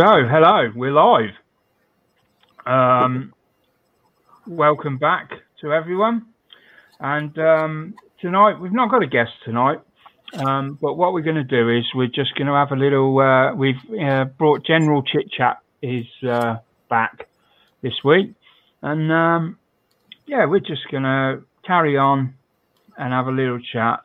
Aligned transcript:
So, 0.00 0.06
hello, 0.06 0.72
we're 0.74 0.92
live. 0.92 1.34
Um, 2.64 3.34
welcome 4.46 4.96
back 4.96 5.28
to 5.60 5.74
everyone. 5.74 6.24
And 6.98 7.38
um, 7.38 7.94
tonight, 8.18 8.58
we've 8.58 8.72
not 8.72 8.90
got 8.90 9.02
a 9.02 9.06
guest 9.06 9.32
tonight, 9.44 9.80
um, 10.32 10.78
but 10.80 10.94
what 10.94 11.12
we're 11.12 11.20
going 11.20 11.36
to 11.36 11.44
do 11.44 11.68
is 11.68 11.84
we're 11.94 12.06
just 12.06 12.34
going 12.34 12.46
to 12.46 12.54
have 12.54 12.72
a 12.72 12.76
little. 12.76 13.18
Uh, 13.18 13.54
we've 13.54 13.74
uh, 14.02 14.24
brought 14.24 14.64
General 14.64 15.02
Chit 15.02 15.30
Chat 15.30 15.58
is 15.82 16.06
uh, 16.26 16.56
back 16.88 17.28
this 17.82 18.02
week, 18.02 18.32
and 18.80 19.12
um, 19.12 19.58
yeah, 20.24 20.46
we're 20.46 20.60
just 20.60 20.90
going 20.90 21.02
to 21.02 21.42
carry 21.66 21.98
on 21.98 22.32
and 22.96 23.12
have 23.12 23.26
a 23.26 23.32
little 23.32 23.60
chat 23.60 24.00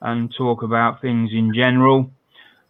and 0.00 0.34
talk 0.36 0.64
about 0.64 1.00
things 1.00 1.30
in 1.32 1.54
general. 1.54 2.10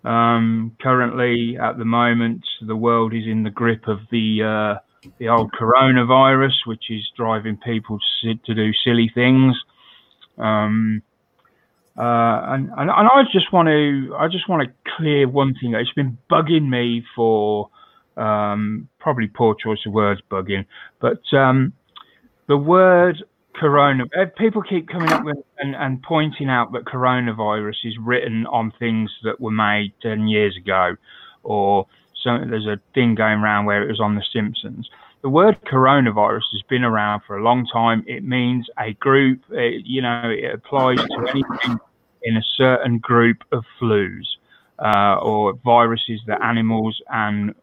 Um, 0.04 0.76
currently, 0.80 1.56
at 1.60 1.78
the 1.78 1.84
moment, 1.84 2.44
the 2.64 2.76
world 2.76 3.12
is 3.12 3.24
in 3.26 3.42
the 3.42 3.50
grip 3.50 3.88
of 3.88 3.98
the 4.10 4.42
uh, 4.42 5.10
the 5.18 5.28
old 5.28 5.52
coronavirus, 5.52 6.52
which 6.66 6.84
is 6.90 7.02
driving 7.16 7.56
people 7.56 7.98
to, 8.22 8.34
to 8.34 8.54
do 8.54 8.72
silly 8.84 9.10
things. 9.14 9.56
Um, 10.38 11.02
uh, 11.98 12.52
and, 12.52 12.68
and, 12.76 12.90
and 12.90 12.90
I 12.90 13.22
just 13.32 13.52
want 13.52 13.68
to 13.68 14.14
I 14.18 14.28
just 14.28 14.48
want 14.48 14.68
to 14.68 14.92
clear 14.96 15.28
one 15.28 15.54
thing. 15.54 15.74
It's 15.74 15.92
been 15.92 16.18
bugging 16.30 16.68
me 16.68 17.02
for 17.14 17.70
um, 18.16 18.88
probably 18.98 19.28
poor 19.28 19.54
choice 19.54 19.78
of 19.86 19.92
words, 19.92 20.20
bugging, 20.30 20.66
but 21.00 21.20
um, 21.32 21.72
the 22.48 22.56
word 22.56 23.24
corona. 23.56 24.04
Uh, 24.18 24.26
people 24.36 24.62
keep 24.62 24.88
coming 24.88 25.10
up 25.10 25.24
with 25.24 25.38
and, 25.58 25.74
and 25.74 26.02
pointing 26.02 26.48
out 26.48 26.72
that 26.72 26.84
coronavirus 26.84 27.76
is 27.84 27.98
written 27.98 28.46
on 28.46 28.72
things 28.78 29.10
that 29.24 29.40
were 29.40 29.50
made 29.50 29.92
ten 30.00 30.28
years 30.28 30.56
ago, 30.56 30.96
or 31.42 31.86
so 32.22 32.38
there's 32.48 32.66
a 32.66 32.80
thing 32.94 33.14
going 33.14 33.40
around 33.40 33.66
where 33.66 33.82
it 33.82 33.88
was 33.88 34.00
on 34.00 34.14
The 34.14 34.24
Simpsons. 34.32 34.88
The 35.22 35.30
word 35.30 35.58
coronavirus 35.64 36.42
has 36.52 36.62
been 36.68 36.84
around 36.84 37.22
for 37.26 37.38
a 37.38 37.42
long 37.42 37.66
time. 37.72 38.04
It 38.06 38.22
means 38.22 38.68
a 38.78 38.92
group. 38.94 39.40
It, 39.50 39.84
you 39.84 40.02
know, 40.02 40.30
it 40.30 40.54
applies 40.54 40.98
to 40.98 41.26
anything 41.28 41.78
in 42.22 42.36
a 42.36 42.42
certain 42.56 42.98
group 42.98 43.38
of 43.52 43.64
flus 43.80 44.24
uh, 44.78 45.16
or 45.16 45.54
viruses 45.64 46.20
that 46.26 46.42
animals 46.42 47.00
and 47.10 47.54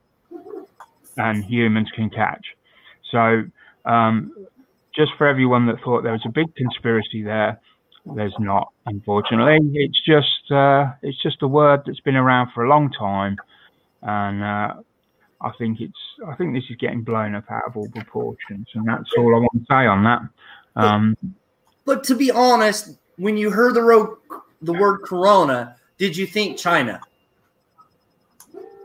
and 1.18 1.46
humans 1.46 1.90
can 1.96 2.10
catch. 2.10 2.46
So 3.12 3.44
um, 3.86 4.34
just 4.96 5.12
for 5.18 5.28
everyone 5.28 5.66
that 5.68 5.82
thought 5.84 6.04
there 6.04 6.12
was 6.12 6.26
a 6.26 6.30
big 6.32 6.54
conspiracy 6.56 7.24
there, 7.24 7.60
there's 8.06 8.36
not. 8.40 8.72
Unfortunately, 8.86 9.60
it's 9.74 10.00
just 10.06 10.52
uh, 10.52 10.92
it's 11.02 11.22
just 11.22 11.42
a 11.42 11.48
word 11.48 11.82
that's 11.86 12.02
been 12.02 12.16
around 12.16 12.52
for 12.54 12.66
a 12.66 12.70
long 12.70 12.92
time, 12.92 13.38
and 14.02 14.44
uh, 14.44 14.74
I 15.42 15.52
think 15.58 15.80
it's 15.80 15.98
I 16.28 16.36
think 16.36 16.54
this 16.54 16.66
is 16.70 16.76
getting 16.78 17.02
blown 17.02 17.36
up 17.36 17.50
out 17.50 17.64
of 17.68 17.78
all 17.78 17.90
proportions, 17.90 18.68
and 18.74 18.88
that's 18.88 19.10
all 19.18 19.36
I 19.36 19.40
want 19.40 19.54
to 19.54 19.66
say 19.70 19.86
on 19.86 20.04
that. 20.04 20.22
Um, 20.76 21.18
but, 21.22 21.30
but 21.86 22.04
to 22.06 22.16
be 22.16 22.30
honest, 22.32 22.98
when 23.18 23.38
you 23.38 23.52
heard 23.52 23.74
the 23.74 23.84
word 23.84 24.18
the 24.62 24.74
word 24.74 25.02
Corona, 25.04 25.76
did 25.98 26.18
you 26.18 26.28
think 26.28 26.58
China? 26.58 27.00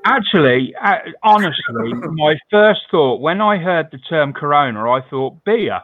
Actually, 0.05 0.75
uh, 0.81 0.99
honestly, 1.25 1.93
my 1.93 2.37
first 2.51 2.83
thought 2.91 3.21
when 3.21 3.41
I 3.41 3.59
heard 3.59 3.89
the 3.91 3.99
term 3.99 4.33
Corona, 4.33 4.89
I 4.89 5.01
thought 5.11 5.45
beer 5.45 5.81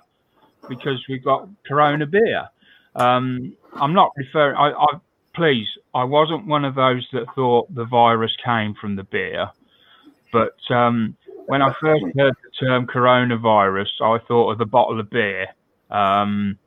because 0.68 1.02
we've 1.08 1.24
got 1.24 1.48
Corona 1.66 2.06
beer. 2.06 2.48
Um, 2.94 3.56
I'm 3.74 3.92
not 3.92 4.12
referring. 4.16 4.56
I, 4.56 4.70
I 4.72 4.86
please, 5.34 5.66
I 5.94 6.04
wasn't 6.04 6.46
one 6.46 6.64
of 6.64 6.74
those 6.74 7.06
that 7.12 7.26
thought 7.34 7.74
the 7.74 7.84
virus 7.84 8.32
came 8.44 8.74
from 8.74 8.96
the 8.96 9.04
beer, 9.04 9.50
but 10.32 10.56
um, 10.70 11.16
when 11.46 11.62
I 11.62 11.72
first 11.80 12.04
heard 12.16 12.34
the 12.42 12.66
term 12.66 12.86
coronavirus, 12.86 14.00
I 14.00 14.18
thought 14.26 14.52
of 14.52 14.58
the 14.58 14.66
bottle 14.66 15.00
of 15.00 15.10
beer. 15.10 15.48
Um, 15.90 16.58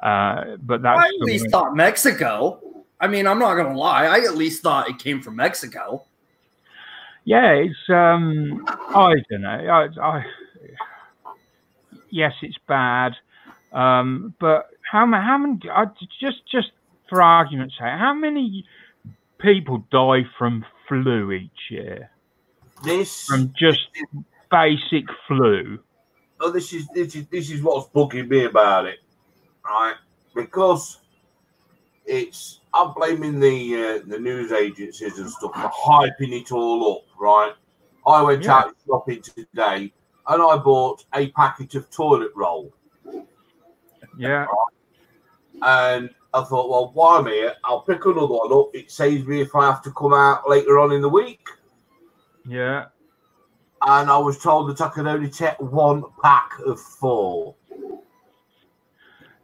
uh, 0.00 0.56
but 0.62 0.82
that's 0.82 1.00
I 1.00 1.06
at 1.06 1.20
least 1.20 1.44
way. 1.44 1.50
thought 1.50 1.76
Mexico. 1.76 2.60
I 3.00 3.06
mean, 3.06 3.26
I'm 3.26 3.38
not 3.38 3.54
gonna 3.54 3.76
lie. 3.76 4.06
I 4.06 4.18
at 4.20 4.36
least 4.36 4.62
thought 4.62 4.88
it 4.88 4.98
came 4.98 5.22
from 5.22 5.36
Mexico. 5.36 6.04
Yeah, 7.24 7.52
it's 7.52 7.88
um, 7.88 8.64
I 8.66 9.14
don't 9.30 9.42
know. 9.42 9.48
I, 9.48 9.88
I 10.02 10.24
yes, 12.10 12.32
it's 12.42 12.58
bad. 12.66 13.14
Um, 13.72 14.34
but 14.40 14.70
how, 14.90 15.06
how 15.12 15.38
many? 15.38 15.60
I, 15.70 15.86
just 16.20 16.46
just 16.50 16.72
for 17.08 17.22
argument's 17.22 17.74
sake, 17.74 17.98
how 17.98 18.14
many 18.14 18.64
people 19.38 19.84
die 19.90 20.24
from 20.38 20.64
flu 20.88 21.32
each 21.32 21.70
year? 21.70 22.10
This 22.82 23.24
from 23.26 23.52
just 23.56 23.88
basic 24.50 25.04
flu. 25.26 25.78
Oh, 26.40 26.50
this 26.50 26.72
is 26.72 26.88
this 26.88 27.14
is 27.14 27.26
this 27.28 27.50
is 27.50 27.62
what's 27.62 27.88
bugging 27.90 28.28
me 28.28 28.44
about 28.44 28.86
it, 28.86 28.98
right? 29.64 29.94
Because 30.34 30.98
it's 32.06 32.60
I'm 32.74 32.92
blaming 32.94 33.38
the 33.38 33.74
uh, 33.74 34.08
the 34.08 34.18
news 34.18 34.52
agencies 34.52 35.18
and 35.18 35.30
stuff 35.30 35.52
for 35.54 35.70
hyping 35.70 36.32
it 36.32 36.50
all 36.50 36.96
up, 36.96 37.04
right? 37.18 37.52
I 38.06 38.22
went 38.22 38.44
yeah. 38.44 38.58
out 38.58 38.74
shopping 38.86 39.22
today 39.22 39.92
and 40.26 40.42
I 40.42 40.56
bought 40.56 41.04
a 41.14 41.28
packet 41.32 41.74
of 41.74 41.90
toilet 41.90 42.30
roll 42.34 42.72
yeah. 44.20 44.46
And 45.62 46.10
I 46.32 46.44
thought, 46.44 46.68
well, 46.68 46.90
while 46.94 47.18
I'm 47.18 47.26
here, 47.26 47.54
I'll 47.64 47.82
pick 47.82 48.04
another 48.04 48.26
one 48.26 48.52
up. 48.52 48.74
It 48.74 48.90
saves 48.90 49.26
me 49.26 49.40
if 49.40 49.54
I 49.54 49.66
have 49.66 49.82
to 49.82 49.90
come 49.90 50.14
out 50.14 50.48
later 50.48 50.78
on 50.78 50.92
in 50.92 51.02
the 51.02 51.08
week. 51.08 51.46
Yeah. 52.46 52.86
And 53.82 54.10
I 54.10 54.18
was 54.18 54.38
told 54.38 54.70
that 54.70 54.80
I 54.80 54.88
could 54.90 55.06
only 55.06 55.30
take 55.30 55.58
one 55.60 56.04
pack 56.22 56.52
of 56.66 56.78
four. 56.80 57.54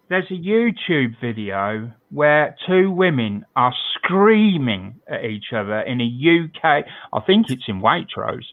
There's 0.09 0.31
a 0.31 0.35
YouTube 0.35 1.19
video 1.21 1.91
where 2.11 2.55
two 2.69 2.93
women 2.93 3.45
are 3.57 3.75
screaming 3.95 5.01
at 5.09 5.25
each 5.25 5.53
other 5.53 5.81
in 5.81 6.01
a 6.01 6.05
UK, 6.05 6.85
I 7.13 7.21
think 7.27 7.51
it's 7.51 7.65
in 7.67 7.81
Waitrose, 7.81 8.45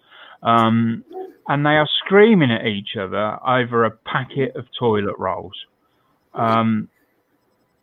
um, 0.42 1.04
and 1.48 1.64
they 1.64 1.78
are 1.78 1.88
screaming 2.04 2.52
at 2.52 2.66
each 2.66 2.96
other 3.00 3.38
over 3.48 3.86
a 3.86 3.92
packet 3.92 4.56
of 4.56 4.66
toilet 4.80 5.16
rolls. 5.20 5.54
Um, 6.34 6.90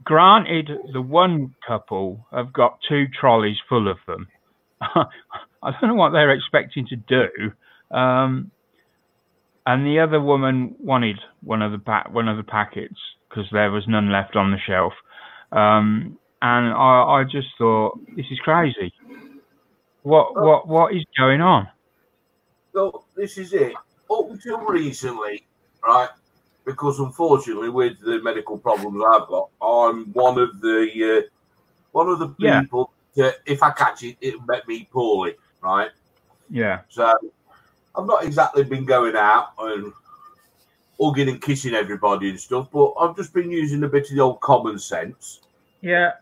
granted, 0.04 0.70
the 0.92 1.02
one 1.02 1.54
couple 1.66 2.26
have 2.32 2.52
got 2.52 2.78
two 2.88 3.06
trolleys 3.08 3.58
full 3.68 3.88
of 3.90 3.98
them. 4.06 4.28
I 4.80 5.72
don't 5.80 5.90
know 5.90 5.94
what 5.94 6.10
they're 6.10 6.32
expecting 6.32 6.86
to 6.88 6.96
do. 6.96 7.96
Um, 7.96 8.50
and 9.66 9.86
the 9.86 10.00
other 10.00 10.20
woman 10.20 10.74
wanted 10.80 11.18
one 11.42 11.62
of 11.62 11.72
the 11.72 11.78
pa- 11.78 12.08
one 12.10 12.28
of 12.28 12.36
the 12.36 12.42
packets 12.42 12.98
because 13.28 13.44
there 13.52 13.70
was 13.70 13.84
none 13.86 14.10
left 14.10 14.36
on 14.36 14.50
the 14.50 14.58
shelf. 14.66 14.92
Um, 15.52 16.18
and 16.42 16.72
I, 16.72 17.20
I 17.20 17.24
just 17.30 17.48
thought, 17.58 17.98
this 18.16 18.26
is 18.30 18.38
crazy. 18.40 18.92
What 20.02 20.34
what 20.34 20.66
what 20.66 20.94
is 20.94 21.04
going 21.18 21.42
on? 21.42 21.68
Well, 22.72 23.04
this 23.14 23.36
is 23.36 23.52
it. 23.52 23.74
Up 24.10 24.30
until 24.30 24.58
recently, 24.60 25.46
right? 25.86 26.08
Because 26.64 26.98
unfortunately, 27.00 27.68
with 27.68 28.00
the 28.00 28.20
medical 28.22 28.58
problems 28.58 29.02
I've 29.04 29.28
got, 29.28 29.50
I'm 29.60 30.12
one 30.12 30.38
of 30.38 30.60
the 30.60 31.24
uh, 31.24 31.28
one 31.92 32.08
of 32.08 32.18
the 32.18 32.28
people 32.28 32.92
yeah. 33.14 33.24
that 33.24 33.36
if 33.46 33.62
I 33.62 33.70
catch 33.70 34.02
it, 34.02 34.16
it'll 34.20 34.42
make 34.42 34.66
me 34.68 34.88
poorly, 34.92 35.34
right? 35.62 35.90
Yeah. 36.48 36.80
So 36.88 37.12
I've 37.96 38.06
not 38.06 38.24
exactly 38.24 38.64
been 38.64 38.84
going 38.84 39.16
out 39.16 39.52
and 39.58 39.92
hugging 41.00 41.28
and 41.28 41.40
kissing 41.40 41.74
everybody 41.74 42.30
and 42.30 42.40
stuff, 42.40 42.68
but 42.72 42.92
I've 43.00 43.16
just 43.16 43.32
been 43.32 43.50
using 43.50 43.82
a 43.84 43.88
bit 43.88 44.10
of 44.10 44.16
the 44.16 44.20
old 44.20 44.40
common 44.40 44.78
sense. 44.78 45.40
Yeah. 45.80 46.12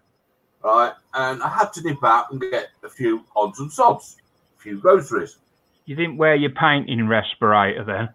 Right, 0.62 0.92
and 1.14 1.42
I 1.42 1.48
had 1.48 1.72
to 1.74 1.82
nip 1.82 2.02
out 2.02 2.32
and 2.32 2.40
get 2.40 2.70
a 2.82 2.88
few 2.88 3.24
odds 3.36 3.60
and 3.60 3.70
sods, 3.70 4.16
a 4.58 4.60
few 4.60 4.78
groceries. 4.78 5.36
You 5.84 5.94
didn't 5.94 6.16
wear 6.16 6.34
your 6.34 6.50
painting 6.50 7.06
respirator 7.06 7.84
then? 7.84 8.08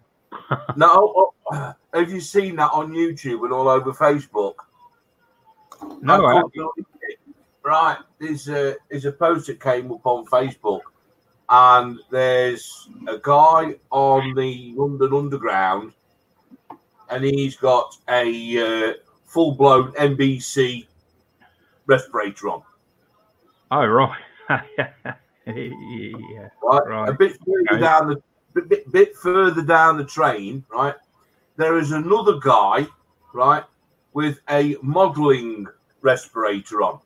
no, 0.76 1.33
have 1.52 2.10
you 2.10 2.20
seen 2.20 2.56
that 2.56 2.70
on 2.72 2.92
YouTube 2.92 3.44
and 3.44 3.52
all 3.52 3.68
over 3.68 3.92
Facebook? 3.92 4.54
No, 6.00 6.24
I 6.26 6.42
right. 7.62 7.98
There's 8.18 8.48
a 8.48 8.76
there's 8.90 9.04
a 9.04 9.12
post 9.12 9.48
that 9.48 9.60
came 9.60 9.90
up 9.92 10.06
on 10.06 10.24
Facebook, 10.26 10.80
and 11.48 11.98
there's 12.10 12.88
a 13.08 13.18
guy 13.18 13.74
on 13.90 14.34
the 14.34 14.72
London 14.76 15.12
Underground, 15.12 15.92
and 17.10 17.24
he's 17.24 17.56
got 17.56 17.96
a 18.08 18.90
uh, 18.90 18.92
full 19.26 19.52
blown 19.52 19.92
NBC 19.92 20.86
respirator 21.86 22.48
on. 22.48 22.62
Oh 23.70 23.84
right. 23.84 24.20
yeah. 25.46 26.48
Right. 26.62 26.86
right. 26.86 27.08
A 27.08 27.12
bit 27.12 27.36
further 27.44 27.72
okay. 27.72 27.80
down 27.80 28.08
the 28.08 28.22
bit, 28.62 28.90
bit 28.92 29.16
further 29.16 29.62
down 29.62 29.98
the 29.98 30.04
train, 30.04 30.64
right, 30.70 30.94
there 31.56 31.78
is 31.78 31.92
another 31.92 32.38
guy, 32.40 32.86
right, 33.32 33.64
with 34.12 34.40
a 34.50 34.76
modelling 34.82 35.66
respirator 36.00 36.82
on. 36.82 37.00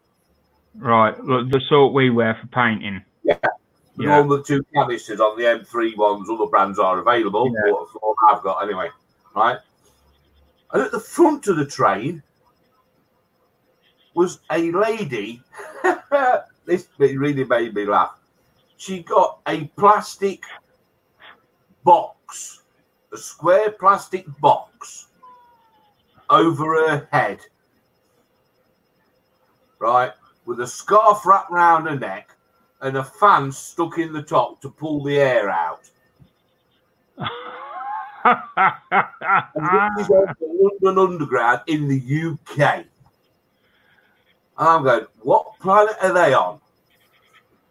Right, 0.74 1.16
the 1.16 1.60
sort 1.68 1.92
we 1.92 2.10
wear 2.10 2.34
for 2.40 2.46
painting. 2.48 3.02
Yeah, 3.22 3.38
The 3.96 4.04
Yeah. 4.04 4.20
one 4.20 4.28
with 4.28 4.46
two 4.46 4.62
canisters 4.72 5.18
on 5.20 5.36
the 5.36 5.44
M3 5.44 5.96
ones, 5.96 6.30
other 6.30 6.46
brands 6.46 6.78
are 6.78 6.98
available. 7.00 7.52
Yeah. 7.52 7.72
But 7.72 8.16
I've 8.30 8.42
got 8.44 8.62
anyway, 8.62 8.90
right? 9.34 9.58
And 10.72 10.82
at 10.82 10.92
the 10.92 11.00
front 11.00 11.48
of 11.48 11.56
the 11.56 11.66
train 11.66 12.22
was 14.14 14.40
a 14.50 14.70
lady. 14.70 15.42
this 16.64 16.88
really 16.98 17.44
made 17.44 17.74
me 17.74 17.86
laugh. 17.86 18.18
She 18.76 19.02
got 19.02 19.40
a 19.48 19.64
plastic 19.76 20.44
box, 21.82 22.62
a 23.12 23.16
square 23.16 23.70
plastic 23.70 24.26
box 24.40 25.06
over 26.30 26.74
her 26.74 27.08
head, 27.10 27.40
right, 29.78 30.12
with 30.44 30.60
a 30.60 30.66
scarf 30.66 31.24
wrapped 31.24 31.50
round 31.50 31.86
her 31.86 31.98
neck 31.98 32.34
and 32.80 32.96
a 32.96 33.04
fan 33.04 33.50
stuck 33.50 33.98
in 33.98 34.12
the 34.12 34.22
top 34.22 34.60
to 34.60 34.70
pull 34.70 35.02
the 35.02 35.18
air 35.18 35.50
out. 35.50 35.90
And 38.24 39.96
this 39.96 40.06
is 40.06 40.10
on 40.10 40.34
the 40.40 40.70
London 40.82 41.12
Underground 41.12 41.60
in 41.66 41.88
the 41.88 41.98
UK. 41.98 42.84
And 44.58 44.68
I'm 44.68 44.82
going, 44.82 45.06
what 45.20 45.58
planet 45.60 45.96
are 46.02 46.12
they 46.12 46.34
on? 46.34 46.60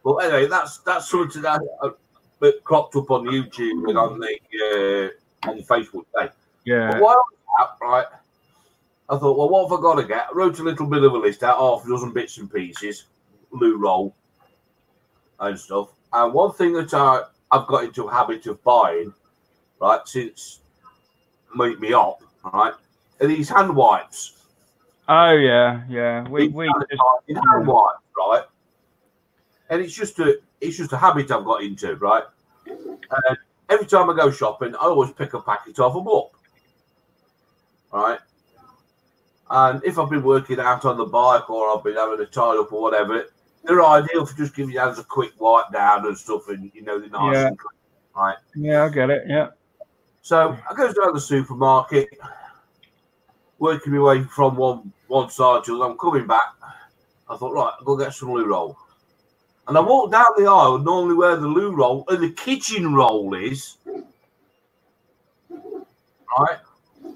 Well, 0.04 0.22
anyway, 0.22 0.48
that's 0.48 0.78
that's 0.80 1.10
something 1.10 1.42
that 1.42 1.62
uh, 1.82 1.90
that 2.40 2.64
cropped 2.64 2.96
up 2.96 3.12
on 3.12 3.26
YouTube 3.26 3.90
and 3.90 3.98
on 3.98 4.20
the 4.20 5.12
uh, 5.12 5.27
on 5.48 5.62
Facebook 5.64 6.06
today. 6.14 6.32
But 6.32 6.34
yeah. 6.66 7.00
while 7.00 7.16
I 7.16 7.32
was 7.32 7.38
out, 7.60 7.78
right, 7.82 8.06
I 9.10 9.18
thought, 9.18 9.38
well, 9.38 9.50
what 9.50 9.70
have 9.70 9.80
I 9.80 9.82
got 9.82 9.96
to 10.02 10.08
get? 10.08 10.28
I 10.30 10.34
wrote 10.34 10.60
a 10.60 10.64
little 10.64 10.86
bit 10.86 11.04
of 11.04 11.14
a 11.14 11.18
list 11.18 11.44
out, 11.44 11.58
half 11.58 11.86
a 11.86 11.90
dozen 11.90 12.12
bits 12.12 12.38
and 12.38 12.52
pieces, 12.52 13.06
loo 13.52 13.78
roll 13.78 14.16
and 15.40 15.58
stuff. 15.58 15.90
And 16.14 16.34
one 16.34 16.54
thing 16.54 16.74
that 16.74 16.94
I, 16.94 17.24
I've 17.52 17.68
got 17.68 17.86
into 17.86 18.06
a 18.06 18.12
habit 18.12 18.46
of 18.48 18.62
buying, 18.64 19.14
right, 19.80 20.02
since 20.06 20.60
Meet 21.56 21.80
Me 21.80 21.94
Up, 21.94 22.22
right, 22.54 22.74
are 23.22 23.28
these 23.28 23.50
hand 23.50 23.76
wipes. 23.76 24.34
Oh 25.10 25.32
yeah, 25.32 25.84
yeah. 25.88 26.28
We 26.28 26.50
we 26.50 26.70
just, 26.90 27.02
hand 27.30 27.68
wipes, 27.68 28.02
right? 28.18 28.44
And 29.70 29.82
it's 29.82 29.94
just 29.94 30.20
a 30.20 30.40
it's 30.60 30.78
just 30.78 30.92
a 30.92 30.98
habit 30.98 31.32
I've 31.32 31.46
got 31.46 31.64
into, 31.64 31.96
right? 31.96 32.24
And 32.66 33.38
every 33.70 33.86
time 33.86 34.10
I 34.10 34.16
go 34.16 34.32
shopping, 34.32 34.76
I 34.76 34.86
always 34.86 35.12
pick 35.12 35.34
a 35.34 35.42
packet 35.42 35.80
of 35.80 35.94
them 35.94 36.08
up, 36.08 36.32
right? 37.92 38.20
And 39.50 39.82
if 39.84 39.98
I've 39.98 40.10
been 40.10 40.24
working 40.24 40.60
out 40.60 40.84
on 40.86 40.98
the 40.98 41.06
bike 41.06 41.50
or 41.50 41.70
I've 41.76 41.84
been 41.84 41.96
having 41.96 42.20
a 42.20 42.26
tie 42.26 42.58
up 42.58 42.72
or 42.74 42.82
whatever, 42.82 43.26
they're 43.64 43.84
ideal 43.84 44.26
for 44.26 44.36
just 44.38 44.56
giving 44.56 44.74
your 44.74 44.84
hands 44.86 45.00
a 45.00 45.04
quick 45.04 45.32
wipe 45.40 45.72
down 45.72 46.06
and 46.06 46.18
stuff, 46.18 46.50
and 46.50 46.72
you 46.74 46.82
know 46.84 47.00
they're 47.00 47.10
nice 47.10 47.36
Yeah. 47.36 47.48
and 47.48 47.58
clean, 47.58 47.80
right? 48.16 48.38
yeah, 48.56 48.84
I 48.86 48.90
get 48.90 49.10
it. 49.10 49.24
Yeah. 49.28 49.50
So 50.22 50.58
I 50.70 50.74
goes 50.74 50.94
down 50.94 51.08
to 51.08 51.14
the 51.14 51.22
supermarket, 51.22 52.10
working 53.60 53.94
my 53.94 54.00
way 54.00 54.24
from 54.24 54.56
one 54.58 54.92
one 55.08 55.30
side 55.30 55.64
to 55.66 55.78
the 55.78 55.84
other. 55.84 55.92
I'm 55.92 55.98
coming 55.98 56.28
back. 56.28 56.54
I 57.30 57.36
thought, 57.38 57.54
right, 57.54 57.74
I'll 57.78 57.86
go 57.86 57.98
get 57.98 58.14
some 58.14 58.32
loo 58.32 58.46
roll. 58.46 58.78
And 59.68 59.78
I 59.78 59.82
walked 59.82 60.14
down 60.14 60.26
the 60.38 60.46
aisle, 60.46 60.78
normally 60.80 61.16
where 61.16 61.36
the 61.36 61.48
loo 61.48 61.76
roll 61.76 62.06
and 62.08 62.24
the 62.24 62.32
kitchen 62.32 62.94
roll 62.94 63.34
is. 63.34 63.78
Right? 65.50 66.60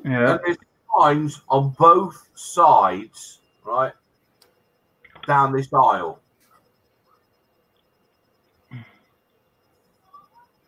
Yeah. 0.03 0.31
And 0.31 0.39
there's 0.45 0.57
signs 0.99 1.41
on 1.47 1.69
both 1.77 2.27
sides, 2.35 3.39
right? 3.63 3.93
Down 5.25 5.53
this 5.53 5.71
aisle. 5.73 6.19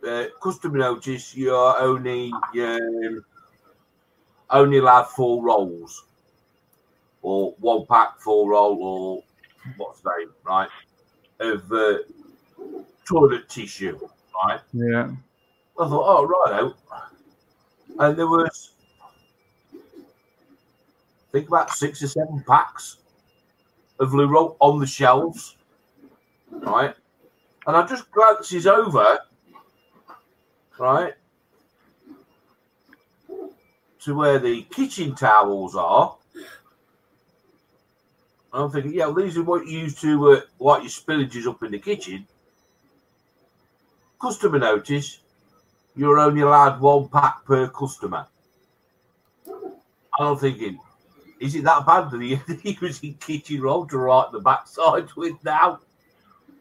Uh, 0.07 0.25
customer 0.41 0.79
notice 0.79 1.35
you're 1.35 1.79
only 1.79 2.31
um, 2.59 3.23
only 4.49 4.77
allowed 4.77 5.05
four 5.05 5.41
rolls 5.41 6.05
or 7.21 7.55
one 7.59 7.85
pack 7.89 8.19
four 8.19 8.49
roll 8.49 8.77
or 8.81 9.23
what's 9.77 10.01
the 10.01 10.11
name 10.19 10.29
right 10.43 10.67
of 11.43 11.71
uh, 11.71 11.97
toilet 13.05 13.49
tissue 13.49 13.99
right 14.45 14.61
Yeah. 14.73 15.11
I 15.79 15.89
thought, 15.89 16.05
oh, 16.05 16.25
right. 16.25 16.71
And 17.99 18.17
there 18.17 18.27
was, 18.27 18.71
I 19.73 19.77
think 21.31 21.47
about 21.47 21.71
six 21.71 22.01
or 22.03 22.07
seven 22.07 22.43
packs 22.47 22.97
of 23.99 24.13
roll 24.13 24.55
on 24.59 24.79
the 24.79 24.85
shelves, 24.85 25.57
right? 26.51 26.95
And 27.65 27.75
I 27.75 27.87
just 27.87 28.11
glances 28.11 28.67
over, 28.67 29.19
right, 30.77 31.13
to 34.01 34.15
where 34.15 34.37
the 34.37 34.63
kitchen 34.63 35.15
towels 35.15 35.75
are. 35.75 36.17
I'm 38.53 38.69
thinking, 38.69 38.93
yeah, 38.93 39.07
well, 39.07 39.25
these 39.25 39.37
are 39.37 39.43
what 39.43 39.65
you 39.65 39.79
use 39.79 39.99
to 40.01 40.33
uh, 40.33 40.41
wipe 40.59 40.83
your 40.83 40.91
spillages 40.91 41.47
up 41.47 41.63
in 41.63 41.71
the 41.71 41.79
kitchen. 41.79 42.27
Customer 44.21 44.59
notice, 44.59 45.19
you're 45.95 46.19
only 46.19 46.41
allowed 46.41 46.79
one 46.79 47.07
pack 47.07 47.43
per 47.45 47.67
customer. 47.67 48.27
And 49.45 49.73
I'm 50.19 50.37
thinking, 50.37 50.79
is 51.39 51.55
it 51.55 51.63
that 51.63 51.85
bad 51.85 52.11
that 52.11 52.21
he, 52.21 52.35
he 52.61 52.77
was 52.79 53.01
in 53.01 53.15
kitchen 53.15 53.61
roll 53.61 53.87
to 53.87 53.97
write 53.97 54.31
the 54.31 54.39
backside 54.39 55.07
with 55.17 55.43
now? 55.43 55.79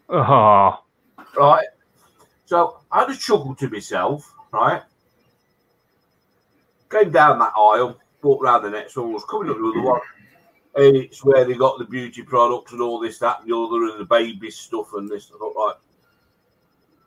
Oh. 0.08 0.82
Right. 1.36 1.66
So 2.46 2.80
I 2.90 3.00
had 3.00 3.10
a 3.10 3.16
chuckle 3.16 3.54
to 3.56 3.68
myself, 3.68 4.32
right? 4.50 4.82
Came 6.90 7.10
down 7.10 7.38
that 7.38 7.52
aisle, 7.56 7.98
walked 8.22 8.44
round 8.44 8.64
the 8.64 8.70
next 8.70 8.96
one, 8.96 9.12
was 9.12 9.24
coming 9.24 9.50
up 9.50 9.56
to 9.56 9.72
the 9.72 9.78
other 9.78 9.88
one. 9.88 10.00
It's 10.74 11.22
where 11.24 11.44
they 11.44 11.54
got 11.54 11.78
the 11.78 11.84
beauty 11.84 12.22
products 12.22 12.72
and 12.72 12.80
all 12.80 12.98
this, 12.98 13.18
that, 13.18 13.40
and 13.40 13.50
the 13.50 13.56
other, 13.56 13.84
and 13.92 14.00
the 14.00 14.04
baby 14.04 14.50
stuff 14.50 14.92
and 14.94 15.08
this. 15.08 15.30
I 15.34 15.38
thought, 15.38 15.54
right. 15.54 15.74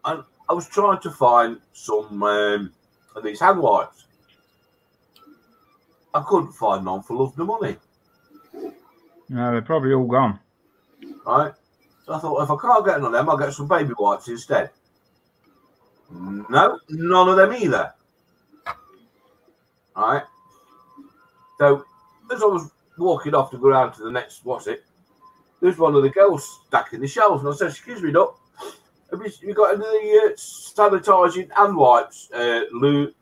And 0.05 0.23
I 0.47 0.53
was 0.53 0.67
trying 0.69 0.99
to 1.01 1.09
find 1.11 1.59
some 1.73 2.21
um, 2.21 2.71
of 3.15 3.23
these 3.23 3.39
hand 3.39 3.59
wipes. 3.59 4.05
I 6.13 6.23
couldn't 6.27 6.53
find 6.53 6.85
none 6.85 7.01
for 7.01 7.17
love 7.17 7.37
nor 7.37 7.47
money, 7.59 7.77
No, 9.29 9.51
they're 9.51 9.61
probably 9.63 9.93
all 9.93 10.05
gone. 10.05 10.39
right? 11.25 11.51
So 12.05 12.13
I 12.13 12.19
thought, 12.19 12.43
if 12.43 12.51
I 12.51 12.55
can't 12.61 12.85
get 12.85 12.97
none 13.01 13.07
of 13.07 13.11
them, 13.13 13.29
I'll 13.29 13.37
get 13.37 13.51
some 13.53 13.67
baby 13.67 13.93
wipes 13.97 14.27
instead. 14.27 14.69
No, 16.11 16.79
none 16.89 17.29
of 17.29 17.35
them 17.35 17.53
either. 17.53 17.93
Right. 19.97 20.23
So 21.57 21.83
as 22.31 22.43
I 22.43 22.45
was 22.45 22.69
walking 22.97 23.35
off 23.35 23.51
to 23.51 23.57
go 23.57 23.69
round 23.69 23.93
to 23.95 24.03
the 24.03 24.11
next, 24.11 24.45
what's 24.45 24.67
it? 24.67 24.85
There's 25.61 25.77
one 25.77 25.95
of 25.95 26.03
the 26.03 26.09
girls 26.09 26.61
stacking 26.67 27.01
the 27.01 27.07
shelves, 27.07 27.43
and 27.43 27.53
I 27.53 27.55
said, 27.55 27.69
"Excuse 27.69 28.01
me, 28.01 28.11
doc, 28.11 28.39
have 29.11 29.21
you, 29.21 29.31
you 29.41 29.53
got 29.53 29.73
any 29.73 29.85
of 29.85 29.91
the 29.91 30.31
uh, 30.31 30.35
sanitising 30.35 31.51
hand 31.51 31.75
wipes, 31.75 32.29
uh, 32.33 32.61
loo, 32.71 33.13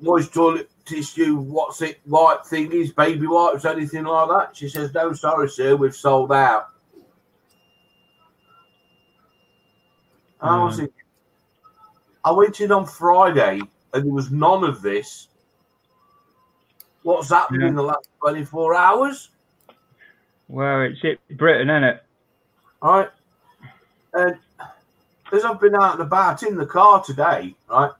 moist 0.00 0.32
toilet 0.32 0.70
tissue, 0.84 1.36
what's 1.36 1.82
it, 1.82 2.00
wipe 2.06 2.42
thingies, 2.42 2.94
baby 2.94 3.26
wipes, 3.26 3.64
anything 3.64 4.04
like 4.04 4.28
that?" 4.28 4.56
She 4.56 4.68
says, 4.68 4.94
"No, 4.94 5.12
sorry, 5.12 5.48
sir, 5.48 5.74
we've 5.76 5.94
sold 5.94 6.32
out." 6.32 6.68
And 10.40 10.50
I 10.50 10.62
was 10.64 10.74
Mm. 10.74 10.76
thinking, 10.76 10.94
I 12.24 12.30
went 12.30 12.60
in 12.60 12.72
on 12.72 12.86
Friday 12.86 13.60
and 13.92 14.04
there 14.04 14.12
was 14.12 14.30
none 14.30 14.64
of 14.64 14.82
this. 14.82 15.28
What's 17.06 17.28
happened 17.28 17.62
Yeah. 17.62 17.68
in 17.68 17.76
the 17.76 17.84
last 17.84 18.08
24 18.18 18.74
hours? 18.74 19.30
Well, 20.48 20.80
it's 20.80 20.98
it 21.04 21.20
Britain, 21.36 21.70
isn't 21.70 21.84
it? 21.84 22.04
Right. 22.82 23.08
And 24.12 24.36
as 25.32 25.44
I've 25.44 25.60
been 25.60 25.76
out 25.76 25.92
and 25.92 26.02
about 26.02 26.42
in 26.42 26.56
the 26.56 26.66
car 26.66 27.00
today, 27.04 27.54
right, 27.70 27.92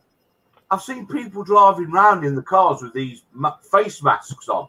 I've 0.73 0.83
seen 0.83 1.07
people 1.07 1.45
driving 1.45 1.93
round 1.93 2.25
in 2.25 2.35
the 2.35 2.43
cars 2.43 2.83
with 2.83 2.95
these 2.95 3.23
face 3.71 4.03
masks 4.03 4.49
on. 4.49 4.67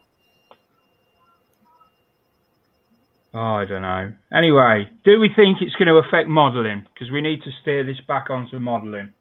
Oh, 3.34 3.40
I 3.40 3.64
don't 3.64 3.82
know. 3.82 4.12
Anyway, 4.32 4.88
do 5.04 5.18
we 5.18 5.30
think 5.34 5.62
it's 5.62 5.74
going 5.74 5.88
to 5.88 5.96
affect 5.96 6.28
modelling? 6.28 6.86
Because 6.94 7.10
we 7.10 7.20
need 7.20 7.42
to 7.42 7.50
steer 7.62 7.82
this 7.82 8.00
back 8.06 8.30
onto 8.30 8.60
modelling. 8.60 9.12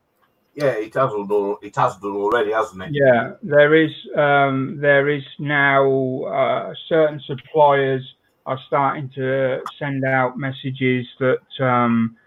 Yeah, 0.58 0.72
it 0.72 0.94
has 0.96 1.12
done. 1.12 1.56
It 1.62 1.76
has 1.76 1.98
done 1.98 2.16
already, 2.16 2.52
hasn't 2.52 2.82
it? 2.82 2.90
Yeah, 2.92 3.34
there 3.44 3.76
is 3.76 3.92
um, 4.16 4.78
there 4.82 5.08
is 5.08 5.24
now 5.38 6.24
uh, 6.24 6.74
certain 6.90 7.20
suppliers 7.28 8.02
are 8.48 8.60
starting 8.66 9.08
to 9.16 9.62
send 9.78 10.04
out 10.04 10.38
messages 10.38 11.06
that 11.20 11.46
um, 11.64 12.18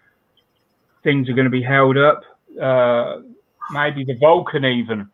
things 1.03 1.27
are 1.29 1.33
going 1.33 1.45
to 1.51 1.51
be 1.51 1.61
held 1.61 1.97
up. 1.97 2.23
Uh, 2.61 3.17
maybe 3.71 4.05
the 4.05 4.15
Vulcan 4.15 4.63
even. 4.63 5.09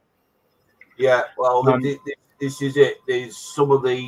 Yeah. 0.97 1.23
Well, 1.39 1.67
Um, 1.67 1.81
thi- 1.81 1.97
thi- 2.05 2.13
this 2.39 2.61
is 2.61 2.77
it. 2.77 2.97
There's 3.07 3.35
some 3.35 3.71
of 3.71 3.81
the 3.81 3.99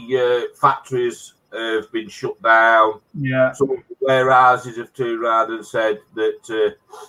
uh, 0.51 0.55
factories 0.59 1.33
have 1.51 1.91
been 1.91 2.09
shut 2.09 2.39
down. 2.43 2.99
Yeah. 3.19 3.53
Some 3.53 3.83
warehouses 4.01 4.77
have 4.77 4.93
turned 4.93 5.23
around 5.23 5.51
and 5.51 5.65
said 5.65 5.99
that 6.15 6.39
uh, 6.51 6.99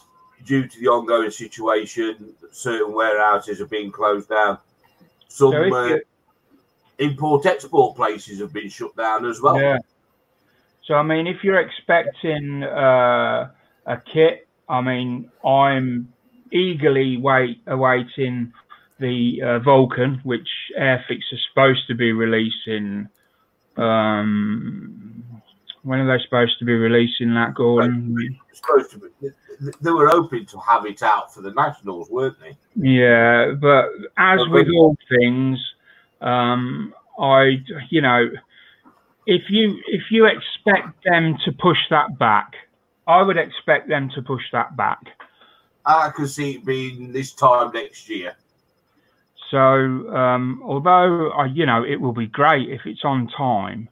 due 0.45 0.67
to 0.67 0.81
the 0.81 0.89
ongoing 0.89 1.31
situation, 1.31 2.35
certain 2.53 2.93
warehouses 2.93 3.59
have 3.59 3.71
been 3.71 3.91
closed 3.91 4.29
down. 4.29 4.59
Some 5.29 5.53
So 5.53 5.75
uh, 5.75 5.99
import 6.99 7.47
export 7.47 7.97
places 7.97 8.41
have 8.41 8.53
been 8.53 8.69
shut 8.69 8.95
down 8.97 9.27
as 9.27 9.41
well. 9.41 9.61
Yeah. 9.61 9.79
So 10.85 10.95
I 10.95 11.03
mean, 11.03 11.27
if 11.27 11.45
you're 11.45 11.61
expecting 11.61 12.65
uh, 12.65 13.51
a 13.87 13.97
kit, 14.13 14.49
I 14.69 14.81
mean, 14.81 15.31
I'm 15.45 16.13
eagerly 16.53 17.17
wait 17.17 17.61
awaiting 17.67 18.53
the 18.99 19.41
uh, 19.43 19.59
Vulcan, 19.61 20.21
which 20.25 20.49
Airfix 20.79 21.21
is 21.33 21.41
supposed 21.51 21.87
to 21.89 21.95
be 21.95 22.13
releasing. 22.13 23.09
Um, 23.77 25.25
when 25.83 26.01
are 26.01 26.17
they 26.19 26.23
supposed 26.23 26.59
to 26.59 26.65
be 26.65 26.75
releasing 26.75 27.35
that, 27.35 27.55
Gordon? 27.55 28.39
Supposed 28.53 28.91
to 28.93 28.99
be. 28.99 29.31
They 29.81 29.91
were 29.91 30.09
hoping 30.09 30.47
to 30.47 30.59
have 30.61 30.87
it 30.87 31.03
out 31.03 31.35
for 31.35 31.43
the 31.43 31.53
nationals, 31.53 32.11
weren't 32.11 32.37
they? 32.41 32.57
Yeah, 32.77 33.53
but 33.53 33.91
as 34.17 34.41
Okay. 34.41 34.51
with 34.51 34.69
all 34.75 34.97
things, 35.09 35.59
um, 36.21 36.95
I, 37.19 37.63
you 37.91 38.01
know, 38.01 38.31
if 39.27 39.51
you 39.51 39.79
if 39.87 40.11
you 40.11 40.27
expect 40.27 41.05
them 41.05 41.37
to 41.45 41.53
push 41.53 41.79
that 41.91 42.19
back, 42.19 42.55
I 43.07 43.23
would 43.23 43.37
expect 43.37 43.89
them 43.89 44.09
to 44.15 44.23
push 44.23 44.45
that 44.53 44.77
back. 44.77 45.01
I 45.85 46.11
can 46.11 46.27
see 46.27 46.53
it 46.53 46.65
being 46.65 47.13
this 47.13 47.33
time 47.33 47.73
next 47.73 48.09
year. 48.09 48.37
So, 49.51 49.59
um, 49.59 50.63
although 50.65 51.31
I, 51.33 51.47
you 51.47 51.67
know, 51.67 51.85
it 51.85 52.01
will 52.01 52.13
be 52.13 52.27
great 52.27 52.71
if 52.71 52.83
it's 52.87 53.05
on 53.05 53.27
time, 53.29 53.89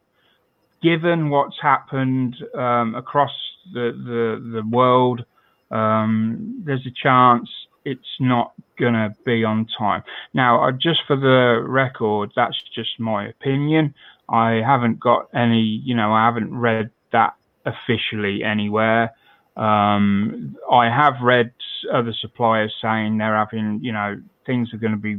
given 0.82 1.30
what's 1.30 1.56
happened 1.60 2.36
um, 2.54 2.94
across 2.94 3.32
the 3.72 3.92
the, 3.92 4.60
the 4.60 4.76
world, 4.76 5.24
um, 5.70 6.62
there's 6.64 6.86
a 6.86 6.94
chance 7.02 7.48
it's 7.84 8.16
not 8.20 8.52
gonna 8.78 9.14
be 9.24 9.44
on 9.44 9.66
time. 9.78 10.02
Now, 10.34 10.70
just 10.70 11.00
for 11.06 11.16
the 11.16 11.62
record, 11.66 12.32
that's 12.36 12.56
just 12.74 12.98
my 12.98 13.28
opinion. 13.28 13.94
I 14.28 14.60
haven't 14.64 15.00
got 15.00 15.28
any, 15.34 15.82
you 15.84 15.94
know, 15.96 16.12
I 16.12 16.26
haven't 16.26 16.54
read 16.54 16.90
that 17.12 17.34
officially 17.64 18.42
anywhere. 18.44 19.12
Um, 19.56 20.56
I 20.70 20.86
have 20.86 21.14
read 21.22 21.52
other 21.92 22.12
suppliers 22.20 22.72
saying 22.80 23.18
they're 23.18 23.36
having, 23.36 23.80
you 23.82 23.92
know, 23.92 24.20
things 24.46 24.72
are 24.72 24.78
going 24.78 24.92
to 24.92 24.98
be 24.98 25.18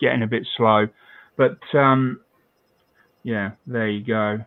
getting 0.00 0.22
a 0.22 0.26
bit 0.26 0.46
slow. 0.56 0.86
But 1.36 1.58
um, 1.74 2.20
yeah, 3.22 3.52
there 3.66 3.88
you 3.88 4.04
go. 4.04 4.44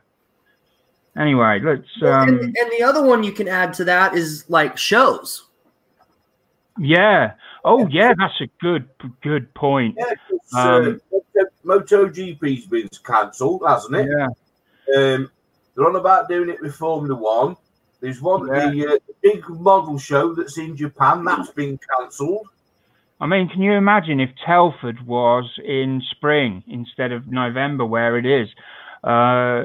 Anyway, 1.17 1.59
let's. 1.63 1.87
Well, 2.01 2.13
Um, 2.21 2.29
and, 2.29 2.39
and 2.57 2.71
the 2.71 2.83
other 2.83 3.01
one 3.03 3.23
you 3.23 3.31
can 3.31 3.47
add 3.47 3.73
to 3.75 3.83
that 3.85 4.15
is 4.15 4.45
like 4.49 4.77
shows. 4.77 5.45
yeah. 6.79 7.33
Oh, 7.65 7.85
yeah. 7.87 8.13
That's 8.17 8.39
a 8.39 8.47
good, 8.61 8.87
good 9.21 9.53
point. 9.53 9.95
Yeah, 9.97 10.13
'cause, 10.29 10.53
Um, 10.55 11.01
uh, 11.13 11.43
MotoGP's 11.65 12.65
been 12.67 12.87
cancelled, 13.03 13.63
hasn't 13.67 13.95
it? 13.95 14.07
Yeah. 14.09 14.27
Um, 14.95 15.29
they're 15.75 15.85
on 15.85 15.95
about 15.97 16.29
doing 16.29 16.49
it 16.49 16.61
with 16.61 16.75
Formula 16.75 17.13
One. 17.15 17.57
There's 17.99 18.21
one, 18.21 18.47
Yeah. 18.47 18.69
the, 18.69 18.87
uh, 18.87 18.97
big 19.21 19.49
model 19.49 19.97
show 19.97 20.33
that's 20.33 20.57
in 20.57 20.77
Japan, 20.77 21.25
that's 21.25 21.49
been 21.49 21.77
cancelled. 21.97 22.47
I 23.19 23.25
mean, 23.25 23.49
can 23.49 23.61
you 23.63 23.73
imagine 23.73 24.19
if 24.19 24.29
Telford 24.45 25.05
was 25.05 25.45
in 25.65 26.01
spring 26.11 26.63
instead 26.67 27.11
of 27.11 27.27
November, 27.27 27.83
where 27.85 28.17
it 28.17 28.25
is? 28.27 28.47
Uh, 29.03 29.63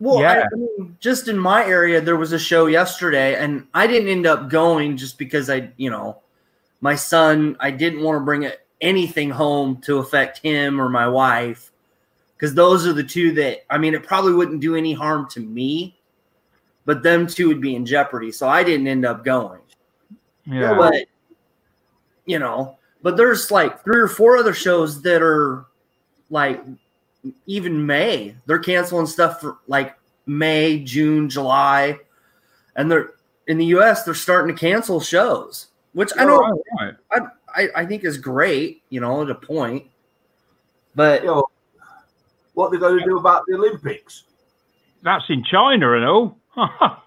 Well, 0.00 0.20
Yeah. 0.20 0.46
I 0.52 0.56
mean, 0.56 0.96
just 1.00 1.28
in 1.28 1.38
my 1.38 1.64
area, 1.64 2.00
there 2.00 2.16
was 2.16 2.32
a 2.32 2.38
show 2.38 2.66
yesterday, 2.66 3.34
and 3.36 3.66
I 3.74 3.86
didn't 3.86 4.08
end 4.08 4.26
up 4.26 4.48
going 4.48 4.96
just 4.96 5.18
because 5.18 5.50
I, 5.50 5.70
you 5.76 5.90
know, 5.90 6.18
my 6.80 6.94
son, 6.94 7.56
I 7.58 7.70
didn't 7.72 8.02
want 8.02 8.16
to 8.16 8.24
bring 8.24 8.48
anything 8.80 9.30
home 9.30 9.80
to 9.82 9.98
affect 9.98 10.38
him 10.38 10.80
or 10.80 10.88
my 10.88 11.08
wife, 11.08 11.72
because 12.36 12.54
those 12.54 12.86
are 12.86 12.92
the 12.92 13.02
two 13.02 13.32
that, 13.32 13.64
I 13.68 13.78
mean, 13.78 13.94
it 13.94 14.04
probably 14.04 14.34
wouldn't 14.34 14.60
do 14.60 14.76
any 14.76 14.92
harm 14.92 15.28
to 15.30 15.40
me, 15.40 15.98
but 16.84 17.02
them 17.02 17.26
two 17.26 17.48
would 17.48 17.60
be 17.60 17.74
in 17.74 17.84
jeopardy. 17.84 18.30
So 18.30 18.48
I 18.48 18.62
didn't 18.62 18.86
end 18.86 19.04
up 19.04 19.24
going. 19.24 19.60
yeah. 20.46 20.76
But, 20.76 21.06
you 22.24 22.38
know, 22.38 22.78
but 23.02 23.16
there's 23.16 23.50
like 23.50 23.82
three 23.82 24.00
or 24.00 24.08
four 24.08 24.36
other 24.36 24.54
shows 24.54 25.02
that 25.02 25.22
are 25.22 25.66
like 26.30 26.62
even 27.46 27.84
May. 27.86 28.34
They're 28.46 28.58
canceling 28.58 29.06
stuff 29.06 29.40
for 29.40 29.58
like 29.66 29.96
May, 30.26 30.80
June, 30.80 31.28
July. 31.28 31.98
And 32.76 32.90
they're 32.90 33.10
in 33.46 33.58
the 33.58 33.66
US, 33.66 34.04
they're 34.04 34.14
starting 34.14 34.54
to 34.54 34.60
cancel 34.60 35.00
shows, 35.00 35.68
which 35.92 36.10
I 36.18 36.24
know 36.24 36.38
Right, 36.80 36.94
right. 37.10 37.22
I, 37.54 37.68
I 37.82 37.86
think 37.86 38.04
is 38.04 38.18
great, 38.18 38.82
you 38.90 39.00
know, 39.00 39.22
at 39.22 39.30
a 39.30 39.34
point. 39.34 39.86
But 40.94 41.22
You 41.22 41.28
know, 41.28 41.44
what 42.54 42.70
they're 42.70 42.80
going 42.80 42.98
to 42.98 43.04
do 43.04 43.18
about 43.18 43.44
the 43.48 43.54
Olympics? 43.54 44.24
That's 45.02 45.24
in 45.28 45.44
China 45.44 45.92
and 45.94 46.04
all. 46.04 46.38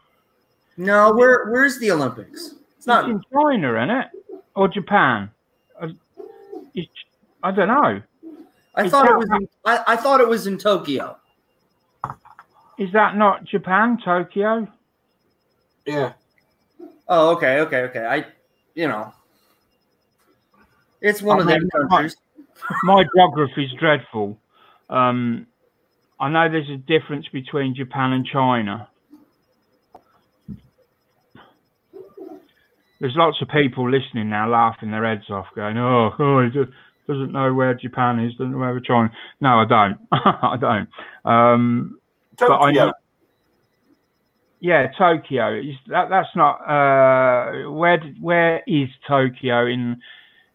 no, 0.77 1.11
where 1.13 1.49
where's 1.51 1.77
the 1.79 1.91
Olympics? 1.91 2.47
It's 2.47 2.77
It's 2.77 2.87
not 2.87 3.09
in 3.09 3.21
China, 3.31 3.75
isn't 3.77 3.89
it? 3.89 4.07
Or 4.55 4.67
Japan? 4.67 5.29
Uh, 5.79 5.87
it's- 6.73 6.87
I 7.43 7.51
don't 7.51 7.67
know. 7.67 8.01
I 8.75 8.85
Is 8.85 8.91
thought 8.91 9.05
it 9.05 9.09
that- 9.09 9.19
was 9.19 9.29
in, 9.29 9.47
I, 9.65 9.83
I 9.87 9.95
thought 9.97 10.21
it 10.21 10.27
was 10.27 10.47
in 10.47 10.57
Tokyo. 10.57 11.17
Is 12.77 12.91
that 12.93 13.15
not 13.15 13.43
Japan, 13.43 13.99
Tokyo? 14.03 14.67
Yeah. 15.85 16.13
Oh, 17.07 17.31
okay, 17.31 17.59
okay, 17.61 17.81
okay. 17.83 18.05
I 18.05 18.25
you 18.75 18.87
know 18.87 19.13
it's 21.01 21.21
one 21.21 21.39
I 21.39 21.41
of 21.41 21.47
them 21.47 21.69
countries. 21.69 22.15
My 22.83 23.03
geography 23.15 23.65
is 23.65 23.71
dreadful. 23.79 24.37
Um, 24.89 25.47
I 26.19 26.29
know 26.29 26.49
there's 26.49 26.69
a 26.69 26.77
difference 26.77 27.27
between 27.29 27.75
Japan 27.75 28.13
and 28.13 28.25
China. 28.25 28.87
There's 32.99 33.15
lots 33.15 33.41
of 33.41 33.49
people 33.49 33.89
listening 33.89 34.29
now 34.29 34.47
laughing 34.47 34.91
their 34.91 35.03
heads 35.05 35.29
off, 35.29 35.47
going, 35.55 35.77
"Oh, 35.77 36.11
oh 36.19 36.43
he 36.43 36.51
just 36.51 36.69
doesn't 37.07 37.31
know 37.31 37.53
where 37.53 37.73
Japan 37.73 38.19
is, 38.19 38.33
doesn't 38.33 38.51
know 38.51 38.57
where 38.59 38.79
China." 38.79 39.11
No, 39.39 39.59
I 39.59 39.65
don't. 39.65 39.97
I 40.11 40.57
don't. 40.59 40.89
Um, 41.25 41.99
but 42.37 42.51
I 42.51 42.71
Tokyo. 42.71 42.85
know. 42.87 42.93
Yeah, 44.59 44.91
Tokyo. 44.97 45.55
Is 45.59 45.75
that 45.87 46.09
that's 46.09 46.35
not 46.35 46.57
uh, 46.67 47.69
where 47.71 47.97
did- 47.97 48.21
where 48.21 48.61
is 48.67 48.89
Tokyo 49.07 49.65
in 49.65 49.99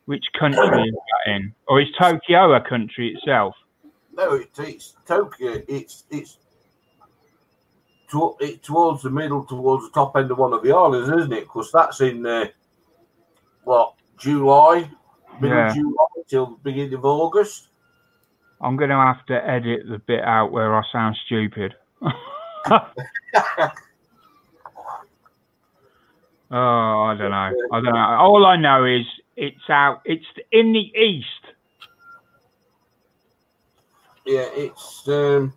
which 0.05 0.25
country 0.39 0.63
is 0.89 0.95
that 0.95 1.33
in, 1.33 1.53
or 1.67 1.81
is 1.81 1.89
Tokyo 2.01 2.55
a 2.55 2.61
country 2.61 3.15
itself? 3.15 3.57
No, 4.15 4.35
it, 4.35 4.49
it's 4.59 4.95
Tokyo. 5.07 5.61
It's 5.69 6.05
it's 6.11 6.39
to, 8.13 8.37
it, 8.39 8.63
towards 8.63 9.03
the 9.03 9.11
middle, 9.11 9.45
towards 9.45 9.85
the 9.87 9.91
top 9.91 10.17
end 10.17 10.31
of 10.31 10.39
one 10.39 10.53
of 10.53 10.63
the 10.63 10.71
islands, 10.71 11.09
isn't 11.09 11.33
it? 11.33 11.41
Because 11.41 11.73
that's 11.73 12.01
in 12.01 12.25
uh, 12.25 12.47
what 13.65 13.95
July, 14.19 14.89
middle 15.41 15.57
Yeah. 15.59 15.75
July 15.75 16.06
till 16.29 16.59
beginning 16.63 16.95
of 16.95 17.05
August. 17.05 17.69
I'm 18.61 18.77
going 18.77 18.91
to 18.91 18.97
have 18.97 19.25
to 19.27 19.49
edit 19.49 19.89
the 19.89 19.99
bit 19.99 20.23
out 20.23 20.51
where 20.51 20.75
I 20.75 20.83
sound 20.91 21.17
stupid. 21.27 21.75
Oh, 26.51 27.03
I 27.03 27.17
don't 27.17 27.31
know. 27.31 27.53
I 27.73 27.81
don't 27.81 27.93
know. 27.93 28.17
All 28.21 28.47
I 28.47 28.57
know 28.57 28.85
is 28.85 29.05
it's 29.37 29.69
out. 29.69 30.01
It's 30.05 30.25
in 30.53 30.73
the 30.73 30.93
east. 30.97 31.27
Yeah, 34.25 34.49
it's 34.55 35.09
um, 35.09 35.53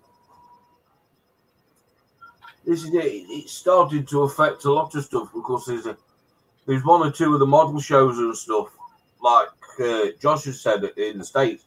this 2.65 2.83
is 2.83 2.93
it. 2.93 3.05
It 3.05 3.49
started 3.49 4.07
to 4.09 4.23
affect 4.23 4.65
a 4.65 4.73
lot 4.73 4.93
of 4.95 5.03
stuff 5.03 5.29
because 5.33 5.65
there's 5.65 5.85
a 5.85 5.95
there's 6.65 6.83
one 6.83 7.07
or 7.07 7.11
two 7.11 7.33
of 7.33 7.39
the 7.39 7.45
model 7.45 7.79
shows 7.79 8.17
and 8.17 8.35
stuff 8.35 8.75
like 9.21 9.47
uh, 9.79 10.07
Josh 10.21 10.45
has 10.45 10.61
said 10.61 10.83
in 10.97 11.19
the 11.19 11.25
states. 11.25 11.65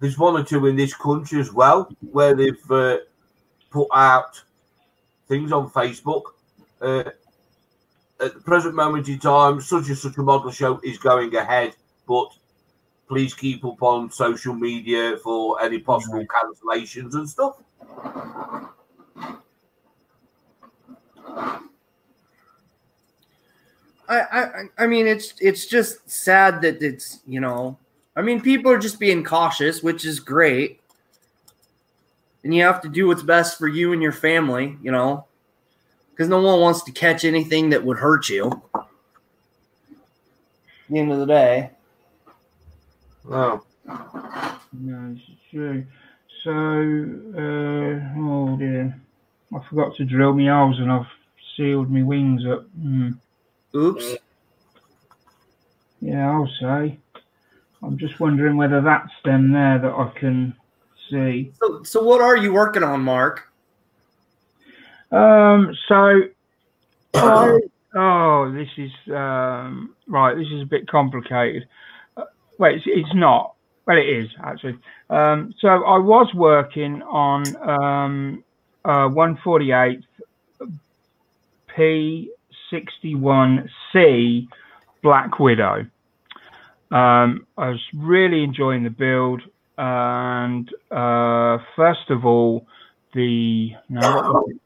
There's 0.00 0.18
one 0.18 0.40
or 0.40 0.44
two 0.44 0.66
in 0.66 0.76
this 0.76 0.94
country 0.94 1.40
as 1.40 1.52
well 1.52 1.90
where 2.12 2.34
they've 2.34 2.70
uh, 2.70 2.98
put 3.70 3.88
out 3.92 4.40
things 5.26 5.52
on 5.52 5.70
Facebook. 5.70 6.22
Uh, 6.80 7.04
at 8.20 8.34
the 8.34 8.40
present 8.40 8.74
moment 8.74 9.08
in 9.08 9.18
time, 9.18 9.60
such 9.60 9.88
and 9.88 9.98
such 9.98 10.16
a 10.18 10.22
model 10.22 10.50
show 10.50 10.80
is 10.82 10.98
going 10.98 11.34
ahead, 11.36 11.74
but 12.06 12.28
please 13.08 13.34
keep 13.34 13.64
up 13.64 13.82
on 13.82 14.10
social 14.10 14.54
media 14.54 15.16
for 15.22 15.60
any 15.62 15.78
possible 15.78 16.24
cancellations 16.26 17.14
and 17.14 17.28
stuff. 17.28 17.56
I, 24.08 24.20
I 24.20 24.62
I 24.78 24.86
mean 24.86 25.06
it's 25.06 25.34
it's 25.40 25.66
just 25.66 26.08
sad 26.10 26.62
that 26.62 26.82
it's 26.82 27.20
you 27.26 27.40
know 27.40 27.78
I 28.16 28.22
mean 28.22 28.40
people 28.40 28.72
are 28.72 28.78
just 28.78 28.98
being 28.98 29.22
cautious, 29.24 29.82
which 29.82 30.04
is 30.04 30.20
great. 30.20 30.80
and 32.44 32.54
you 32.54 32.62
have 32.62 32.80
to 32.82 32.88
do 32.88 33.06
what's 33.06 33.22
best 33.22 33.58
for 33.58 33.68
you 33.68 33.92
and 33.92 34.02
your 34.02 34.12
family, 34.12 34.76
you 34.82 34.90
know, 34.90 35.26
because 36.10 36.28
no 36.28 36.40
one 36.40 36.60
wants 36.60 36.82
to 36.84 36.92
catch 36.92 37.24
anything 37.24 37.70
that 37.70 37.84
would 37.84 37.98
hurt 37.98 38.28
you. 38.28 38.62
At 38.74 38.86
the 40.90 40.98
end 40.98 41.12
of 41.12 41.18
the 41.18 41.26
day. 41.26 41.70
No. 43.28 43.62
No, 44.72 45.16
it's 45.16 45.22
true. 45.50 45.84
So, 46.44 46.50
uh, 46.50 48.20
oh 48.20 48.56
dear, 48.58 48.98
I 49.54 49.60
forgot 49.68 49.96
to 49.96 50.04
drill 50.04 50.32
my 50.34 50.46
holes 50.48 50.78
and 50.78 50.90
I've 50.90 51.06
sealed 51.56 51.90
my 51.90 52.02
wings 52.02 52.46
up. 52.46 52.64
Hmm. 52.80 53.10
Oops. 53.74 54.16
Yeah, 56.00 56.30
I'll 56.30 56.50
say. 56.60 56.98
I'm 57.82 57.98
just 57.98 58.18
wondering 58.20 58.56
whether 58.56 58.80
that's 58.80 59.12
them 59.24 59.52
there 59.52 59.78
that 59.78 59.92
I 59.92 60.10
can 60.18 60.54
see. 61.10 61.52
So, 61.60 61.82
so 61.82 62.02
what 62.02 62.20
are 62.20 62.36
you 62.36 62.52
working 62.52 62.82
on, 62.82 63.02
Mark? 63.02 63.48
Um, 65.10 65.74
so, 65.86 66.20
I, 67.14 67.58
oh, 67.94 68.52
this 68.52 68.68
is 68.76 68.90
um, 69.14 69.94
right. 70.06 70.36
This 70.36 70.48
is 70.48 70.62
a 70.62 70.66
bit 70.66 70.88
complicated. 70.88 71.68
Uh, 72.16 72.24
wait, 72.58 72.76
it's, 72.76 72.84
it's 72.86 73.14
not. 73.14 73.54
Well, 73.86 73.96
it 73.96 74.08
is 74.08 74.28
actually. 74.44 74.78
Um, 75.08 75.54
so 75.60 75.68
I 75.68 75.98
was 75.98 76.32
working 76.34 77.00
on 77.02 77.44
um, 77.66 78.44
uh, 78.84 79.08
148 79.08 80.04
P61C 82.72 84.48
Black 85.02 85.38
Widow. 85.38 85.86
Um, 86.90 87.46
I 87.56 87.68
was 87.68 87.80
really 87.94 88.42
enjoying 88.42 88.82
the 88.84 88.90
build, 88.90 89.42
and 89.76 90.68
uh, 90.90 91.58
first 91.76 92.10
of 92.10 92.24
all, 92.24 92.66
the 93.14 93.70
no, 93.88 94.00
what 94.00 94.24
was 94.24 94.50
it? 94.50 94.60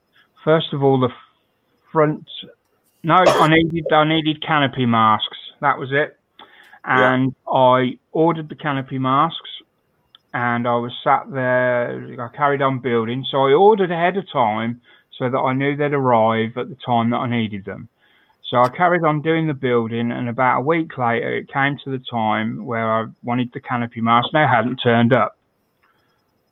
first 0.45 0.73
of 0.73 0.83
all 0.83 1.01
the 1.01 1.09
front. 1.93 2.29
No, 3.03 3.15
I 3.15 3.49
needed 3.49 3.93
I 3.93 4.05
needed 4.05 4.45
canopy 4.47 4.87
masks. 4.87 5.37
That 5.61 5.79
was 5.79 5.91
it, 5.93 6.17
and 6.85 7.35
I 7.53 7.99
ordered 8.13 8.49
the 8.49 8.55
canopy 8.55 8.99
masks, 8.99 9.51
and 10.33 10.69
I 10.69 10.77
was 10.77 10.93
sat 11.03 11.25
there. 11.33 12.07
I 12.21 12.37
carried 12.37 12.63
on 12.63 12.79
building, 12.79 13.25
so 13.29 13.39
I 13.47 13.53
ordered 13.53 13.91
ahead 13.91 14.17
of 14.17 14.31
time 14.33 14.81
so 15.19 15.29
that 15.29 15.39
I 15.39 15.53
knew 15.53 15.77
they'd 15.77 15.93
arrive 15.93 16.57
at 16.57 16.69
the 16.69 16.77
time 16.87 17.11
that 17.11 17.19
I 17.19 17.29
needed 17.29 17.65
them. 17.65 17.89
So 18.53 18.59
I 18.59 18.69
carried 18.69 19.03
on 19.03 19.23
doing 19.23 19.47
the 19.47 19.55
building, 19.55 20.13
and 20.13 20.29
about 20.29 20.59
a 20.59 20.61
week 20.61 20.99
later, 20.99 21.39
it 21.39 21.51
came 21.51 21.79
to 21.85 21.91
the 21.91 22.05
time 22.11 22.67
where 22.67 22.87
I 22.87 23.07
wanted 23.23 23.51
the 23.55 23.61
canopy 23.61 24.03
mask. 24.03 24.29
They 24.35 24.41
hadn't 24.41 24.77
turned 24.77 25.15
up. 25.15 25.39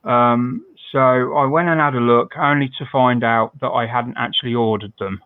Um, 0.03 0.65
so 0.93 0.99
I 1.37 1.45
went 1.45 1.69
and 1.69 1.79
had 1.79 1.95
a 1.95 2.01
look, 2.01 2.33
only 2.39 2.71
to 2.79 2.87
find 2.91 3.23
out 3.23 3.53
that 3.61 3.69
I 3.69 3.87
hadn't 3.87 4.17
actually 4.17 4.55
ordered 4.55 4.95
them. 4.99 5.21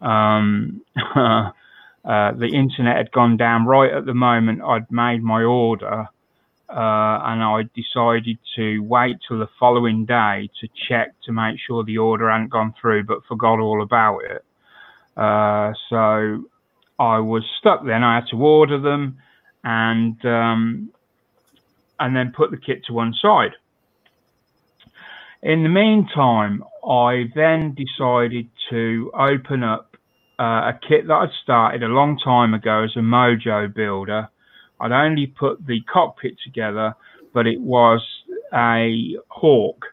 Um, 0.00 0.82
uh, 1.16 1.50
the 2.04 2.50
internet 2.54 2.98
had 2.98 3.10
gone 3.10 3.36
down 3.36 3.66
right 3.66 3.92
at 3.92 4.06
the 4.06 4.14
moment 4.14 4.62
I'd 4.62 4.88
made 4.92 5.24
my 5.24 5.42
order, 5.42 6.06
uh, 6.68 7.18
and 7.24 7.42
I 7.42 7.62
decided 7.74 8.38
to 8.54 8.78
wait 8.78 9.16
till 9.26 9.40
the 9.40 9.48
following 9.58 10.06
day 10.06 10.50
to 10.60 10.68
check 10.88 11.16
to 11.24 11.32
make 11.32 11.58
sure 11.58 11.82
the 11.82 11.98
order 11.98 12.30
hadn't 12.30 12.50
gone 12.50 12.74
through, 12.80 13.02
but 13.02 13.24
forgot 13.26 13.58
all 13.58 13.82
about 13.82 14.20
it. 14.20 14.44
Uh, 15.16 15.72
so 15.88 16.44
I 16.98 17.18
was 17.20 17.44
stuck 17.58 17.84
then. 17.84 18.02
I 18.02 18.16
had 18.16 18.26
to 18.30 18.36
order 18.36 18.80
them 18.80 19.18
and 19.64 20.22
um, 20.24 20.90
and 21.98 22.14
then 22.14 22.32
put 22.36 22.50
the 22.50 22.58
kit 22.58 22.84
to 22.86 22.92
one 22.92 23.14
side. 23.20 23.52
In 25.42 25.62
the 25.62 25.68
meantime, 25.68 26.62
I 26.86 27.24
then 27.34 27.74
decided 27.74 28.48
to 28.70 29.10
open 29.18 29.62
up 29.62 29.96
uh, 30.38 30.72
a 30.72 30.80
kit 30.86 31.06
that 31.06 31.14
I'd 31.14 31.30
started 31.42 31.82
a 31.82 31.88
long 31.88 32.18
time 32.18 32.54
ago 32.54 32.84
as 32.84 32.90
a 32.96 33.00
Mojo 33.00 33.72
builder. 33.72 34.28
I'd 34.80 34.92
only 34.92 35.26
put 35.26 35.66
the 35.66 35.80
cockpit 35.92 36.34
together, 36.44 36.94
but 37.32 37.46
it 37.46 37.60
was 37.60 38.02
a 38.52 39.16
Hawk, 39.28 39.86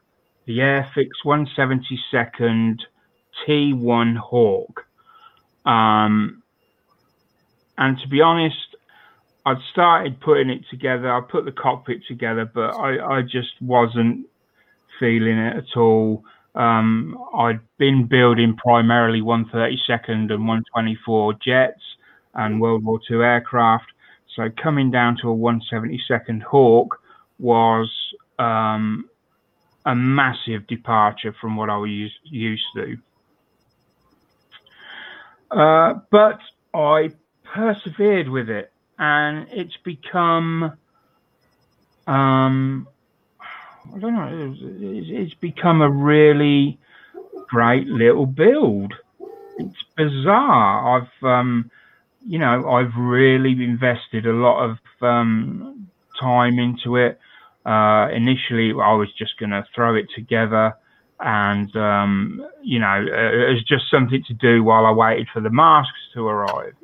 the 0.45 0.59
Airfix 0.59 1.09
172nd 1.25 2.79
T1 3.47 4.17
Hawk. 4.17 4.85
Um, 5.65 6.43
and 7.77 7.97
to 7.99 8.07
be 8.07 8.21
honest, 8.21 8.55
I'd 9.45 9.57
started 9.71 10.21
putting 10.21 10.49
it 10.49 10.63
together. 10.69 11.11
I 11.11 11.21
put 11.21 11.45
the 11.45 11.51
cockpit 11.51 12.01
together, 12.07 12.45
but 12.45 12.75
I, 12.75 13.17
I 13.17 13.21
just 13.21 13.61
wasn't 13.61 14.27
feeling 14.99 15.37
it 15.37 15.57
at 15.57 15.77
all. 15.77 16.23
Um, 16.55 17.17
I'd 17.35 17.59
been 17.77 18.07
building 18.07 18.55
primarily 18.55 19.21
132nd 19.21 20.31
and 20.31 20.47
124 20.47 21.33
jets 21.45 21.81
and 22.35 22.61
World 22.61 22.85
War 22.85 22.99
II 23.09 23.17
aircraft. 23.17 23.85
So 24.35 24.49
coming 24.61 24.91
down 24.91 25.17
to 25.21 25.31
a 25.31 25.35
172nd 25.35 26.41
Hawk 26.43 26.99
was 27.39 27.91
um, 28.39 29.09
a 29.85 29.95
massive 29.95 30.67
departure 30.67 31.35
from 31.39 31.55
what 31.55 31.69
I 31.69 31.77
was 31.77 31.89
used, 31.89 32.15
used 32.23 32.65
to. 32.75 32.97
Uh, 35.53 35.99
but 36.09 36.39
I 36.73 37.11
persevered 37.43 38.27
with 38.27 38.49
it, 38.49 38.71
and 38.97 39.47
it's 39.51 39.77
become, 39.83 40.73
um, 42.07 42.87
I 43.95 43.99
don't 43.99 44.15
know, 44.15 44.55
it's, 44.59 45.35
become 45.35 45.81
a 45.81 45.89
really 45.89 46.79
great 47.49 47.85
little 47.87 48.25
build. 48.25 48.93
It's 49.59 49.83
bizarre. 49.95 50.97
I've, 51.01 51.23
um, 51.23 51.69
you 52.25 52.39
know, 52.39 52.67
I've 52.71 52.95
really 52.97 53.51
invested 53.51 54.25
a 54.25 54.33
lot 54.33 54.67
of 54.67 54.77
um, 55.01 55.87
time 56.19 56.57
into 56.57 56.95
it. 56.95 57.19
Uh, 57.63 58.07
initially, 58.11 58.71
I 58.71 58.93
was 58.93 59.09
just 59.17 59.37
going 59.37 59.51
to 59.51 59.63
throw 59.75 59.95
it 59.95 60.07
together 60.15 60.73
and 61.23 61.73
um, 61.77 62.45
you 62.61 62.79
know 62.79 63.01
it 63.01 63.49
was 63.49 63.63
just 63.63 63.89
something 63.89 64.23
to 64.27 64.33
do 64.33 64.63
while 64.63 64.85
I 64.85 64.91
waited 64.91 65.27
for 65.33 65.39
the 65.39 65.49
masks 65.49 65.97
to 66.13 66.27
arrive. 66.27 66.75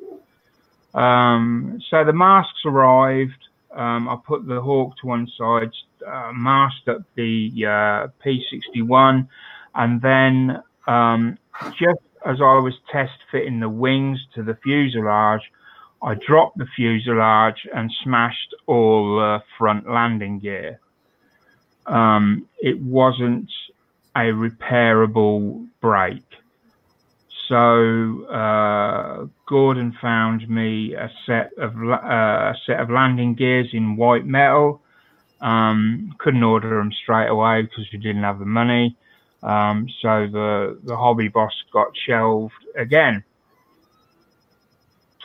Um, 0.94 1.80
so 1.90 2.04
the 2.04 2.14
masks 2.14 2.62
arrived. 2.64 3.48
Um, 3.70 4.08
I 4.08 4.16
put 4.26 4.46
the 4.46 4.60
Hawk 4.60 4.96
to 5.00 5.06
one 5.06 5.28
side, 5.38 5.70
uh, 6.04 6.32
masked 6.34 6.88
up 6.88 7.02
the 7.14 7.52
uh, 7.58 8.08
P61, 8.24 9.28
and 9.74 10.02
then 10.02 10.62
um, 10.88 11.38
just 11.78 12.00
as 12.24 12.40
I 12.40 12.58
was 12.58 12.74
test 12.90 13.12
fitting 13.30 13.60
the 13.60 13.68
wings 13.68 14.18
to 14.34 14.42
the 14.42 14.56
fuselage, 14.62 15.42
I 16.02 16.14
dropped 16.14 16.56
the 16.56 16.66
fuselage 16.74 17.68
and 17.74 17.92
smashed 18.02 18.54
all 18.66 19.16
the 19.16 19.42
front 19.58 19.88
landing 19.88 20.38
gear. 20.38 20.80
Um, 21.86 22.48
it 22.58 22.80
wasn't 22.80 23.50
a 24.16 24.32
repairable 24.32 25.66
break. 25.80 26.22
So 27.48 28.26
uh, 28.26 29.26
Gordon 29.48 29.96
found 30.00 30.48
me 30.48 30.94
a 30.94 31.10
set 31.26 31.50
of 31.58 31.74
uh, 31.76 32.52
a 32.52 32.54
set 32.64 32.78
of 32.78 32.90
landing 32.90 33.34
gears 33.34 33.68
in 33.72 33.96
white 33.96 34.24
metal. 34.24 34.82
Um, 35.40 36.14
couldn't 36.18 36.42
order 36.42 36.68
them 36.68 36.92
straight 36.92 37.28
away 37.28 37.62
because 37.62 37.86
we 37.92 37.98
didn't 37.98 38.22
have 38.22 38.38
the 38.38 38.44
money. 38.44 38.96
Um, 39.42 39.88
so 40.00 40.28
the 40.30 40.78
the 40.84 40.96
hobby 40.96 41.28
boss 41.28 41.52
got 41.72 41.88
shelved 42.06 42.52
again, 42.76 43.24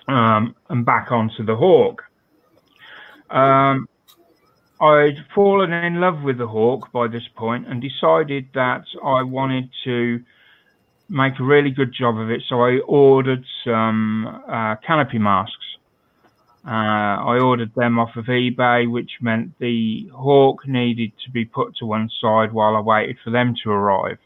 um, 0.07 0.55
and 0.69 0.85
back 0.85 1.11
onto 1.11 1.45
the 1.45 1.55
Hawk. 1.55 2.01
Um, 3.29 3.87
I'd 4.81 5.25
fallen 5.33 5.71
in 5.71 6.01
love 6.01 6.21
with 6.21 6.37
the 6.37 6.47
Hawk 6.47 6.91
by 6.91 7.07
this 7.07 7.27
point 7.35 7.67
and 7.67 7.81
decided 7.81 8.49
that 8.53 8.83
I 9.03 9.23
wanted 9.23 9.69
to 9.85 10.19
make 11.07 11.33
a 11.39 11.43
really 11.43 11.71
good 11.71 11.93
job 11.93 12.17
of 12.17 12.29
it. 12.29 12.41
So 12.49 12.61
I 12.61 12.79
ordered 12.79 13.45
some 13.63 14.27
uh, 14.49 14.75
canopy 14.85 15.19
masks. 15.19 15.53
Uh, 16.67 17.21
I 17.23 17.39
ordered 17.39 17.73
them 17.75 17.99
off 17.99 18.15
of 18.17 18.25
eBay, 18.25 18.91
which 18.91 19.11
meant 19.21 19.53
the 19.59 20.09
Hawk 20.13 20.67
needed 20.67 21.11
to 21.23 21.31
be 21.31 21.45
put 21.45 21.75
to 21.77 21.85
one 21.85 22.09
side 22.19 22.51
while 22.51 22.75
I 22.75 22.81
waited 22.81 23.17
for 23.23 23.29
them 23.29 23.53
to 23.63 23.69
arrive. 23.69 24.17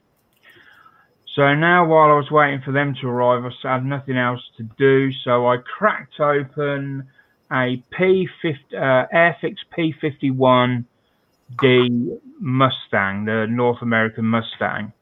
So 1.35 1.53
now, 1.53 1.85
while 1.85 2.09
I 2.09 2.15
was 2.15 2.31
waiting 2.31 2.61
for 2.65 2.71
them 2.71 2.95
to 3.01 3.07
arrive, 3.07 3.43
I 3.45 3.73
had 3.73 3.85
nothing 3.85 4.17
else 4.17 4.41
to 4.57 4.63
do. 4.77 5.11
So 5.23 5.47
I 5.47 5.57
cracked 5.57 6.19
open 6.19 7.07
a 7.51 7.83
P50 7.97 8.55
uh, 8.73 9.07
Airfix 9.13 9.57
P51D 9.75 12.19
Mustang, 12.39 13.25
the 13.25 13.47
North 13.49 13.81
American 13.81 14.25
Mustang, 14.25 14.93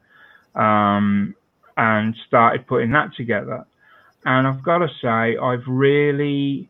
um, 0.55 1.35
and 1.75 2.15
started 2.27 2.65
putting 2.67 2.91
that 2.91 3.13
together. 3.15 3.65
And 4.25 4.47
I've 4.47 4.63
got 4.63 4.79
to 4.79 4.87
say, 5.01 5.37
I've 5.37 5.67
really 5.67 6.69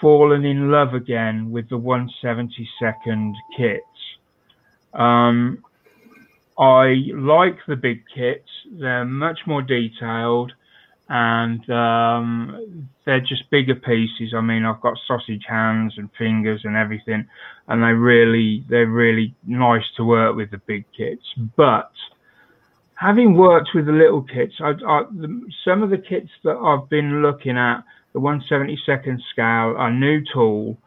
fallen 0.00 0.44
in 0.44 0.70
love 0.70 0.94
again 0.94 1.50
with 1.50 1.68
the 1.68 1.78
172nd 1.78 3.34
kits. 3.56 3.82
Um, 4.92 5.62
I 6.58 7.10
like 7.14 7.58
the 7.68 7.76
big 7.76 8.02
kits. 8.14 8.48
They're 8.70 9.04
much 9.04 9.40
more 9.46 9.62
detailed 9.62 10.52
and 11.08 11.68
um, 11.70 12.88
they're 13.04 13.20
just 13.20 13.48
bigger 13.50 13.76
pieces. 13.76 14.34
I 14.34 14.40
mean, 14.40 14.64
I've 14.64 14.80
got 14.80 14.98
sausage 15.06 15.44
hands 15.48 15.94
and 15.96 16.10
fingers 16.18 16.62
and 16.64 16.76
everything, 16.76 17.26
and 17.68 17.82
they 17.82 17.92
really 17.92 18.64
they're 18.68 18.88
really 18.88 19.34
nice 19.46 19.84
to 19.96 20.04
work 20.04 20.36
with 20.36 20.50
the 20.50 20.58
big 20.58 20.84
kits. 20.96 21.24
But 21.56 21.90
having 22.96 23.36
worked 23.36 23.70
with 23.74 23.86
the 23.86 23.92
little 23.92 24.22
kits, 24.22 24.54
I, 24.60 24.70
I, 24.86 25.04
the, 25.12 25.48
some 25.64 25.82
of 25.82 25.90
the 25.90 25.98
kits 25.98 26.30
that 26.44 26.56
I've 26.56 26.88
been 26.88 27.22
looking 27.22 27.56
at, 27.56 27.82
the 28.12 28.20
172nd 28.20 29.20
scale, 29.30 29.76
a 29.78 29.90
new 29.90 30.22
tool. 30.32 30.78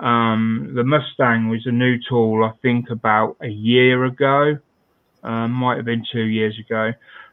Um, 0.00 0.72
the 0.74 0.84
Mustang 0.84 1.48
was 1.48 1.66
a 1.66 1.72
new 1.72 1.98
tool, 2.08 2.44
I 2.44 2.52
think, 2.62 2.90
about 2.90 3.36
a 3.42 3.48
year 3.48 4.04
ago. 4.04 4.58
Um, 5.22 5.50
might 5.50 5.76
have 5.76 5.84
been 5.84 6.04
two 6.10 6.22
years 6.24 6.58
ago. 6.58 6.92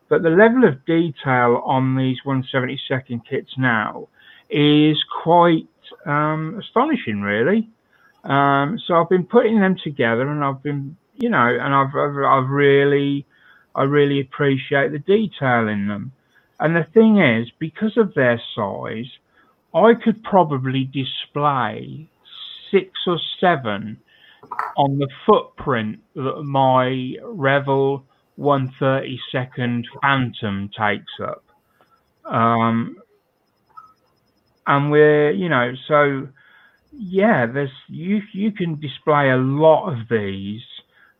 But 0.10 0.24
the 0.24 0.30
level 0.30 0.65
of 0.65 0.86
detail 0.86 1.62
on 1.65 1.96
these 1.96 2.18
172nd 2.26 3.22
kits 3.28 3.52
now 3.58 4.08
is 4.50 4.98
quite 5.24 5.68
um, 6.06 6.60
astonishing, 6.60 7.22
really. 7.22 7.70
Um, 8.24 8.80
so 8.86 8.96
I've 8.96 9.10
been 9.10 9.26
putting 9.26 9.60
them 9.60 9.76
together, 9.84 10.28
and 10.28 10.44
I've 10.44 10.62
been, 10.63 10.98
you 11.15 11.30
know, 11.30 11.48
and 11.48 11.74
I've, 11.74 11.96
I've, 11.96 12.18
I've 12.24 12.50
really, 12.50 13.26
I 13.76 13.84
really 13.84 14.20
appreciate 14.20 14.91
the 14.91 15.00
detail 15.00 15.68
in 15.68 15.88
them. 15.88 16.12
And 16.60 16.76
the 16.76 16.88
thing 16.94 17.20
is, 17.20 17.52
because 17.60 17.98
of 17.98 18.13
their 18.13 18.41
size, 18.56 19.12
I 19.74 19.94
could 19.94 20.24
probably 20.24 20.86
display 20.86 22.08
six 22.72 22.91
or 23.08 23.20
seven 23.39 23.98
on 24.78 24.98
the 25.00 25.10
footprint 25.26 26.00
that 26.15 26.44
my 26.44 27.15
Revell 28.38 28.62
132nd 28.82 29.84
Phantom 30.02 30.69
takes 30.78 31.13
up. 31.21 31.43
Um, 32.26 32.98
and 34.67 34.91
we're, 34.91 35.32
you 35.32 35.50
know, 35.50 35.74
so 35.88 36.28
yeah, 36.91 37.45
there's 37.45 37.69
you 37.88 38.21
you 38.34 38.52
can 38.52 38.80
display 38.80 39.30
a 39.30 39.38
lot 39.38 39.91
of 39.91 40.08
these 40.10 40.62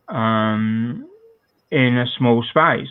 um, 0.08 1.08
in 1.70 1.96
a 1.98 2.06
small 2.18 2.42
space. 2.42 2.88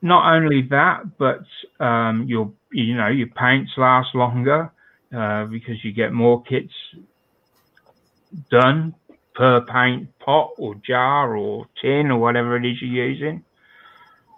Not 0.00 0.34
only 0.34 0.62
that, 0.70 1.16
but 1.18 1.44
um, 1.84 2.24
your 2.28 2.52
you 2.72 2.96
know 2.96 3.08
your 3.08 3.28
paints 3.28 3.72
last 3.76 4.14
longer 4.14 4.72
uh, 5.16 5.44
because 5.44 5.84
you 5.84 5.92
get 5.92 6.12
more 6.12 6.42
kits 6.42 6.72
done 8.50 8.94
per 9.34 9.60
paint 9.62 10.08
pot 10.18 10.50
or 10.58 10.74
jar 10.86 11.36
or 11.36 11.66
tin 11.80 12.10
or 12.10 12.18
whatever 12.18 12.56
it 12.56 12.64
is 12.64 12.80
you're 12.80 13.06
using. 13.06 13.44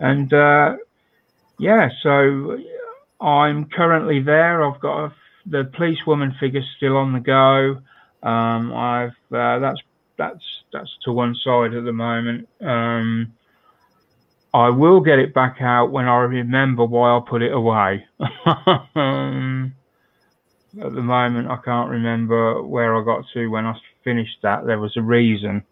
And 0.00 0.33
uh, 0.33 0.76
yeah, 1.59 1.88
so 2.02 2.59
I'm 3.20 3.66
currently 3.66 4.20
there. 4.20 4.64
I've 4.64 4.80
got 4.80 5.07
a, 5.07 5.14
the 5.46 5.70
policewoman 5.76 6.35
figure 6.40 6.62
still 6.76 6.96
on 6.96 7.12
the 7.12 7.20
go. 7.20 7.80
Um, 8.28 8.72
I've 8.72 9.16
uh, 9.33 9.59
that's 9.59 9.80
that's 10.16 10.44
that's 10.72 10.90
to 11.04 11.12
one 11.12 11.35
side 11.44 11.74
at 11.74 11.85
the 11.85 11.92
moment. 11.92 12.48
Um, 12.61 13.35
I 14.52 14.68
will 14.70 15.00
get 15.00 15.18
it 15.18 15.35
back 15.35 15.57
out 15.61 15.90
when 15.90 16.07
I 16.07 16.18
remember 16.18 16.85
why 16.85 17.16
I 17.16 17.20
put 17.28 17.42
it 17.42 17.52
away. 17.52 18.07
um, 18.94 19.74
at 20.80 20.92
the 20.92 21.02
moment, 21.02 21.50
I 21.50 21.57
can't 21.64 21.90
remember 21.90 22.62
where 22.62 22.94
I 22.94 23.04
got 23.04 23.24
to 23.35 23.48
when 23.48 23.66
I 23.66 23.74
finished 24.04 24.38
that. 24.42 24.66
There 24.66 24.78
was 24.78 24.96
a 24.96 25.02
reason 25.02 25.64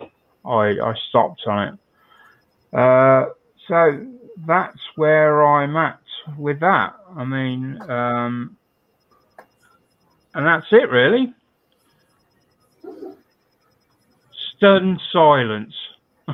I, 0.45 0.77
I 0.83 0.95
stopped 1.09 1.43
on 1.47 1.69
it. 1.69 2.77
Uh, 2.77 3.27
so 3.69 4.07
that's 4.47 4.81
where 4.97 5.45
I'm 5.45 5.77
at 5.77 6.01
with 6.37 6.61
that. 6.61 6.95
I 7.17 7.25
mean, 7.25 7.81
um, 7.91 8.57
and 10.35 10.47
that's 10.47 10.67
it 10.73 10.91
really. 10.91 11.33
Stunned 14.57 15.01
silence. 15.13 15.75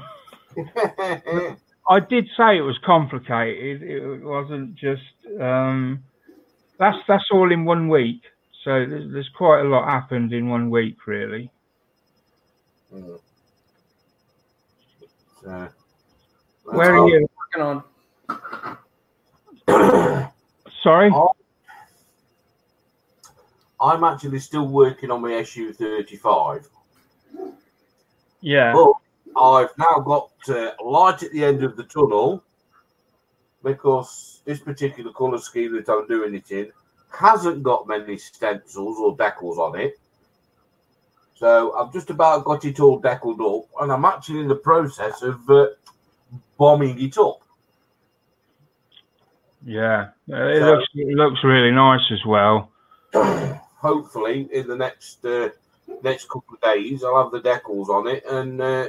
I 1.91 2.01
did 2.01 2.29
say 2.37 2.59
it 2.59 2.63
was 2.63 2.79
complicated. 2.85 3.83
It 3.83 4.23
wasn't 4.23 4.75
just. 4.75 5.03
Um, 5.41 6.05
that's 6.79 6.99
that's 7.09 7.25
all 7.33 7.51
in 7.51 7.65
one 7.65 7.89
week. 7.89 8.23
So 8.65 8.85
there's, 8.87 9.13
there's 9.13 9.31
quite 9.37 9.61
a 9.61 9.65
lot 9.65 9.89
happened 9.89 10.33
in 10.33 10.49
one 10.49 10.71
week, 10.71 11.07
really. 11.07 11.51
Mm. 12.95 13.21
So, 15.43 15.69
Where 16.65 16.97
are 16.97 17.09
you? 17.09 17.29
Working 17.57 17.83
on. 19.69 20.29
Sorry. 20.83 21.13
I'm 23.81 24.05
actually 24.05 24.41
still 24.41 24.67
working 24.67 25.11
on 25.11 25.23
my 25.23 25.35
SU 25.35 25.73
35, 25.73 26.69
Yeah. 28.41 28.73
but 28.73 28.93
I've 29.41 29.71
now 29.79 30.01
got 30.01 30.31
uh, 30.49 30.73
light 30.85 31.23
at 31.23 31.31
the 31.31 31.45
end 31.45 31.63
of 31.63 31.77
the 31.77 31.85
tunnel 31.85 32.43
because 33.63 34.41
this 34.45 34.59
particular 34.59 35.13
colour 35.13 35.39
scheme 35.39 35.75
that 35.75 35.89
I'm 35.89 36.09
doing 36.09 36.35
it 36.35 36.51
in 36.51 36.73
hasn't 37.17 37.63
got 37.63 37.87
many 37.87 38.19
stencils 38.19 38.99
or 38.99 39.17
decals 39.17 39.59
on 39.59 39.79
it. 39.79 39.99
So 41.39 41.73
I've 41.77 41.93
just 41.93 42.11
about 42.11 42.45
got 42.45 42.65
it 42.65 42.81
all 42.81 42.99
deckled 42.99 43.41
up, 43.41 43.69
and 43.81 43.93
I'm 43.93 44.05
actually 44.05 44.41
in 44.41 44.49
the 44.49 44.57
process 44.57 45.23
of 45.23 45.49
uh, 45.49 45.69
bombing 46.57 47.01
it 47.01 47.17
up. 47.17 47.41
Yeah. 49.65 50.09
Uh, 50.33 50.37
It 50.37 50.61
So- 50.61 50.67
looks 50.73 50.87
it 50.95 51.17
looks 51.17 51.45
really 51.45 51.71
nice 51.71 52.11
as 52.11 52.25
well. 52.27 52.71
Hopefully, 53.81 54.49
in 54.53 54.67
the 54.67 54.75
next 54.77 55.25
uh, 55.25 55.51
next 56.03 56.29
couple 56.29 56.55
of 56.57 56.61
days, 56.61 57.05
I'll 57.05 57.23
have 57.23 57.31
the 57.31 57.41
decals 57.41 57.89
on 57.89 58.09
it 58.09 58.25
and 58.27 58.61
uh, 58.61 58.87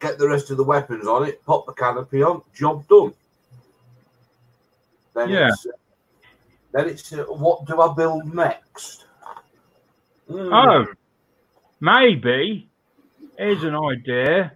get 0.00 0.16
the 0.18 0.28
rest 0.28 0.50
of 0.50 0.56
the 0.56 0.64
weapons 0.64 1.06
on 1.06 1.28
it. 1.28 1.44
Pop 1.44 1.66
the 1.66 1.72
canopy 1.74 2.22
on. 2.22 2.40
Job 2.54 2.88
done. 2.88 3.12
Then 5.14 5.28
Yeah. 5.28 5.48
it's, 5.48 5.66
uh, 5.66 5.70
then 6.72 6.88
it's 6.88 7.12
uh, 7.12 7.24
what 7.24 7.66
do 7.66 7.78
I 7.82 7.92
build 7.92 8.34
next? 8.34 9.04
Hmm. 10.28 10.52
Oh, 10.52 10.86
maybe. 11.80 12.68
Here's 13.36 13.62
an 13.62 13.74
idea. 13.76 14.52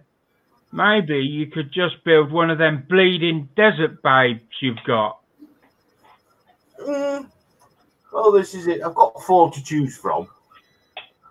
Maybe 0.71 1.19
you 1.19 1.47
could 1.47 1.71
just 1.71 2.03
build 2.03 2.31
one 2.31 2.49
of 2.49 2.57
them 2.57 2.85
bleeding 2.89 3.47
desert 3.55 4.01
babes 4.03 4.41
you've 4.61 4.83
got. 4.85 5.19
Hmm. 6.79 7.25
Oh, 8.11 8.31
this 8.37 8.53
is 8.53 8.67
it. 8.67 8.81
I've 8.83 8.93
got 8.95 9.21
four 9.23 9.51
to 9.51 9.63
choose 9.63 9.97
from. 9.97 10.27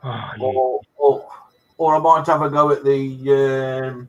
Oh, 0.05 0.31
you- 0.39 0.45
or, 0.45 0.81
or, 0.97 1.29
or 1.79 1.95
I 1.97 1.99
might 1.99 2.27
have 2.27 2.43
a 2.43 2.51
go 2.51 2.71
at 2.71 2.83
the 2.85 3.83
um, 3.93 4.09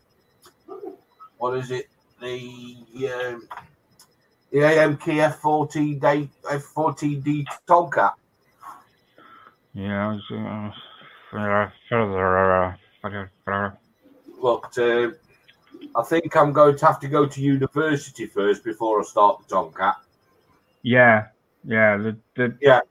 what 1.38 1.58
is 1.58 1.69
it? 1.72 1.88
The 2.22 2.78
um, 3.13 3.48
the 4.52 4.60
AMK 4.60 5.39
F14 5.39 6.00
day 6.00 6.30
F14D 6.43 7.46
Tomcat. 7.67 8.13
Yeah. 9.74 10.10
I 10.10 10.14
was, 10.14 10.24
uh. 10.32 10.72
Uh, 14.78 15.10
I 15.96 16.04
think 16.04 16.36
I'm 16.36 16.54
going 16.54 16.78
to 16.78 16.86
have 16.86 17.00
to 17.00 17.08
go 17.08 17.26
to 17.26 17.42
university 17.42 18.28
first 18.28 18.64
before 18.64 19.00
I 19.00 19.04
start 19.04 19.42
the 19.42 19.56
Tomcat. 19.56 19.96
Yeah. 20.84 21.28
Yeah. 21.66 21.98
The, 21.98 22.18
the, 22.36 22.58
Yeah, 22.62 22.82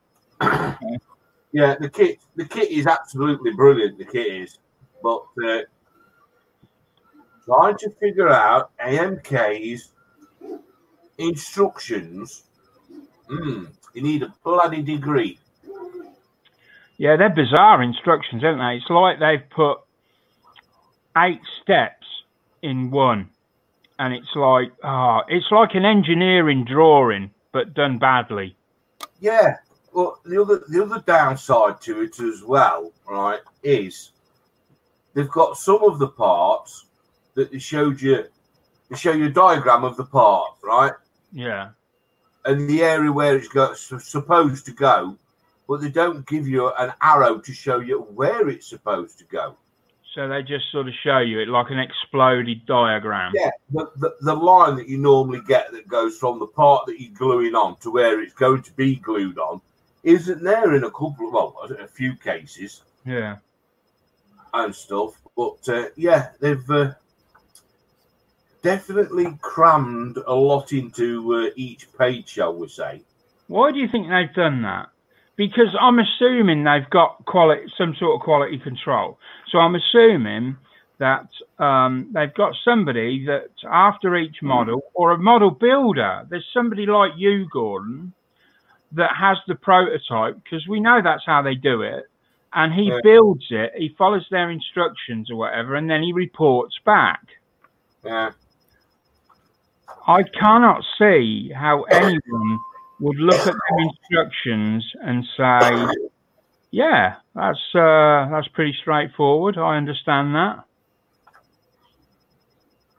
yeah. 1.52 1.76
the 1.78 1.88
kit 1.88 2.18
the 2.36 2.44
kit 2.44 2.70
is 2.70 2.86
absolutely 2.86 3.52
brilliant. 3.52 3.98
The 3.98 4.04
kit 4.04 4.26
is, 4.26 4.58
but 5.02 5.24
uh, 5.44 5.60
trying 7.44 7.76
to 7.78 7.90
figure 8.00 8.28
out 8.28 8.70
AMK's 8.78 9.90
instructions. 11.18 12.44
Hmm, 13.28 13.66
you 13.94 14.02
need 14.02 14.22
a 14.22 14.34
bloody 14.44 14.82
degree. 14.82 15.38
Yeah. 17.02 17.16
They're 17.16 17.30
bizarre 17.30 17.82
instructions, 17.82 18.44
aren't 18.44 18.58
they? 18.60 18.76
It's 18.80 18.88
like 18.90 19.18
they've 19.18 19.48
put 19.50 19.78
eight 21.18 21.40
steps 21.60 22.06
in 22.62 22.90
one. 22.90 23.28
And 23.98 24.14
it's 24.14 24.34
like, 24.34 24.72
ah, 24.82 25.22
it's 25.28 25.50
like 25.50 25.74
an 25.74 25.84
engineering 25.84 26.64
drawing, 26.64 27.30
but 27.52 27.74
done 27.74 27.98
badly. 27.98 28.56
Yeah. 29.20 29.56
Well, 29.92 30.18
the 30.24 30.40
other 30.40 30.62
the 30.68 30.82
other 30.82 31.02
downside 31.06 31.80
to 31.82 32.00
it 32.02 32.18
as 32.20 32.42
well, 32.42 32.92
right, 33.08 33.40
is 33.62 34.12
they've 35.14 35.28
got 35.28 35.56
some 35.58 35.82
of 35.82 35.98
the 35.98 36.08
parts 36.08 36.86
that 37.34 37.50
they 37.52 37.58
showed 37.58 38.00
you. 38.00 38.24
They 38.88 38.96
show 38.96 39.12
you 39.12 39.26
a 39.26 39.30
diagram 39.30 39.84
of 39.84 39.96
the 39.96 40.04
part, 40.04 40.52
right, 40.62 40.92
Yeah. 41.32 41.70
and 42.46 42.68
the 42.68 42.82
area 42.82 43.12
where 43.12 43.36
it's 43.36 43.48
go, 43.48 43.74
su- 43.74 43.98
supposed 43.98 44.64
to 44.66 44.72
go, 44.72 45.16
but 45.68 45.80
they 45.80 45.90
don't 45.90 46.26
give 46.26 46.46
you 46.48 46.72
an 46.78 46.92
arrow 47.00 47.38
to 47.38 47.52
show 47.52 47.80
you 47.80 48.02
where 48.02 48.48
it's 48.48 48.66
supposed 48.68 49.18
to 49.18 49.24
go. 49.24 49.56
So 50.14 50.28
they 50.28 50.42
just 50.42 50.70
sort 50.70 50.88
of 50.88 50.94
show 51.02 51.18
you 51.20 51.40
it 51.40 51.48
like 51.48 51.70
an 51.70 51.78
exploded 51.78 52.66
diagram. 52.66 53.32
Yeah, 53.34 53.50
the, 53.70 53.90
the, 53.96 54.14
the 54.20 54.34
line 54.34 54.76
that 54.76 54.86
you 54.88 54.98
normally 54.98 55.40
get 55.48 55.72
that 55.72 55.88
goes 55.88 56.18
from 56.18 56.38
the 56.38 56.46
part 56.46 56.84
that 56.86 57.00
you're 57.00 57.14
gluing 57.16 57.54
on 57.54 57.78
to 57.78 57.90
where 57.90 58.20
it's 58.20 58.34
going 58.34 58.62
to 58.62 58.72
be 58.74 58.96
glued 58.96 59.38
on 59.38 59.62
isn't 60.02 60.42
there 60.42 60.74
in 60.74 60.84
a 60.84 60.90
couple 60.90 61.28
of, 61.28 61.32
well, 61.32 61.56
a 61.80 61.86
few 61.86 62.14
cases 62.16 62.82
Yeah. 63.06 63.36
and 64.52 64.74
stuff. 64.74 65.18
But 65.34 65.66
uh, 65.68 65.86
yeah, 65.96 66.30
they've 66.40 66.70
uh, 66.70 66.92
definitely 68.62 69.38
crammed 69.40 70.18
a 70.26 70.34
lot 70.34 70.72
into 70.72 71.34
uh, 71.34 71.50
each 71.56 71.88
page, 71.96 72.28
shall 72.28 72.54
we 72.54 72.68
say. 72.68 73.00
Why 73.48 73.72
do 73.72 73.78
you 73.78 73.88
think 73.88 74.08
they've 74.08 74.34
done 74.34 74.60
that? 74.62 74.88
Because 75.36 75.74
I'm 75.80 75.98
assuming 75.98 76.64
they've 76.64 76.88
got 76.90 77.24
quality, 77.24 77.62
some 77.78 77.94
sort 77.98 78.20
of 78.20 78.24
quality 78.24 78.58
control. 78.58 79.18
So 79.50 79.58
I'm 79.58 79.74
assuming 79.74 80.56
that 80.98 81.26
um, 81.58 82.10
they've 82.14 82.34
got 82.34 82.54
somebody 82.64 83.24
that 83.26 83.48
after 83.68 84.14
each 84.16 84.36
model 84.42 84.82
or 84.94 85.12
a 85.12 85.18
model 85.18 85.50
builder, 85.50 86.24
there's 86.28 86.46
somebody 86.52 86.86
like 86.86 87.12
you, 87.16 87.48
Gordon, 87.50 88.12
that 88.92 89.10
has 89.18 89.38
the 89.48 89.54
prototype 89.54 90.36
because 90.44 90.66
we 90.68 90.80
know 90.80 91.00
that's 91.02 91.24
how 91.24 91.42
they 91.42 91.54
do 91.54 91.82
it. 91.82 92.04
And 92.54 92.72
he 92.72 92.88
Yeah. 92.88 93.00
builds 93.02 93.46
it, 93.50 93.72
he 93.74 93.88
follows 93.96 94.26
their 94.30 94.50
instructions 94.50 95.30
or 95.30 95.36
whatever, 95.36 95.74
and 95.76 95.88
then 95.88 96.02
he 96.02 96.12
reports 96.12 96.78
back. 96.84 97.22
Yeah. 98.04 98.30
I 100.06 100.22
cannot 100.38 100.84
see 100.98 101.50
how 101.50 101.82
anyone 101.84 102.58
would 103.02 103.18
look 103.18 103.46
at 103.46 103.54
their 103.54 103.78
instructions 103.80 104.90
and 105.02 105.24
say, 105.36 106.08
"Yeah, 106.70 107.16
that's 107.34 107.74
uh, 107.74 108.28
that's 108.30 108.48
pretty 108.48 108.74
straightforward. 108.80 109.58
I 109.58 109.76
understand 109.76 110.34
that." 110.34 110.64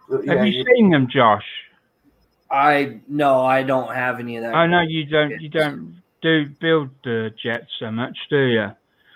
But, 0.10 0.28
Have 0.28 0.46
you 0.46 0.54
you- 0.54 0.66
seen 0.66 0.90
them, 0.92 1.08
Josh? 1.10 1.46
I 2.52 3.00
no, 3.08 3.42
I 3.42 3.64
don't 3.64 3.96
have 3.96 4.20
any 4.20 4.38
of 4.38 4.44
that. 4.44 4.54
I 4.54 4.68
know 4.68 4.82
you 4.82 5.06
don't. 5.06 5.42
You 5.42 5.50
don't 5.50 6.04
do 6.22 6.46
build 6.60 6.90
uh, 7.06 7.30
jets 7.42 7.72
so 7.80 7.90
much, 7.92 8.18
do 8.30 8.44
you? 8.46 8.72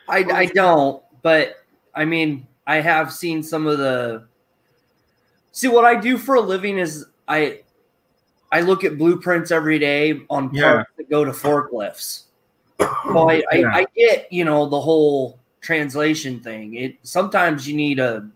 I, 0.09 0.17
I 0.23 0.45
don't, 0.45 1.03
but 1.21 1.55
I 1.93 2.05
mean, 2.05 2.47
I 2.65 2.77
have 2.77 3.11
seen 3.13 3.43
some 3.43 3.67
of 3.67 3.77
the. 3.77 4.25
See, 5.51 5.67
what 5.67 5.85
I 5.85 5.95
do 5.95 6.17
for 6.17 6.35
a 6.35 6.41
living 6.41 6.77
is 6.77 7.05
I, 7.27 7.61
I 8.51 8.61
look 8.61 8.83
at 8.83 8.97
blueprints 8.97 9.51
every 9.51 9.79
day 9.79 10.21
on 10.29 10.49
parts 10.49 10.53
Yeah. 10.53 10.83
that 10.97 11.09
go 11.09 11.25
to 11.25 11.31
forklifts. 11.31 12.23
So 12.79 13.29
I, 13.29 13.43
Yeah. 13.53 13.69
I, 13.73 13.79
I 13.79 13.85
get 13.95 14.31
you 14.31 14.45
know 14.45 14.67
the 14.67 14.79
whole 14.79 15.39
translation 15.61 16.39
thing. 16.39 16.75
It 16.75 16.95
sometimes 17.03 17.67
you 17.67 17.75
need 17.75 17.99
a 17.99 18.29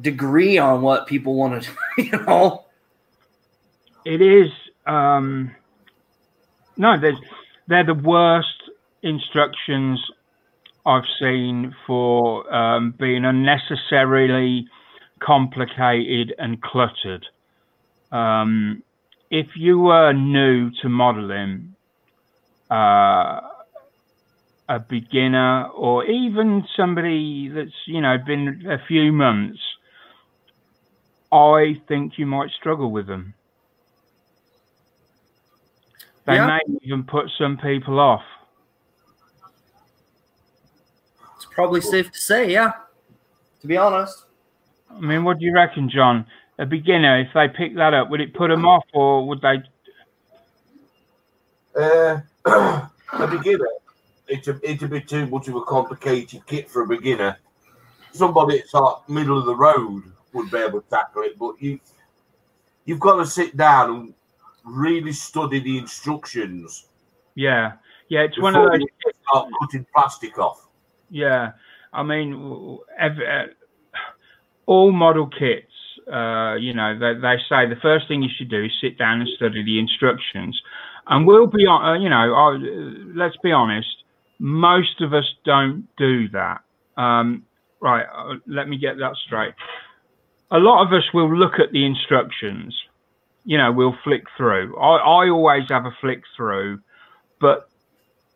degree 0.00 0.58
on 0.58 0.82
what 0.82 1.06
people 1.06 1.34
want 1.34 1.62
to, 1.62 1.70
you 2.02 2.10
know. 2.26 2.64
It 4.04 4.20
is. 4.22 4.50
Um, 4.86 5.54
no, 6.76 6.98
there's, 6.98 7.18
they're 7.68 7.84
the 7.84 7.94
worst 7.94 8.48
instructions 9.02 10.02
I've 10.86 11.04
seen 11.20 11.74
for 11.86 12.52
um, 12.52 12.94
being 12.98 13.24
unnecessarily 13.24 14.66
complicated 15.20 16.34
and 16.38 16.60
cluttered. 16.62 17.26
Um, 18.12 18.82
if 19.30 19.46
you 19.56 19.78
were 19.78 20.12
new 20.12 20.70
to 20.82 20.88
modeling, 20.88 21.74
uh, 22.70 23.40
a 24.68 24.78
beginner 24.88 25.66
or 25.68 26.04
even 26.06 26.64
somebody 26.76 27.48
that's 27.48 27.74
you 27.86 28.00
know 28.00 28.16
been 28.24 28.66
a 28.70 28.78
few 28.86 29.12
months, 29.12 29.58
I 31.32 31.80
think 31.88 32.18
you 32.18 32.26
might 32.26 32.50
struggle 32.50 32.90
with 32.90 33.06
them. 33.06 33.34
They 36.26 36.34
Yeah. 36.34 36.46
may 36.46 36.60
even 36.82 37.04
put 37.04 37.30
some 37.38 37.56
people 37.56 37.98
off. 37.98 38.22
It's 41.36 41.46
probably 41.46 41.80
safe 41.80 42.12
to 42.12 42.18
say, 42.18 42.52
yeah. 42.52 42.72
To 43.62 43.66
be 43.66 43.76
honest, 43.76 44.26
I 44.90 45.00
mean, 45.00 45.24
what 45.24 45.38
do 45.38 45.44
you 45.44 45.54
reckon, 45.54 45.88
John? 45.88 46.26
A 46.58 46.66
beginner, 46.66 47.20
if 47.20 47.28
they 47.34 47.48
pick 47.48 47.76
that 47.76 47.94
up, 47.94 48.10
would 48.10 48.20
it 48.20 48.34
put 48.34 48.48
them 48.48 48.66
off, 48.66 48.84
or 48.92 49.26
would 49.28 49.40
they? 49.40 49.62
Uh, 51.80 52.20
a 53.12 53.26
beginner, 53.30 53.68
it's 54.28 54.48
a, 54.48 54.58
it's 54.62 54.82
a 54.82 54.88
bit 54.88 55.08
too 55.08 55.26
much 55.26 55.48
of 55.48 55.56
a 55.56 55.62
complicated 55.62 56.44
kit 56.46 56.70
for 56.70 56.82
a 56.82 56.86
beginner. 56.86 57.38
Somebody 58.12 58.58
that's 58.58 58.74
like 58.74 59.08
middle 59.08 59.38
of 59.38 59.46
the 59.46 59.54
road 59.54 60.02
would 60.32 60.50
be 60.50 60.58
able 60.58 60.82
to 60.82 60.90
tackle 60.90 61.22
it, 61.22 61.38
but 61.38 61.60
you 61.60 61.80
you've 62.84 63.00
got 63.00 63.16
to 63.16 63.26
sit 63.26 63.56
down 63.56 63.90
and 63.90 64.14
really 64.64 65.12
study 65.12 65.60
the 65.60 65.78
instructions 65.78 66.86
Yeah, 67.34 67.72
yeah. 68.08 68.22
It's 68.22 68.38
one 68.38 68.56
of 68.56 68.70
those. 68.70 68.80
you 68.80 69.12
start 69.28 69.48
cutting 69.60 69.86
plastic 69.94 70.38
off. 70.38 70.66
Yeah, 71.08 71.52
I 71.92 72.02
mean, 72.02 72.32
w- 72.32 72.78
ev- 72.98 73.18
uh, 73.18 73.46
all 74.66 74.92
model 74.92 75.26
kits. 75.26 75.66
Uh, 76.10 76.54
you 76.54 76.74
know, 76.74 76.98
they, 76.98 77.14
they 77.20 77.36
say 77.48 77.68
the 77.68 77.78
first 77.80 78.08
thing 78.08 78.22
you 78.22 78.30
should 78.36 78.50
do 78.50 78.64
is 78.64 78.72
sit 78.80 78.98
down 78.98 79.20
and 79.20 79.28
study 79.36 79.62
the 79.62 79.78
instructions. 79.78 80.60
And 81.06 81.26
we'll 81.26 81.46
be. 81.46 81.66
Uh, 81.66 81.94
you 81.94 82.08
know, 82.08 82.34
uh, 82.34 82.58
let's 83.14 83.36
be 83.42 83.52
honest. 83.52 83.88
Most 84.38 85.00
of 85.00 85.12
us 85.12 85.26
don't 85.44 85.86
do 85.96 86.28
that. 86.30 86.62
Um, 86.96 87.44
right. 87.80 88.06
Uh, 88.12 88.36
let 88.46 88.68
me 88.68 88.78
get 88.78 88.96
that 88.98 89.16
straight. 89.26 89.54
A 90.50 90.58
lot 90.58 90.84
of 90.84 90.92
us 90.92 91.04
will 91.12 91.34
look 91.34 91.54
at 91.58 91.72
the 91.72 91.84
instructions. 91.84 92.74
You 93.44 93.58
know, 93.58 93.72
we'll 93.72 93.96
flick 94.04 94.24
through. 94.36 94.76
I, 94.78 94.96
I 94.96 95.30
always 95.30 95.64
have 95.70 95.86
a 95.86 95.96
flick 96.00 96.22
through, 96.36 96.80
but 97.40 97.68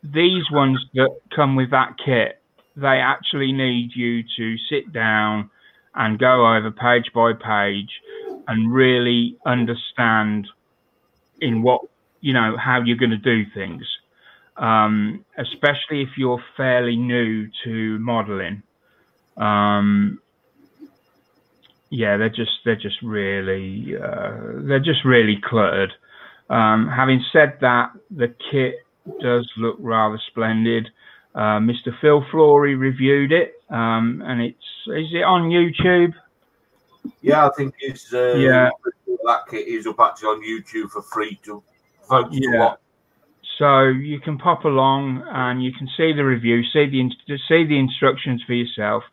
these 0.03 0.51
ones 0.51 0.85
that 0.95 1.11
come 1.35 1.57
with 1.57 1.71
that 1.71 1.97
kit, 2.05 2.41
they 2.77 3.01
actually 3.01 3.53
need 3.53 3.91
you 3.95 4.23
to 4.37 4.57
sit 4.69 4.93
down 4.93 5.51
and 5.95 6.19
go 6.19 6.55
over 6.55 6.71
page 6.71 7.11
by 7.15 7.33
page 7.33 7.91
and 8.49 8.73
really 8.73 9.37
understand 9.47 10.47
in 11.41 11.63
what 11.63 11.83
you 12.21 12.33
know 12.33 12.57
how 12.57 12.83
you're 12.85 12.97
going 12.97 13.11
to 13.11 13.17
do 13.17 13.45
things. 13.55 13.83
Um, 14.57 15.25
especially 15.37 16.03
if 16.03 16.11
you're 16.17 16.43
fairly 16.57 16.97
new 16.97 17.49
to 17.65 17.99
modeling. 17.99 18.63
Um, 19.37 20.21
yeah 21.91 22.17
they're 22.17 22.29
just 22.29 22.51
they're 22.65 22.77
just 22.77 23.01
really 23.03 23.95
uh, 23.97 24.63
they're 24.67 24.81
just 24.81 25.05
really 25.05 25.39
cluttered. 25.43 25.93
Um, 26.51 26.89
having 26.95 27.25
said 27.33 27.59
that 27.61 27.91
the 28.11 28.35
kit 28.51 28.77
does 29.21 29.49
look 29.57 29.77
rather 29.79 30.21
splendid. 30.31 30.89
Uh, 31.35 31.59
Mr. 31.59 31.91
Phil 32.01 32.25
Flory 32.31 32.75
reviewed 32.75 33.33
it, 33.33 33.55
um, 33.75 34.23
and 34.25 34.41
it's 34.41 34.59
is 34.87 35.09
it 35.13 35.25
on 35.25 35.51
YouTube? 35.51 36.15
Yeah, 37.21 37.47
I 37.47 37.51
think 37.57 37.75
it's 37.81 38.13
uh, 38.15 38.35
Yeah. 38.37 38.71
that 39.27 39.45
kit 39.51 39.67
is 39.67 39.87
up 39.87 39.99
actually 40.01 40.29
on 40.29 40.43
YouTube 40.43 40.91
for 40.91 41.03
free 41.03 41.39
to 41.45 41.63
folks 42.09 42.37
to 42.37 42.43
Yeah. 42.43 42.59
watch. 42.59 42.79
So 43.59 43.85
you 43.85 44.21
can 44.21 44.37
pop 44.39 44.65
along 44.65 45.23
and 45.29 45.63
you 45.63 45.73
can 45.73 45.89
see 45.97 46.13
the 46.13 46.25
review, 46.25 46.63
see 46.65 46.87
the 46.87 47.39
see 47.49 47.65
the 47.65 47.79
instructions 47.79 48.43
for 48.47 48.53
yourself. 48.53 49.05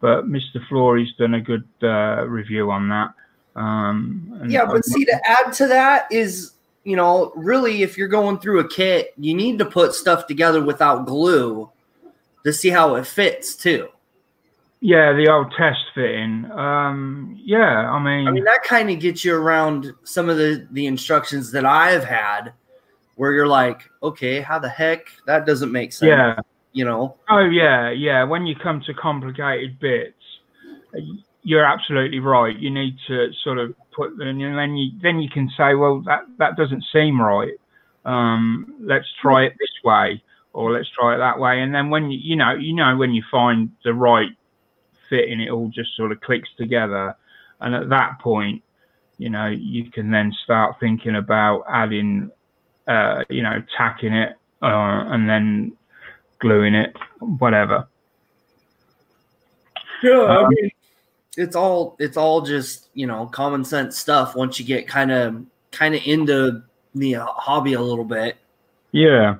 But 0.00 0.26
Mr. 0.28 0.66
Flory's 0.68 1.12
done 1.14 1.34
a 1.34 1.40
good 1.40 1.68
uh, 1.82 2.24
review 2.26 2.70
on 2.70 2.88
that. 2.88 3.12
Um, 3.56 4.38
and 4.40 4.52
yeah. 4.52 4.64
But 4.66 4.84
see, 4.84 5.04
to 5.04 5.20
add 5.24 5.52
to 5.54 5.66
that 5.68 6.06
is, 6.12 6.52
you 6.84 6.94
know, 6.96 7.32
really, 7.34 7.82
if 7.82 7.98
you're 7.98 8.08
going 8.08 8.38
through 8.38 8.60
a 8.60 8.68
kit, 8.68 9.12
you 9.16 9.34
need 9.34 9.58
to 9.58 9.64
put 9.64 9.94
stuff 9.94 10.26
together 10.26 10.62
without 10.62 11.06
glue 11.06 11.70
to 12.44 12.52
see 12.52 12.68
how 12.68 12.94
it 12.94 13.06
fits 13.06 13.56
too. 13.56 13.88
Yeah, 14.80 15.12
the 15.12 15.28
old 15.28 15.52
test 15.56 15.80
fitting. 15.94 16.50
Um, 16.52 17.36
yeah, 17.42 17.90
I 17.90 18.02
mean, 18.02 18.28
I 18.28 18.30
mean, 18.30 18.44
that 18.44 18.62
kind 18.62 18.90
of 18.90 19.00
gets 19.00 19.24
you 19.24 19.34
around 19.34 19.92
some 20.04 20.28
of 20.28 20.36
the 20.36 20.66
the 20.70 20.86
instructions 20.86 21.50
that 21.52 21.66
I've 21.66 22.04
had, 22.04 22.52
where 23.16 23.32
you're 23.32 23.48
like, 23.48 23.82
okay, 24.02 24.40
how 24.40 24.58
the 24.58 24.68
heck 24.68 25.06
that 25.26 25.46
doesn't 25.46 25.72
make 25.72 25.92
sense? 25.92 26.10
yeah. 26.10 26.38
you 26.72 26.84
know. 26.84 27.16
Oh 27.28 27.44
yeah, 27.44 27.90
yeah. 27.90 28.22
When 28.22 28.46
you 28.46 28.54
come 28.54 28.80
to 28.86 28.94
complicated 28.94 29.80
bits, 29.80 30.14
you're 31.42 31.64
absolutely 31.64 32.20
right. 32.20 32.56
You 32.56 32.70
need 32.70 32.96
to 33.08 33.32
sort 33.42 33.58
of 33.58 33.74
put 33.96 34.16
them, 34.16 34.40
and 34.40 34.56
then 34.56 34.76
you 34.76 34.92
then 35.02 35.18
you 35.18 35.28
can 35.28 35.50
say, 35.56 35.74
well, 35.74 36.02
that 36.02 36.22
that 36.38 36.56
doesn't 36.56 36.84
seem 36.92 37.20
right. 37.20 37.54
Um, 38.04 38.76
let's 38.80 39.08
try 39.20 39.44
it 39.44 39.54
this 39.58 39.84
way, 39.84 40.22
or 40.52 40.70
let's 40.70 40.88
try 40.90 41.16
it 41.16 41.18
that 41.18 41.40
way. 41.40 41.62
And 41.62 41.74
then 41.74 41.90
when 41.90 42.12
you 42.12 42.18
you 42.22 42.36
know 42.36 42.54
you 42.54 42.74
know 42.74 42.96
when 42.96 43.12
you 43.12 43.24
find 43.28 43.72
the 43.82 43.92
right 43.92 44.30
fit, 45.08 45.28
and 45.30 45.40
it 45.40 45.50
all 45.50 45.68
just 45.68 45.96
sort 45.96 46.12
of 46.12 46.20
clicks 46.20 46.48
together, 46.56 47.14
and 47.60 47.74
at 47.74 47.88
that 47.88 48.18
point, 48.20 48.62
you 49.18 49.30
know 49.30 49.46
you 49.46 49.90
can 49.90 50.10
then 50.10 50.32
start 50.44 50.76
thinking 50.80 51.16
about 51.16 51.64
adding, 51.68 52.30
uh, 52.86 53.24
you 53.28 53.42
know, 53.42 53.62
tacking 53.76 54.12
it, 54.12 54.36
uh, 54.62 55.04
and 55.08 55.28
then 55.28 55.72
gluing 56.40 56.74
it, 56.74 56.94
whatever. 57.20 57.86
Yeah, 60.02 60.20
I 60.20 60.44
Um, 60.44 60.48
mean, 60.50 60.70
it's 61.36 61.56
all 61.56 61.96
it's 61.98 62.16
all 62.16 62.40
just 62.42 62.88
you 62.94 63.06
know 63.06 63.26
common 63.26 63.64
sense 63.64 63.98
stuff. 63.98 64.36
Once 64.36 64.58
you 64.58 64.64
get 64.64 64.86
kind 64.86 65.10
of 65.10 65.44
kind 65.72 65.94
of 65.94 66.02
into 66.06 66.62
the 66.94 67.14
hobby 67.14 67.74
a 67.74 67.80
little 67.80 68.04
bit. 68.04 68.36
Yeah. 68.92 69.36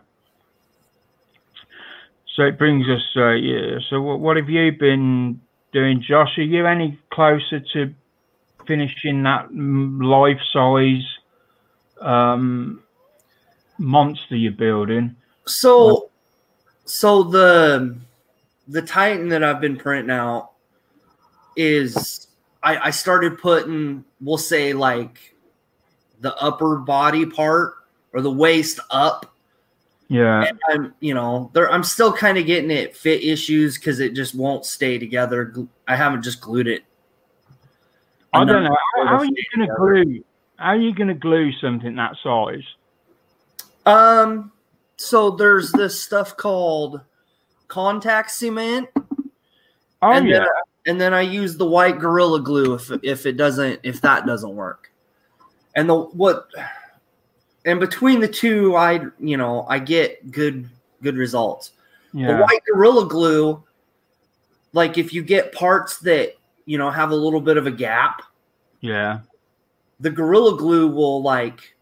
So 2.34 2.42
it 2.42 2.58
brings 2.58 2.88
us. 2.88 3.02
Uh, 3.16 3.30
yeah. 3.30 3.78
So 3.88 4.00
what, 4.00 4.20
what 4.20 4.36
have 4.36 4.48
you 4.48 4.70
been 4.72 5.40
doing, 5.72 6.02
Josh? 6.02 6.38
Are 6.38 6.42
you 6.42 6.66
any 6.66 6.98
closer 7.10 7.60
to 7.72 7.94
finishing 8.66 9.22
that 9.22 9.52
life 9.52 10.40
size 10.52 11.04
um, 12.00 12.82
monster 13.78 14.36
you're 14.36 14.52
building? 14.52 15.16
So, 15.46 16.10
so 16.84 17.22
the 17.22 17.96
the 18.66 18.82
Titan 18.82 19.28
that 19.30 19.42
I've 19.42 19.60
been 19.60 19.76
printing 19.76 20.10
out 20.10 20.50
is 21.56 22.28
I, 22.62 22.76
I 22.76 22.90
started 22.90 23.38
putting 23.38 24.04
we'll 24.20 24.38
say 24.38 24.72
like 24.72 25.34
the 26.20 26.36
upper 26.36 26.76
body 26.76 27.24
part 27.24 27.74
or 28.12 28.20
the 28.20 28.30
waist 28.30 28.80
up 28.90 29.34
Yeah. 30.08 30.44
and 30.44 30.58
I'm, 30.70 30.94
you 31.00 31.14
know, 31.14 31.50
there. 31.52 31.70
I'm 31.70 31.84
still 31.84 32.12
kind 32.12 32.38
of 32.38 32.46
getting 32.46 32.70
it 32.70 32.96
fit 32.96 33.22
issues 33.22 33.76
because 33.76 34.00
it 34.00 34.14
just 34.14 34.34
won't 34.34 34.64
stay 34.64 34.98
together. 34.98 35.52
I 35.86 35.96
haven't 35.96 36.22
just 36.22 36.40
glued 36.40 36.66
it. 36.66 36.84
I 38.32 38.44
don't 38.44 38.64
know. 38.64 38.76
How, 38.96 39.06
how 39.06 39.16
are 39.18 39.24
you 39.24 39.34
going 39.54 39.68
to 39.68 39.74
glue? 39.74 40.24
How 40.56 40.70
are 40.70 40.76
you 40.76 40.94
going 40.94 41.08
to 41.08 41.14
glue 41.14 41.52
something 41.52 41.94
that 41.96 42.16
size? 42.22 42.64
Um, 43.86 44.52
so 44.96 45.30
there's 45.30 45.72
this 45.72 46.02
stuff 46.02 46.36
called 46.36 47.00
contact 47.68 48.30
cement, 48.30 48.88
Oh 50.02 50.12
and 50.12 50.28
yeah. 50.28 50.38
then 50.38 50.48
and 50.86 51.00
then 51.00 51.12
I 51.12 51.20
use 51.22 51.56
the 51.56 51.66
white 51.66 51.98
gorilla 51.98 52.40
glue 52.40 52.74
if 52.74 52.90
if 53.02 53.26
it 53.26 53.36
doesn't 53.36 53.80
if 53.82 54.00
that 54.02 54.26
doesn't 54.26 54.54
work. 54.54 54.90
And 55.74 55.88
the 55.88 55.94
what 55.94 56.48
and 57.68 57.78
between 57.78 58.20
the 58.20 58.28
two, 58.28 58.76
I 58.76 59.04
you 59.20 59.36
know 59.36 59.66
I 59.68 59.78
get 59.78 60.30
good 60.30 60.68
good 61.02 61.16
results. 61.16 61.72
The 62.14 62.20
yeah. 62.20 62.40
white 62.40 62.62
gorilla 62.72 63.06
glue, 63.06 63.62
like 64.72 64.96
if 64.96 65.12
you 65.12 65.22
get 65.22 65.52
parts 65.52 65.98
that 65.98 66.32
you 66.64 66.78
know 66.78 66.90
have 66.90 67.10
a 67.10 67.14
little 67.14 67.42
bit 67.42 67.58
of 67.58 67.66
a 67.66 67.70
gap, 67.70 68.22
Yeah. 68.80 69.20
the 70.00 70.10
gorilla 70.10 70.56
glue 70.56 70.88
will 70.88 71.20
like 71.22 71.76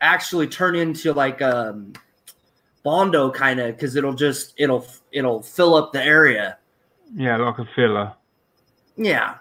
actually 0.00 0.46
turn 0.46 0.74
into 0.74 1.12
like 1.12 1.42
um 1.42 1.92
bondo 2.82 3.30
kind 3.30 3.60
of 3.60 3.76
because 3.76 3.94
it'll 3.94 4.14
just 4.14 4.54
it'll 4.56 4.86
it'll 5.12 5.42
fill 5.42 5.74
up 5.74 5.92
the 5.92 6.02
area. 6.02 6.56
Yeah. 7.14 7.36
Like 7.36 7.58
a 7.58 7.66
filler. 7.76 8.14
Yeah. 8.96 9.34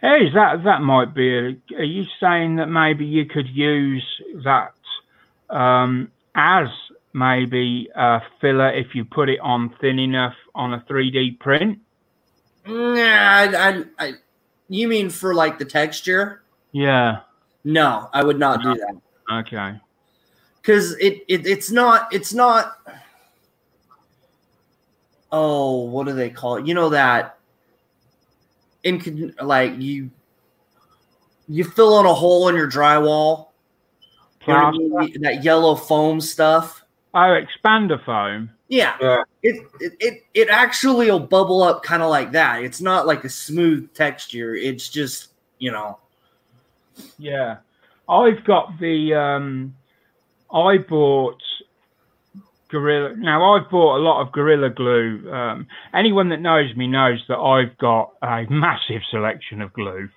Hey, 0.00 0.26
is 0.26 0.34
that 0.34 0.62
that 0.64 0.80
might 0.80 1.12
be. 1.14 1.36
A, 1.36 1.56
are 1.76 1.82
you 1.84 2.04
saying 2.20 2.56
that 2.56 2.66
maybe 2.66 3.04
you 3.04 3.26
could 3.26 3.48
use 3.48 4.04
that 4.44 4.74
um, 5.50 6.12
as 6.36 6.68
maybe 7.12 7.88
a 7.96 8.20
filler 8.40 8.70
if 8.70 8.94
you 8.94 9.04
put 9.04 9.28
it 9.28 9.40
on 9.40 9.74
thin 9.80 9.98
enough 9.98 10.34
on 10.54 10.72
a 10.74 10.80
3D 10.88 11.40
print? 11.40 11.80
Nah, 12.64 12.74
I, 12.74 13.44
I, 13.56 13.84
I, 13.98 14.12
you 14.68 14.86
mean 14.86 15.10
for 15.10 15.34
like 15.34 15.58
the 15.58 15.64
texture? 15.64 16.42
Yeah. 16.70 17.20
No, 17.64 18.08
I 18.12 18.22
would 18.22 18.38
not 18.38 18.62
do 18.62 18.74
that 18.76 19.00
Okay. 19.30 19.80
because 20.62 20.92
it, 20.98 21.24
it 21.28 21.46
it's 21.46 21.70
not 21.70 22.12
it's 22.12 22.32
not. 22.32 22.78
Oh, 25.32 25.84
what 25.84 26.06
do 26.06 26.12
they 26.14 26.30
call 26.30 26.56
it? 26.56 26.66
You 26.66 26.74
know 26.74 26.90
that 26.90 27.37
in 28.88 29.34
like 29.42 29.78
you 29.78 30.10
you 31.48 31.64
fill 31.64 31.98
in 32.00 32.06
a 32.06 32.14
hole 32.14 32.48
in 32.48 32.54
your 32.54 32.70
drywall. 32.70 33.48
You 34.46 34.54
know 34.54 34.58
I 34.60 34.70
mean? 34.70 34.90
Plaster? 34.90 35.18
That 35.20 35.44
yellow 35.44 35.74
foam 35.74 36.20
stuff. 36.20 36.82
Oh, 37.14 37.18
expander 37.40 38.02
foam. 38.04 38.50
Yeah, 38.68 38.96
Yeah. 39.00 39.22
it 39.42 39.66
it 39.80 39.92
it, 40.00 40.22
it 40.34 40.48
actually 40.50 41.10
will 41.10 41.20
bubble 41.20 41.62
up 41.62 41.82
kind 41.82 42.02
of 42.02 42.10
like 42.10 42.32
that. 42.32 42.62
It's 42.62 42.80
not 42.80 43.06
like 43.06 43.24
a 43.24 43.28
smooth 43.30 43.92
texture. 43.94 44.54
It's 44.54 44.88
just 44.88 45.28
you 45.58 45.70
know. 45.72 45.98
Yeah. 47.18 47.58
I've 48.08 48.42
got 48.44 48.78
the. 48.78 49.14
Um, 49.14 49.74
I 50.52 50.78
bought 50.78 51.42
Gorilla. 52.70 53.14
Now, 53.16 53.54
I've 53.54 53.70
bought 53.70 53.96
a 53.96 54.02
lot 54.02 54.20
of 54.20 54.32
Gorilla 54.32 54.70
Glue. 54.70 55.30
Um, 55.32 55.66
anyone 55.94 56.28
that 56.30 56.40
knows 56.40 56.74
me 56.76 56.86
knows 56.86 57.24
that 57.28 57.38
I've 57.38 57.76
got 57.78 58.12
a 58.22 58.44
massive 58.50 59.02
selection 59.10 59.62
of 59.62 59.72
glue. 59.72 60.08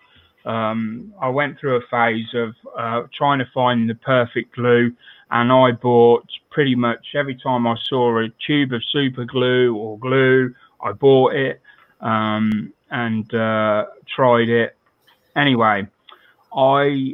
Um, 0.46 1.14
I 1.22 1.30
went 1.30 1.60
through 1.60 1.78
a 1.78 1.82
phase 1.90 2.28
of 2.34 2.56
uh, 2.78 3.08
trying 3.16 3.40
to 3.40 3.46
find 3.54 3.90
the 3.90 3.96
perfect 3.96 4.56
glue, 4.56 4.92
and 5.30 5.52
I 5.52 5.72
bought 5.72 6.26
pretty 6.50 6.76
much 6.76 7.06
every 7.16 7.36
time 7.36 7.68
I 7.68 7.76
saw 7.88 8.20
a 8.20 8.28
tube 8.46 8.74
of 8.74 8.82
super 8.92 9.26
glue 9.26 9.76
or 9.76 10.00
glue, 10.00 10.54
I 10.84 10.92
bought 10.94 11.34
it 11.34 11.62
um, 12.02 12.74
and 12.90 13.34
uh, 13.34 13.86
tried 14.16 14.50
it. 14.50 14.76
Anyway, 15.36 15.88
I 16.54 17.14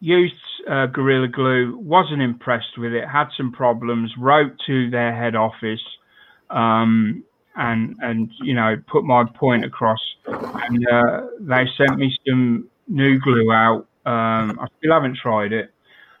used 0.00 0.34
uh, 0.68 0.86
Gorilla 0.86 1.28
Glue, 1.28 1.78
wasn't 1.78 2.22
impressed 2.22 2.78
with 2.78 2.92
it, 2.92 3.06
had 3.06 3.28
some 3.36 3.52
problems, 3.52 4.12
wrote 4.18 4.52
to 4.66 4.90
their 4.90 5.14
head 5.14 5.36
office, 5.36 5.80
um, 6.50 7.22
and 7.56 7.96
and 8.00 8.30
you 8.42 8.54
know 8.54 8.76
put 8.90 9.04
my 9.04 9.24
point 9.24 9.64
across, 9.64 10.00
and 10.26 10.86
uh, 10.88 11.26
they 11.40 11.64
sent 11.76 11.98
me 11.98 12.14
some 12.26 12.68
new 12.88 13.18
glue 13.20 13.52
out. 13.52 13.86
Um, 14.06 14.58
I 14.58 14.66
still 14.78 14.92
haven't 14.92 15.18
tried 15.22 15.52
it, 15.52 15.72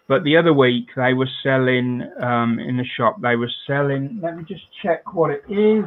but 0.08 0.22
the 0.24 0.36
other 0.36 0.52
week 0.52 0.88
they 0.96 1.14
were 1.14 1.28
selling 1.42 2.02
um, 2.20 2.58
in 2.58 2.76
the 2.76 2.84
shop. 2.84 3.20
They 3.20 3.36
were 3.36 3.50
selling. 3.66 4.20
Let 4.22 4.36
me 4.36 4.44
just 4.44 4.64
check 4.82 5.14
what 5.14 5.30
it 5.30 5.44
is. 5.48 5.84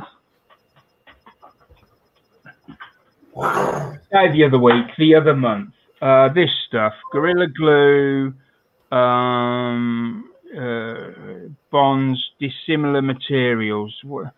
No, 3.35 4.31
the 4.31 4.43
other 4.45 4.59
week, 4.59 4.85
the 4.97 5.15
other 5.15 5.35
month. 5.35 5.73
Uh, 6.03 6.27
this 6.33 6.51
stuff, 6.67 6.93
Gorilla 7.13 7.47
Glue, 7.47 8.33
um, 8.91 10.29
uh, 10.53 11.11
bonds, 11.71 12.31
dissimilar 12.41 13.01
materials. 13.01 13.97
What, 14.03 14.33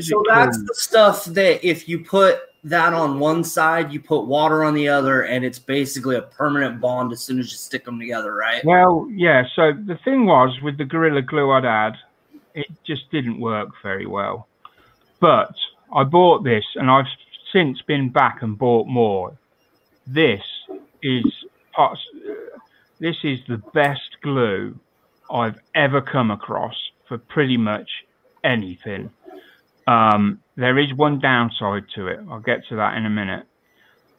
So 0.00 0.24
that's 0.28 0.56
called? 0.56 0.68
the 0.68 0.74
stuff 0.74 1.24
that 1.26 1.64
if 1.64 1.88
you 1.88 2.00
put 2.00 2.40
that 2.64 2.94
on 2.94 3.20
one 3.20 3.44
side, 3.44 3.92
you 3.92 4.00
put 4.00 4.22
water 4.22 4.64
on 4.64 4.74
the 4.74 4.88
other, 4.88 5.22
and 5.22 5.44
it's 5.44 5.60
basically 5.60 6.16
a 6.16 6.22
permanent 6.22 6.80
bond 6.80 7.12
as 7.12 7.20
soon 7.20 7.38
as 7.38 7.52
you 7.52 7.56
stick 7.56 7.84
them 7.84 8.00
together, 8.00 8.34
right? 8.34 8.64
Well, 8.64 9.06
yeah. 9.08 9.44
So 9.54 9.72
the 9.72 10.00
thing 10.04 10.26
was 10.26 10.60
with 10.62 10.78
the 10.78 10.84
Gorilla 10.84 11.22
Glue 11.22 11.52
I'd 11.52 11.62
had, 11.62 11.94
it 12.54 12.66
just 12.82 13.08
didn't 13.12 13.38
work 13.38 13.68
very 13.84 14.06
well. 14.06 14.48
But 15.20 15.54
I 15.94 16.02
bought 16.02 16.42
this, 16.42 16.64
and 16.74 16.90
I've 16.90 17.06
since 17.52 17.80
been 17.82 18.08
back 18.08 18.42
and 18.42 18.58
bought 18.58 18.88
more. 18.88 19.38
This 20.04 20.42
is 21.02 21.24
poss- 21.72 22.06
this 23.00 23.16
is 23.22 23.38
the 23.48 23.58
best 23.72 24.16
glue 24.22 24.78
I've 25.30 25.58
ever 25.74 26.00
come 26.00 26.30
across 26.30 26.74
for 27.06 27.18
pretty 27.18 27.56
much 27.56 27.88
anything. 28.44 29.10
Um, 29.86 30.40
there 30.56 30.78
is 30.78 30.92
one 30.94 31.18
downside 31.18 31.84
to 31.94 32.08
it. 32.08 32.20
I'll 32.30 32.40
get 32.40 32.66
to 32.68 32.76
that 32.76 32.96
in 32.96 33.06
a 33.06 33.10
minute, 33.10 33.46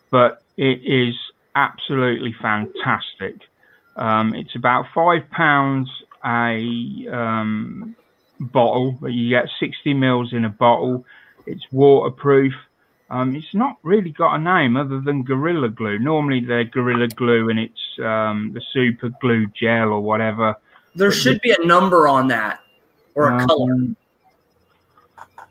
but 0.09 0.41
it 0.57 0.81
is 0.83 1.15
absolutely 1.55 2.33
fantastic. 2.41 3.35
Um, 3.95 4.33
it's 4.33 4.55
about 4.55 4.85
five 4.93 5.29
pounds 5.29 5.89
a 6.25 7.07
um, 7.11 7.95
bottle, 8.39 8.97
but 8.99 9.11
you 9.11 9.29
get 9.29 9.45
60 9.59 9.93
mils 9.93 10.33
in 10.33 10.45
a 10.45 10.49
bottle. 10.49 11.05
It's 11.45 11.65
waterproof. 11.71 12.53
Um, 13.11 13.35
it's 13.35 13.53
not 13.55 13.77
really 13.81 14.11
got 14.11 14.35
a 14.35 14.39
name 14.39 14.77
other 14.77 15.01
than 15.01 15.23
Gorilla 15.23 15.69
Glue. 15.69 15.97
Normally 15.97 16.41
they're 16.41 16.63
Gorilla 16.63 17.07
Glue 17.07 17.49
and 17.49 17.59
it's 17.59 17.99
um, 18.03 18.51
the 18.53 18.61
Super 18.71 19.09
Glue 19.19 19.47
Gel 19.47 19.89
or 19.89 20.01
whatever. 20.01 20.55
There 20.95 21.11
should 21.11 21.41
be 21.41 21.51
a 21.51 21.65
number 21.65 22.07
on 22.07 22.27
that 22.27 22.59
or 23.15 23.35
a 23.35 23.45
color 23.47 23.73
Um, 23.73 23.95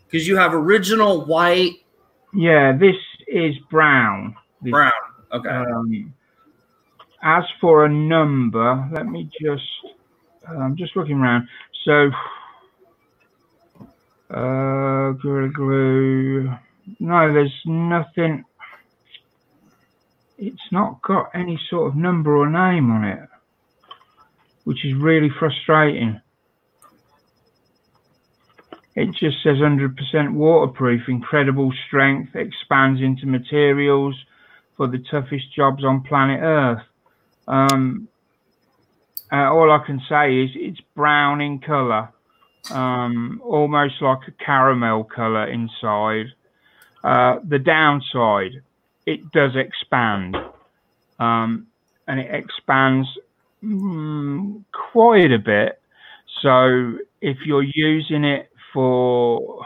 because 0.06 0.26
you 0.26 0.36
have 0.36 0.54
original 0.54 1.24
white, 1.26 1.82
Yeah, 2.32 2.76
this 2.76 2.96
is 3.26 3.56
brown. 3.70 4.36
This 4.62 4.70
brown. 4.70 4.92
Okay. 5.32 5.48
Um, 5.48 6.14
as 7.22 7.44
for 7.60 7.84
a 7.84 7.88
number, 7.88 8.88
let 8.92 9.06
me 9.06 9.28
just, 9.40 9.64
I'm 10.48 10.76
just 10.76 10.96
looking 10.96 11.18
around. 11.18 11.48
So, 11.84 12.10
uh, 14.30 15.10
Gorilla 15.12 15.48
Glue. 15.48 16.52
No, 17.00 17.32
there's 17.32 17.54
nothing. 17.64 18.44
It's 20.38 20.72
not 20.72 21.02
got 21.02 21.30
any 21.34 21.58
sort 21.68 21.88
of 21.88 21.96
number 21.96 22.36
or 22.36 22.48
name 22.48 22.90
on 22.90 23.04
it, 23.04 23.28
which 24.64 24.84
is 24.84 24.94
really 24.94 25.30
frustrating. 25.38 26.20
it 28.98 29.12
just 29.12 29.36
says 29.44 29.58
100% 29.58 29.94
waterproof, 30.32 31.02
incredible 31.06 31.72
strength, 31.86 32.34
expands 32.34 33.00
into 33.00 33.26
materials 33.26 34.16
for 34.76 34.88
the 34.88 34.98
toughest 35.08 35.54
jobs 35.54 35.84
on 35.84 36.02
planet 36.02 36.40
Earth. 36.42 36.82
Um, 37.46 38.08
uh, 39.32 39.52
all 39.52 39.70
I 39.70 39.86
can 39.86 40.00
say 40.08 40.38
is 40.42 40.50
it's 40.54 40.80
brown 40.96 41.40
in 41.40 41.60
color, 41.60 42.08
um, 42.72 43.40
almost 43.44 44.02
like 44.02 44.26
a 44.26 44.44
caramel 44.44 45.04
color 45.04 45.46
inside. 45.46 46.32
Uh, 47.04 47.38
the 47.48 47.58
downside, 47.58 48.62
it 49.06 49.30
does 49.32 49.52
expand, 49.56 50.36
um, 51.18 51.66
and 52.08 52.20
it 52.20 52.34
expands 52.34 53.08
mm, 53.64 54.64
quite 54.92 55.32
a 55.32 55.38
bit. 55.38 55.80
So 56.42 56.98
if 57.20 57.38
you're 57.46 57.64
using 57.64 58.24
it 58.24 58.50
for, 58.72 59.64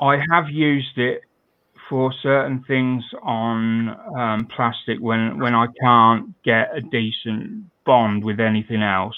I 0.00 0.18
have 0.30 0.48
used 0.50 0.98
it 0.98 1.22
for 1.88 2.12
certain 2.22 2.64
things 2.66 3.04
on 3.22 3.90
um, 4.18 4.46
plastic 4.46 4.98
when 5.00 5.38
when 5.38 5.54
I 5.54 5.66
can't 5.80 6.34
get 6.42 6.76
a 6.76 6.80
decent 6.80 7.64
bond 7.84 8.24
with 8.24 8.40
anything 8.40 8.82
else. 8.82 9.16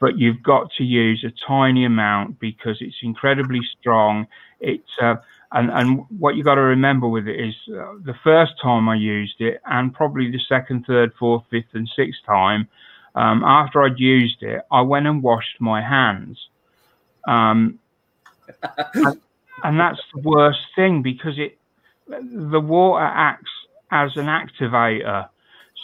But 0.00 0.18
you've 0.18 0.42
got 0.42 0.70
to 0.78 0.84
use 0.84 1.24
a 1.24 1.32
tiny 1.46 1.84
amount 1.84 2.40
because 2.40 2.78
it's 2.80 2.96
incredibly 3.02 3.60
strong. 3.80 4.26
It's 4.60 4.90
uh, 5.00 5.16
and 5.52 5.70
and 5.70 6.04
what 6.18 6.34
you 6.36 6.44
got 6.44 6.54
to 6.54 6.62
remember 6.62 7.08
with 7.08 7.28
it 7.28 7.38
is 7.38 7.54
uh, 7.68 7.94
the 8.04 8.14
first 8.24 8.52
time 8.62 8.88
I 8.88 8.96
used 8.96 9.40
it, 9.40 9.60
and 9.66 9.92
probably 9.92 10.30
the 10.30 10.40
second, 10.48 10.84
third, 10.86 11.12
fourth, 11.18 11.44
fifth, 11.50 11.74
and 11.74 11.88
sixth 11.94 12.20
time. 12.26 12.68
Um, 13.14 13.44
after 13.44 13.82
I'd 13.82 13.98
used 13.98 14.42
it, 14.42 14.62
I 14.70 14.80
went 14.80 15.06
and 15.06 15.22
washed 15.22 15.60
my 15.60 15.82
hands. 15.82 16.38
Um, 17.28 17.78
and, 18.94 19.20
and 19.62 19.78
that's 19.80 20.00
the 20.14 20.20
worst 20.22 20.60
thing 20.74 21.02
because 21.02 21.38
it 21.38 21.58
the 22.08 22.60
water 22.60 23.04
acts 23.04 23.50
as 23.90 24.16
an 24.16 24.26
activator. 24.26 25.28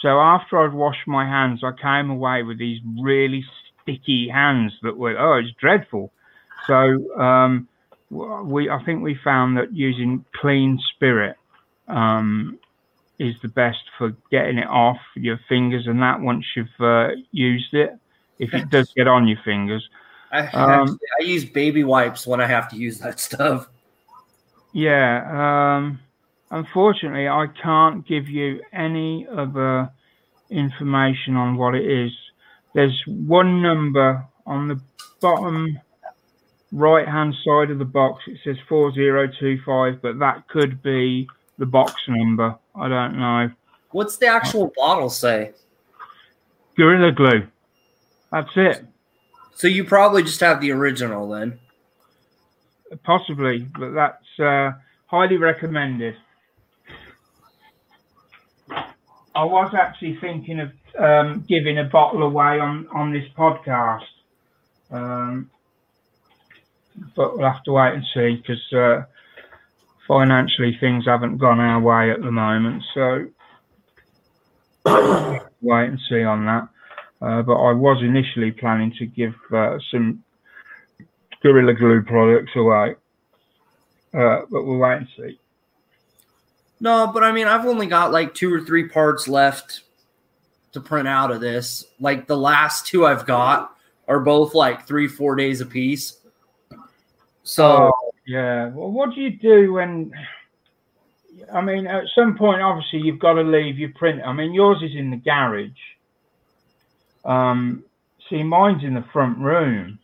So 0.01 0.19
after 0.19 0.59
I'd 0.59 0.73
washed 0.73 1.07
my 1.07 1.25
hands, 1.25 1.63
I 1.63 1.71
came 1.79 2.09
away 2.09 2.43
with 2.43 2.57
these 2.57 2.79
really 2.99 3.43
sticky 3.83 4.29
hands 4.29 4.73
that 4.81 4.97
were 4.97 5.17
oh, 5.17 5.37
it's 5.37 5.51
dreadful. 5.59 6.11
So 6.65 7.19
um, 7.19 7.67
we 8.09 8.69
I 8.69 8.83
think 8.83 9.03
we 9.03 9.15
found 9.23 9.57
that 9.57 9.73
using 9.73 10.25
clean 10.33 10.79
spirit 10.95 11.35
um, 11.87 12.59
is 13.19 13.35
the 13.41 13.47
best 13.49 13.79
for 13.97 14.15
getting 14.31 14.57
it 14.57 14.67
off 14.67 14.97
your 15.15 15.39
fingers 15.49 15.87
and 15.87 16.01
that 16.01 16.19
once 16.19 16.45
you've 16.55 16.67
uh, 16.79 17.09
used 17.31 17.73
it. 17.73 17.97
If 18.39 18.53
it 18.53 18.69
does 18.69 18.93
get 18.95 19.07
on 19.07 19.27
your 19.27 19.39
fingers, 19.43 19.89
I, 20.31 20.47
um, 20.47 20.97
I 21.19 21.23
use 21.23 21.43
baby 21.43 21.83
wipes 21.83 22.25
when 22.25 22.39
I 22.39 22.47
have 22.47 22.69
to 22.69 22.77
use 22.77 22.99
that 22.99 23.19
stuff. 23.19 23.67
Yeah. 24.71 25.75
Um, 25.77 25.99
unfortunately, 26.51 27.27
I 27.27 27.47
can't 27.61 28.07
give 28.07 28.29
you 28.29 28.61
any 28.71 29.27
other 29.27 29.91
information 30.49 31.35
on 31.35 31.57
what 31.57 31.75
it 31.75 31.85
is. 31.85 32.11
There's 32.73 33.03
one 33.07 33.61
number 33.61 34.25
on 34.45 34.67
the 34.67 34.79
bottom 35.19 35.79
right 36.71 37.07
hand 37.07 37.33
side 37.43 37.71
of 37.71 37.79
the 37.79 37.85
box. 37.85 38.23
It 38.27 38.37
says 38.43 38.57
4025, 38.67 40.01
but 40.01 40.19
that 40.19 40.47
could 40.47 40.81
be 40.81 41.27
the 41.57 41.65
box 41.65 41.93
number. 42.07 42.55
I 42.75 42.87
don't 42.87 43.17
know. 43.17 43.51
What's 43.91 44.17
the 44.17 44.27
actual 44.27 44.71
bottle 44.75 45.09
say? 45.09 45.51
Gorilla 46.77 47.11
Glue. 47.11 47.47
That's 48.31 48.51
it. 48.55 48.85
So 49.55 49.67
you 49.67 49.83
probably 49.83 50.23
just 50.23 50.39
have 50.39 50.61
the 50.61 50.71
original 50.71 51.27
then. 51.27 51.59
Possibly, 53.03 53.67
but 53.77 53.91
that's 53.91 54.39
uh, 54.39 54.71
highly 55.07 55.37
recommended. 55.37 56.15
I 59.35 59.43
was 59.43 59.73
actually 59.73 60.17
thinking 60.21 60.59
of 60.59 60.71
um, 60.97 61.45
giving 61.47 61.77
a 61.77 61.83
bottle 61.83 62.23
away 62.23 62.59
on, 62.59 62.87
on 62.93 63.11
this 63.11 63.25
podcast. 63.37 64.05
Um, 64.91 65.51
but 67.15 67.37
we'll 67.37 67.51
have 67.51 67.63
to 67.63 67.71
wait 67.71 67.93
and 67.93 68.05
see 68.13 68.35
because 68.35 68.73
uh, 68.73 69.03
financially 70.07 70.77
things 70.79 71.05
haven't 71.05 71.37
gone 71.37 71.59
our 71.59 71.79
way 71.79 72.11
at 72.11 72.21
the 72.21 72.31
moment. 72.31 72.83
So 72.93 73.27
wait 75.61 75.89
and 75.89 75.99
see 76.09 76.23
on 76.23 76.45
that. 76.45 76.67
Uh, 77.21 77.41
but 77.41 77.55
I 77.55 77.73
was 77.73 78.01
initially 78.01 78.51
planning 78.51 78.93
to 78.97 79.05
give 79.05 79.35
uh, 79.53 79.77
some 79.91 80.23
Gorilla 81.41 81.73
Glue 81.73 82.01
products 82.01 82.51
away. 82.55 82.95
Uh, 84.13 84.41
but 84.49 84.63
we'll 84.63 84.77
wait 84.77 84.97
and 84.97 85.07
see. 85.17 85.39
No, 86.79 87.11
but 87.13 87.23
I 87.23 87.31
mean, 87.31 87.47
I've 87.47 87.65
only 87.65 87.87
got 87.87 88.11
like 88.11 88.33
two 88.33 88.53
or 88.53 88.61
three 88.61 88.87
parts 88.87 89.27
left 89.27 89.81
to 90.71 90.79
print 90.79 91.07
out 91.07 91.31
of 91.31 91.41
this. 91.41 91.85
Like 91.99 92.27
the 92.27 92.37
last 92.37 92.87
two 92.87 93.05
I've 93.05 93.25
got 93.25 93.75
are 94.07 94.19
both 94.19 94.55
like 94.55 94.87
three, 94.87 95.07
four 95.07 95.35
days 95.35 95.61
a 95.61 95.65
piece. 95.65 96.18
So 97.49 97.65
oh, 97.65 98.11
yeah, 98.27 98.67
well, 98.67 98.91
what 98.91 99.15
do 99.15 99.21
you 99.21 99.31
do 99.31 99.73
when? 99.73 100.11
I 101.51 101.61
mean, 101.61 101.87
at 101.87 102.03
some 102.13 102.37
point, 102.37 102.61
obviously, 102.61 102.99
you've 102.99 103.17
got 103.17 103.33
to 103.33 103.41
leave 103.41 103.79
your 103.79 103.89
print. 103.95 104.21
I 104.23 104.33
mean, 104.33 104.53
yours 104.53 104.83
is 104.83 104.95
in 104.95 105.09
the 105.09 105.17
garage. 105.17 105.71
Um, 107.25 107.83
see, 108.29 108.43
mine's 108.43 108.83
in 108.83 108.93
the 108.93 109.03
front 109.11 109.39
room, 109.39 109.97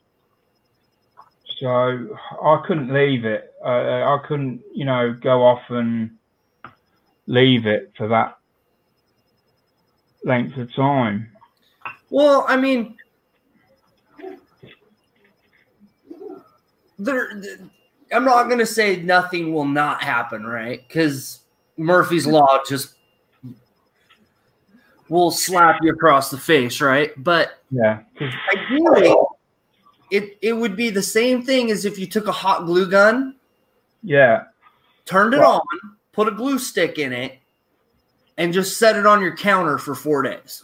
so 1.59 2.17
I 2.43 2.63
couldn't 2.65 2.91
leave 2.91 3.25
it. 3.25 3.53
Uh, 3.63 3.69
I 3.69 4.19
couldn't, 4.27 4.61
you 4.73 4.85
know, 4.85 5.13
go 5.13 5.43
off 5.43 5.61
and 5.69 6.17
leave 7.27 7.67
it 7.67 7.93
for 7.95 8.07
that 8.07 8.39
length 10.23 10.57
of 10.57 10.73
time. 10.73 11.29
Well, 12.09 12.43
I 12.47 12.57
mean, 12.57 12.97
there. 16.97 17.41
I'm 18.11 18.25
not 18.25 18.45
going 18.45 18.59
to 18.59 18.65
say 18.65 18.97
nothing 18.97 19.53
will 19.53 19.65
not 19.65 20.03
happen, 20.03 20.45
right? 20.45 20.87
Because 20.87 21.41
Murphy's 21.77 22.27
Law 22.27 22.59
just 22.67 22.95
will 25.09 25.31
slap 25.31 25.79
you 25.81 25.91
across 25.91 26.29
the 26.29 26.37
face, 26.37 26.81
right? 26.81 27.11
But 27.17 27.61
yeah, 27.71 28.01
ideally, 28.55 29.15
it 30.11 30.37
it 30.41 30.53
would 30.53 30.75
be 30.75 30.89
the 30.89 31.03
same 31.03 31.43
thing 31.43 31.71
as 31.71 31.85
if 31.85 31.97
you 31.99 32.07
took 32.07 32.27
a 32.27 32.31
hot 32.31 32.65
glue 32.65 32.89
gun, 32.89 33.35
yeah, 34.03 34.43
turned 35.05 35.33
it 35.33 35.41
on, 35.41 35.61
put 36.11 36.27
a 36.27 36.31
glue 36.31 36.59
stick 36.59 36.97
in 36.97 37.13
it, 37.13 37.39
and 38.37 38.53
just 38.53 38.77
set 38.77 38.95
it 38.95 39.05
on 39.05 39.21
your 39.21 39.35
counter 39.35 39.77
for 39.77 39.95
four 39.95 40.21
days. 40.21 40.63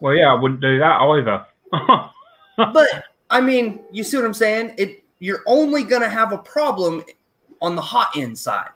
Well, 0.00 0.14
yeah, 0.14 0.32
I 0.32 0.34
wouldn't 0.34 0.60
do 0.60 0.78
that 0.78 1.00
either. 1.00 1.46
but 2.56 3.04
I 3.28 3.40
mean, 3.40 3.80
you 3.92 4.02
see 4.02 4.16
what 4.16 4.26
I'm 4.26 4.34
saying? 4.34 4.74
It 4.78 4.99
you're 5.20 5.42
only 5.46 5.84
gonna 5.84 6.08
have 6.08 6.32
a 6.32 6.38
problem 6.38 7.04
on 7.62 7.76
the 7.76 7.82
hot 7.82 8.16
inside. 8.16 8.70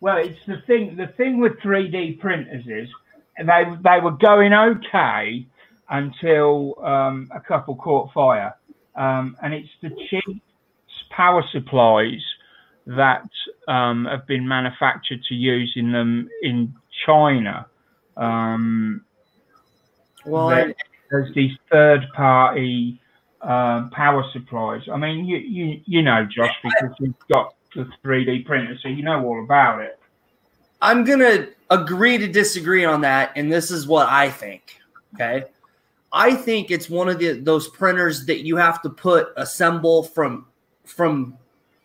Well, 0.00 0.18
it's 0.18 0.38
the 0.46 0.60
thing. 0.66 0.96
The 0.96 1.08
thing 1.16 1.40
with 1.40 1.58
3D 1.60 2.20
printers 2.20 2.66
is 2.66 2.88
they 3.38 3.64
they 3.82 4.00
were 4.02 4.12
going 4.12 4.52
okay 4.52 5.46
until 5.90 6.74
um, 6.84 7.28
a 7.34 7.40
couple 7.40 7.74
caught 7.76 8.12
fire, 8.12 8.54
um, 8.94 9.36
and 9.42 9.54
it's 9.54 9.70
the 9.80 9.90
cheap 10.08 10.42
power 11.10 11.42
supplies 11.50 12.22
that 12.86 13.28
um, 13.66 14.04
have 14.04 14.26
been 14.26 14.46
manufactured 14.46 15.22
to 15.28 15.34
use 15.34 15.72
in 15.76 15.92
them 15.92 16.28
in 16.42 16.74
China. 17.06 17.66
Um, 18.16 19.04
well, 20.24 20.72
there's 21.10 21.34
these 21.34 21.56
third-party 21.70 23.00
uh, 23.42 23.88
power 23.88 24.24
supplies. 24.32 24.82
I 24.92 24.96
mean, 24.96 25.24
you, 25.24 25.38
you 25.38 25.80
you 25.86 26.02
know, 26.02 26.24
Josh, 26.24 26.54
because 26.62 26.96
you've 26.98 27.14
got 27.32 27.54
the 27.74 27.88
3D 28.04 28.44
printer, 28.46 28.76
so 28.82 28.88
you 28.88 29.02
know 29.02 29.24
all 29.24 29.42
about 29.42 29.80
it. 29.80 29.98
I'm 30.80 31.04
gonna 31.04 31.48
agree 31.70 32.18
to 32.18 32.28
disagree 32.28 32.84
on 32.84 33.00
that, 33.02 33.32
and 33.36 33.52
this 33.52 33.70
is 33.70 33.86
what 33.86 34.08
I 34.08 34.30
think. 34.30 34.80
Okay, 35.14 35.44
I 36.12 36.34
think 36.34 36.70
it's 36.70 36.88
one 36.88 37.08
of 37.08 37.18
the 37.18 37.32
those 37.32 37.68
printers 37.68 38.26
that 38.26 38.44
you 38.44 38.56
have 38.56 38.82
to 38.82 38.90
put 38.90 39.28
assemble 39.36 40.02
from 40.02 40.46
from 40.84 41.36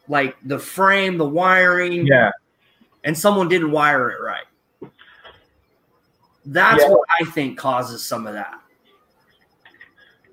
like 0.07 0.35
the 0.45 0.59
frame, 0.59 1.17
the 1.17 1.25
wiring. 1.25 2.07
Yeah. 2.07 2.31
And 3.05 3.17
someone 3.17 3.49
didn't 3.49 3.71
wire 3.71 4.11
it 4.11 4.21
right. 4.21 4.91
That's 6.45 6.83
yeah. 6.83 6.89
what 6.89 7.07
I 7.19 7.25
think 7.25 7.57
causes 7.57 8.03
some 8.03 8.27
of 8.27 8.33
that. 8.33 8.59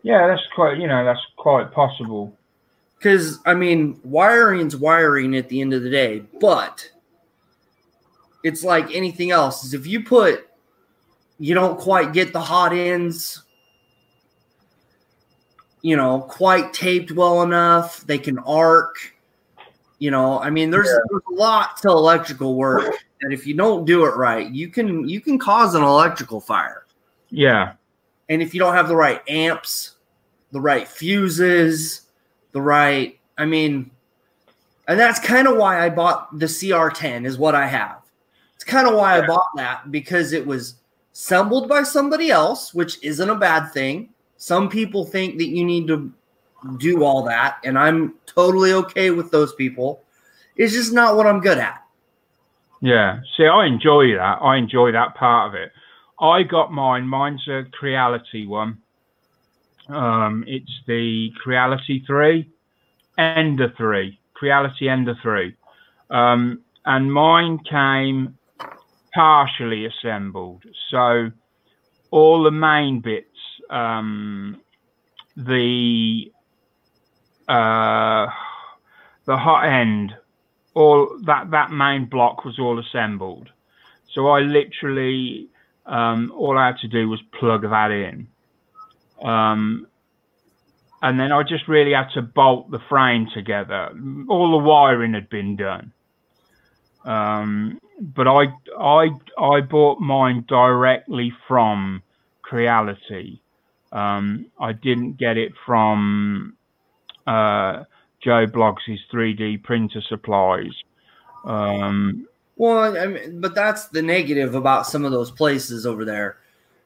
Yeah, 0.03 0.27
that's 0.27 0.47
quite, 0.55 0.79
you 0.79 0.87
know, 0.87 1.05
that's 1.05 1.25
quite 1.37 1.73
possible. 1.73 2.37
Because, 2.97 3.39
I 3.47 3.55
mean, 3.55 3.99
wiring's 4.05 4.77
wiring 4.77 5.37
at 5.37 5.49
the 5.49 5.61
end 5.61 5.73
of 5.73 5.83
the 5.83 5.91
day, 5.91 6.23
but 6.41 6.91
it's 8.45 8.63
like 8.63 8.95
anything 8.95 9.31
else. 9.31 9.65
Is 9.65 9.75
if 9.75 9.87
you 9.87 10.05
put, 10.05 10.49
you 11.39 11.55
don't 11.55 11.79
quite 11.79 12.13
get 12.13 12.33
the 12.33 12.41
hot 12.41 12.73
ends 12.73 13.43
you 15.83 15.97
know, 15.97 16.21
quite 16.21 16.73
taped 16.73 17.13
well 17.13 17.43
enough. 17.43 18.07
They 18.07 18.19
can 18.19 18.39
arc. 18.41 18.97
You 19.99 20.11
know, 20.11 20.39
I 20.39 20.51
mean, 20.51 20.71
there's, 20.71 20.89
there's 20.89 21.23
a 21.31 21.35
lot 21.35 21.77
to 21.79 21.89
electrical 21.89 22.55
work 22.55 22.95
that 23.21 23.33
if 23.33 23.47
you 23.47 23.55
don't 23.55 23.85
do 23.85 24.05
it 24.07 24.17
right, 24.17 24.51
you 24.51 24.69
can 24.69 25.07
you 25.09 25.21
can 25.21 25.39
cause 25.39 25.75
an 25.75 25.83
electrical 25.83 26.41
fire. 26.41 26.87
Yeah. 27.31 27.75
And 28.31 28.41
if 28.41 28.55
you 28.55 28.61
don't 28.61 28.75
have 28.75 28.89
the 28.89 28.97
right 28.97 29.21
amps, 29.29 29.97
the 30.53 30.61
right 30.61 30.89
fuses, 30.89 32.03
the 32.53 32.63
right, 32.63 33.19
I 33.37 33.45
mean, 33.45 33.91
and 34.89 34.99
that's 34.99 35.21
kind 35.21 35.47
of 35.47 35.57
why 35.57 35.85
I 35.85 35.91
bought 35.91 36.39
the 36.39 36.47
CR10 36.47 37.27
is 37.27 37.37
what 37.37 37.55
I 37.55 37.67
have. 37.67 37.99
It's 38.55 38.65
kind 38.65 38.89
of 38.89 38.95
why 38.95 39.19
I 39.19 39.27
bought 39.27 39.49
that 39.57 39.91
because 39.91 40.33
it 40.33 40.47
was 40.47 40.77
assembled 41.13 41.69
by 41.69 41.83
somebody 41.83 42.31
else, 42.31 42.73
which 42.73 43.03
isn't 43.03 43.29
a 43.29 43.35
bad 43.35 43.73
thing. 43.73 44.11
Some 44.37 44.69
people 44.69 45.05
think 45.05 45.39
that 45.39 45.49
you 45.49 45.65
need 45.65 45.87
to 45.89 46.13
do 46.79 47.03
all 47.05 47.25
that, 47.25 47.59
and 47.65 47.79
I'm 47.79 48.15
totally 48.27 48.73
okay 48.73 49.11
with 49.11 49.31
those 49.31 49.55
people. 49.55 50.03
It's 50.57 50.73
just 50.73 50.93
not 50.93 51.17
what 51.17 51.27
I'm 51.27 51.41
good 51.41 51.59
at. 51.59 51.83
Yeah. 52.81 53.21
See, 53.37 53.47
I 53.47 53.67
enjoy 53.67 54.15
that. 54.15 54.39
I 54.41 54.57
enjoy 54.57 54.93
that 54.93 55.15
part 55.15 55.49
of 55.49 55.55
it. 55.55 55.73
I 56.21 56.43
got 56.43 56.71
mine. 56.71 57.07
Mine's 57.07 57.47
a 57.49 57.65
Creality 57.73 58.47
one. 58.47 58.79
Um, 59.89 60.45
it's 60.47 60.71
the 60.87 61.31
Creality 61.43 62.05
3, 62.07 62.49
Ender 63.19 63.73
3, 63.77 64.19
Creality 64.35 64.89
Ender 64.89 65.17
3. 65.23 65.57
Um, 66.11 66.61
and 66.85 67.13
mine 67.13 67.59
came 67.69 68.39
partially 69.15 69.87
assembled. 69.87 70.63
So 70.91 71.31
all 72.11 72.43
the 72.43 72.51
main 72.51 73.01
bits, 73.01 73.27
um, 73.71 74.61
the 75.37 76.33
uh, 77.49 78.27
the 79.25 79.37
hot 79.37 79.65
end, 79.65 80.15
all 80.75 81.19
that 81.25 81.51
that 81.51 81.71
main 81.71 82.07
block 82.07 82.45
was 82.45 82.59
all 82.59 82.79
assembled. 82.79 83.49
So 84.15 84.29
I 84.29 84.41
literally 84.41 85.50
um, 85.91 86.33
all 86.37 86.57
I 86.57 86.69
had 86.69 86.79
to 86.79 86.89
do 86.89 87.09
was 87.09 87.21
plug 87.39 87.63
that 87.63 87.91
in. 87.91 88.29
Um, 89.23 89.87
and 91.03 91.19
then 91.19 91.33
I 91.33 91.43
just 91.43 91.67
really 91.67 91.93
had 91.93 92.11
to 92.15 92.23
bolt 92.23 92.71
the 92.71 92.79
frame 92.89 93.27
together. 93.35 93.91
All 94.29 94.53
the 94.53 94.65
wiring 94.65 95.15
had 95.15 95.29
been 95.29 95.57
done. 95.57 95.93
Um, 97.05 97.81
but 98.01 98.29
I 98.29 98.45
I 98.79 99.09
I 99.39 99.61
bought 99.63 100.01
mine 100.01 100.45
directly 100.47 101.33
from 101.49 102.03
Creality. 102.43 103.43
Um, 103.93 104.47
I 104.61 104.73
didn't 104.73 105.19
get 105.19 105.37
it 105.37 105.53
from 105.67 106.57
uh, 107.27 107.85
Joe 108.23 108.47
Bloggs' 108.47 108.99
3D 109.13 109.63
printer 109.65 110.03
supplies. 110.09 110.73
Um, 111.45 112.29
Well, 112.61 112.95
I 112.95 113.07
mean, 113.07 113.41
but 113.41 113.55
that's 113.55 113.87
the 113.87 114.03
negative 114.03 114.55
about 114.55 114.87
some 114.87 115.07
of 115.07 115.13
those 115.13 115.31
places 115.31 115.87
over 115.87 116.05
there. 116.05 116.37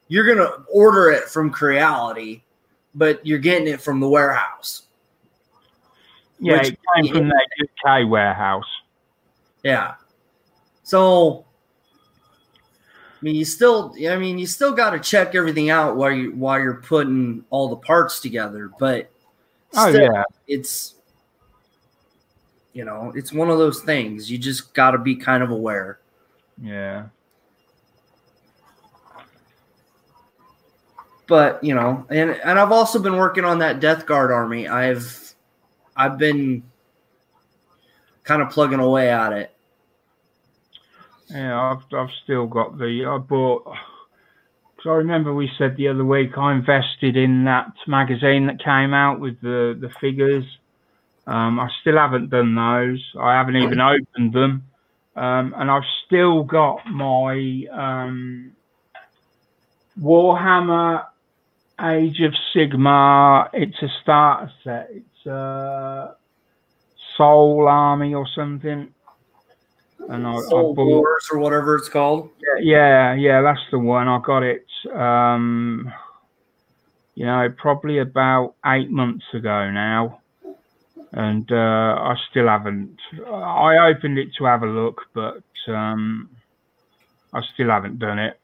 You're 0.07 0.25
gonna 0.25 0.65
order 0.73 1.11
it 1.11 1.25
from 1.25 1.51
Creality, 1.51 2.45
but 2.95 3.27
you're 3.27 3.41
getting 3.41 3.67
it 3.67 3.81
from 3.81 3.99
the 3.99 4.09
warehouse. 4.09 4.83
yeah, 6.39 6.61
it 6.63 6.79
came 6.95 7.13
from 7.13 7.29
their 7.29 7.41
UK 7.61 8.09
warehouse. 8.09 8.69
Yeah. 9.65 9.95
So, 10.85 11.45
I 13.21 13.25
mean, 13.25 13.35
you 13.35 13.45
still, 13.45 13.97
I 14.09 14.17
mean, 14.17 14.39
you 14.39 14.47
still 14.47 14.75
got 14.75 14.91
to 14.91 15.01
check 15.01 15.35
everything 15.35 15.71
out 15.71 15.97
while 15.97 16.13
you 16.13 16.37
while 16.37 16.61
you're 16.61 16.83
putting 16.83 17.45
all 17.51 17.69
the 17.69 17.79
parts 17.79 18.21
together. 18.21 18.71
But 18.79 19.11
Oh 19.75 19.91
still, 19.91 20.03
yeah, 20.03 20.23
it's 20.47 20.95
you 22.75 22.85
know, 22.85 23.13
it's 23.15 23.33
one 23.33 23.49
of 23.51 23.59
those 23.59 23.81
things. 23.83 24.31
You 24.31 24.37
just 24.37 24.75
got 24.75 24.91
to 24.91 24.99
be 24.99 25.17
kind 25.17 25.43
of 25.43 25.51
aware. 25.51 26.01
yeah. 26.61 27.07
but 31.27 31.63
you 31.65 31.75
know 31.75 32.05
and 32.11 32.33
and 32.45 32.59
i've 32.59 32.71
also 32.71 32.99
been 32.99 33.17
working 33.17 33.45
on 33.47 33.59
that 33.59 33.81
death 33.81 34.05
guard 34.05 34.31
army 34.31 34.69
i've 34.69 35.35
i've 35.97 36.19
been 36.19 36.63
kind 38.25 38.43
of 38.43 38.51
plugging 38.51 38.79
away 38.81 39.09
at 39.11 39.33
it 39.33 39.51
Yeah, 41.31 41.59
I've 41.59 41.83
I've 41.97 42.11
still 42.23 42.47
got 42.47 42.77
the 42.79 43.07
I 43.09 43.17
bought. 43.19 43.65
Cause 43.65 44.85
I 44.87 44.91
remember 44.91 45.33
we 45.35 45.51
said 45.57 45.77
the 45.77 45.89
other 45.89 46.05
week 46.05 46.37
I 46.37 46.53
invested 46.53 47.17
in 47.17 47.45
that 47.45 47.73
magazine 47.87 48.47
that 48.47 48.63
came 48.63 48.93
out 48.93 49.19
with 49.19 49.41
the 49.41 49.77
the 49.81 49.89
figures. 50.01 50.45
Um, 51.27 51.59
I 51.59 51.69
still 51.81 51.97
haven't 51.97 52.31
done 52.31 52.55
those. 52.55 53.03
I 53.19 53.35
haven't 53.35 53.57
even 53.57 53.81
opened 53.81 54.35
them, 54.35 54.65
um, 55.17 55.55
and 55.57 55.71
I've 55.71 55.83
still 56.07 56.45
got 56.45 56.87
my 56.87 57.65
um, 57.73 58.53
Warhammer 60.01 61.07
Age 61.81 62.21
of 62.21 62.35
Sigmar. 62.55 63.49
It's 63.55 63.81
a 63.83 63.89
starter 64.03 64.53
set. 64.63 64.91
It's 64.93 65.27
a 65.27 66.15
Soul 67.17 67.67
Army 67.69 68.15
or 68.15 68.27
something. 68.35 68.93
And 70.09 70.27
I, 70.27 70.35
I 70.35 70.41
soul 70.43 70.75
bought 70.75 70.87
wars 70.87 71.29
or 71.33 71.39
whatever 71.39 71.77
it's 71.77 71.89
called 71.89 72.29
yeah, 72.61 73.15
yeah, 73.15 73.43
that's 73.43 73.61
the 73.71 73.79
one. 73.79 74.09
I 74.09 74.21
got 74.25 74.43
it, 74.43 74.67
um, 74.95 75.93
you 77.15 77.27
know, 77.27 77.53
probably 77.57 77.99
about 77.99 78.55
eight 78.67 78.91
months 78.91 79.25
ago 79.33 79.71
now. 79.71 80.21
And 81.17 81.51
uh, 81.53 81.55
I 81.55 82.17
still 82.31 82.49
haven't. 82.49 82.97
I 83.25 83.89
opened 83.89 84.19
it 84.19 84.35
to 84.39 84.45
have 84.47 84.63
a 84.65 84.67
look, 84.67 85.01
but 85.15 85.43
um, 85.69 86.29
I 87.33 87.41
still 87.55 87.69
haven't 87.69 87.99
done 88.01 88.19
it. 88.19 88.39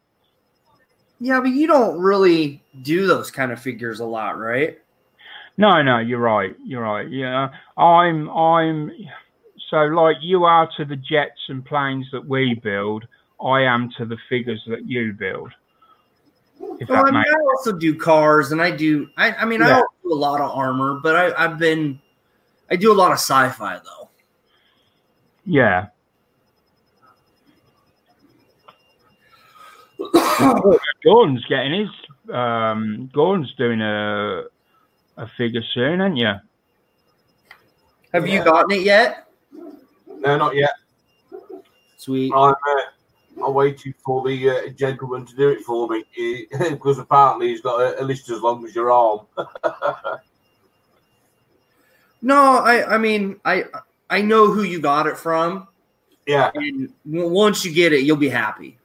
yeah 1.20 1.40
but 1.40 1.50
you 1.50 1.66
don't 1.66 1.98
really 1.98 2.62
do 2.82 3.06
those 3.06 3.30
kind 3.30 3.52
of 3.52 3.60
figures 3.60 4.00
a 4.00 4.04
lot 4.04 4.38
right 4.38 4.78
No, 5.56 5.82
no, 5.82 5.98
you're 5.98 6.20
right. 6.20 6.54
You're 6.64 6.82
right. 6.82 7.08
Yeah, 7.10 7.48
I'm, 7.76 8.30
I'm. 8.30 8.90
So, 9.68 9.76
like 9.76 10.16
you 10.22 10.44
are 10.44 10.68
to 10.78 10.84
the 10.84 10.96
jets 10.96 11.42
and 11.48 11.64
planes 11.64 12.06
that 12.12 12.24
we 12.26 12.54
build, 12.62 13.04
I 13.44 13.62
am 13.62 13.90
to 13.98 14.06
the 14.06 14.16
figures 14.28 14.62
that 14.68 14.86
you 14.86 15.12
build. 15.12 15.52
Well, 16.58 17.06
I 17.06 17.10
mean, 17.10 17.16
I 17.16 17.40
also 17.56 17.72
do 17.72 17.94
cars 17.94 18.52
and 18.52 18.60
I 18.60 18.70
do 18.70 19.08
I, 19.16 19.32
I 19.32 19.44
mean 19.46 19.62
I 19.62 19.68
don't 19.68 19.88
do 20.02 20.12
a 20.12 20.14
lot 20.14 20.40
of 20.40 20.50
armor 20.50 21.00
but 21.02 21.16
I, 21.16 21.44
I've 21.44 21.58
been 21.58 21.98
I 22.70 22.76
do 22.76 22.92
a 22.92 22.94
lot 22.94 23.10
of 23.12 23.18
sci-fi 23.18 23.80
though 23.84 24.10
yeah. 25.44 25.86
Gordon's 31.04 31.44
getting 31.46 31.80
his. 31.80 31.88
Um, 32.34 33.10
Gordon's 33.12 33.52
doing 33.56 33.80
a 33.80 34.44
a 35.16 35.26
figure 35.36 35.62
soon, 35.74 36.00
ain't 36.00 36.16
you? 36.16 36.32
have 38.12 38.26
you 38.26 38.34
Yeah. 38.34 38.44
gotten 38.44 38.70
it 38.70 38.82
yet 38.82 39.26
No, 40.06 40.36
not 40.36 40.54
yet. 40.54 40.72
sweet 41.96 42.32
I'm, 42.32 42.52
uh, 42.52 43.44
I'm 43.44 43.54
waiting 43.54 43.92
for 44.04 44.26
the 44.26 44.50
uh, 44.50 44.68
gentleman 44.70 45.26
to 45.26 45.36
do 45.36 45.48
it 45.50 45.60
for 45.62 45.88
me 45.88 46.04
because 46.70 46.98
apparently 46.98 47.48
he's 47.48 47.60
got 47.60 47.80
a, 47.80 48.00
a 48.00 48.04
list 48.04 48.30
as 48.30 48.40
long 48.40 48.64
as 48.64 48.74
your 48.74 48.90
arm. 48.90 49.26
No, 52.22 52.58
I 52.58 52.94
I 52.94 52.98
mean 52.98 53.40
I 53.44 53.64
I 54.08 54.22
know 54.22 54.50
who 54.50 54.62
you 54.62 54.80
got 54.80 55.06
it 55.06 55.16
from, 55.16 55.68
yeah, 56.26 56.50
and 56.54 56.92
w- 57.10 57.28
once 57.28 57.64
you 57.64 57.72
get 57.72 57.92
it, 57.92 58.00
you'll 58.02 58.16
be 58.16 58.28
happy. 58.28 58.78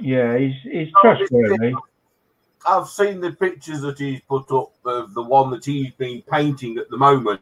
Yeah, 0.00 0.36
he's 0.36 0.54
he's 0.62 0.92
trustworthy. 1.00 1.74
I've 2.68 2.88
seen 2.88 3.20
the 3.20 3.32
pictures 3.32 3.80
that 3.82 3.98
he's 3.98 4.20
put 4.28 4.50
up 4.50 4.72
of 4.84 5.14
the 5.14 5.22
one 5.22 5.50
that 5.50 5.64
he's 5.64 5.92
been 5.92 6.22
painting 6.22 6.78
at 6.78 6.90
the 6.90 6.96
moment, 6.96 7.40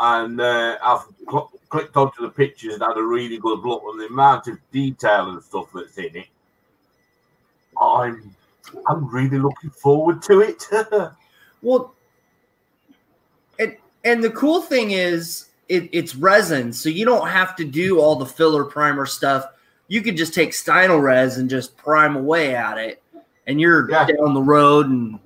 and 0.00 0.40
uh, 0.40 0.76
I've 0.82 1.04
cl- 1.30 1.52
clicked 1.68 1.96
onto 1.96 2.22
the 2.22 2.30
pictures 2.30 2.74
and 2.74 2.82
had 2.82 2.96
a 2.96 3.02
really 3.02 3.38
good 3.38 3.60
look 3.60 3.82
on 3.84 3.98
the 3.98 4.06
amount 4.06 4.48
of 4.48 4.58
detail 4.72 5.30
and 5.30 5.42
stuff 5.42 5.68
that's 5.74 5.96
in 5.98 6.16
it. 6.16 6.26
I'm 7.80 8.34
I'm 8.88 9.08
really 9.08 9.38
looking 9.38 9.70
forward 9.70 10.22
to 10.22 10.40
it. 10.40 10.68
Well, 11.62 11.94
and 14.04 14.22
the 14.22 14.30
cool 14.30 14.62
thing 14.62 14.92
is 14.92 15.46
it, 15.68 15.88
it's 15.92 16.14
resin, 16.14 16.72
so 16.72 16.88
you 16.88 17.04
don't 17.04 17.28
have 17.28 17.56
to 17.56 17.64
do 17.64 18.00
all 18.00 18.16
the 18.16 18.26
filler 18.26 18.64
primer 18.64 19.06
stuff. 19.06 19.46
You 19.88 20.02
could 20.02 20.16
just 20.16 20.34
take 20.34 20.50
Stynylrez 20.50 21.38
and 21.38 21.48
just 21.48 21.76
prime 21.76 22.16
away 22.16 22.54
at 22.54 22.78
it, 22.78 23.02
and 23.46 23.60
you're 23.60 23.90
Yeah. 23.90 24.06
down 24.06 24.34
the 24.34 24.42
road. 24.42 24.86
And 24.86 25.18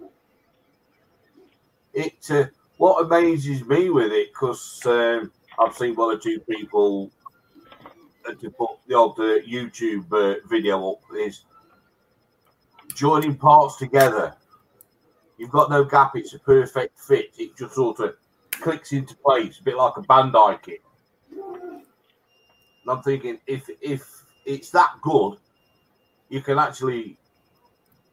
it 1.95 2.31
uh, 2.31 2.45
what 2.77 3.05
amazes 3.05 3.65
me 3.65 3.91
with 3.91 4.13
it 4.13 4.29
because 4.33 4.81
um, 4.87 5.33
I've 5.59 5.77
seen 5.77 5.95
one 5.95 6.15
or 6.17 6.19
two 6.19 6.41
people 6.41 7.11
uh, 8.27 8.35
to 8.35 8.51
put 8.51 8.71
the 8.87 8.95
old 8.95 9.19
uh, 9.19 9.41
YouTube 9.41 10.13
uh, 10.13 10.41
video 10.49 10.93
up 10.93 11.01
is 11.17 11.45
joining 12.95 13.37
parts 13.37 13.77
together 13.77 14.35
You've 15.39 15.51
got 15.51 15.71
no 15.71 15.85
gap. 15.85 16.17
It's 16.17 16.35
a 16.35 16.39
perfect 16.41 16.99
fit. 16.99 17.31
It 17.39 17.57
just 17.57 17.77
sort 17.77 18.01
of 18.01 18.17
clicks 18.61 18.93
into 18.93 19.15
place, 19.17 19.59
a 19.61 19.63
bit 19.63 19.77
like 19.77 19.97
a 19.97 20.03
Bandai 20.03 20.61
kit. 20.63 20.83
And 21.31 21.83
I'm 22.89 23.03
thinking 23.03 23.39
if 23.47 23.69
if 23.81 24.07
it's 24.45 24.71
that 24.71 24.93
good, 25.03 25.37
you 26.29 26.41
can 26.41 26.59
actually 26.59 27.19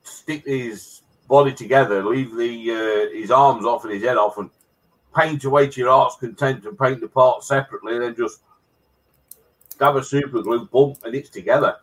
stick 0.04 0.46
his 0.46 1.02
body 1.28 1.54
together, 1.54 2.04
leave 2.04 2.36
the 2.36 2.72
uh, 2.72 3.18
his 3.18 3.32
arms 3.32 3.66
off 3.66 3.84
and 3.84 3.94
his 3.94 4.04
head 4.04 4.18
off, 4.18 4.38
and 4.38 4.50
paint 5.16 5.44
away 5.46 5.68
to 5.68 5.80
your 5.80 5.90
heart's 5.90 6.18
content 6.18 6.66
and 6.66 6.78
paint 6.78 7.00
the 7.00 7.08
parts 7.08 7.48
separately, 7.48 7.94
and 7.94 8.04
then 8.04 8.16
just 8.16 8.42
have 9.80 9.96
a 9.96 10.04
super 10.04 10.42
glue 10.42 10.66
bump 10.66 10.98
and 11.04 11.16
it's 11.16 11.30
together. 11.30 11.78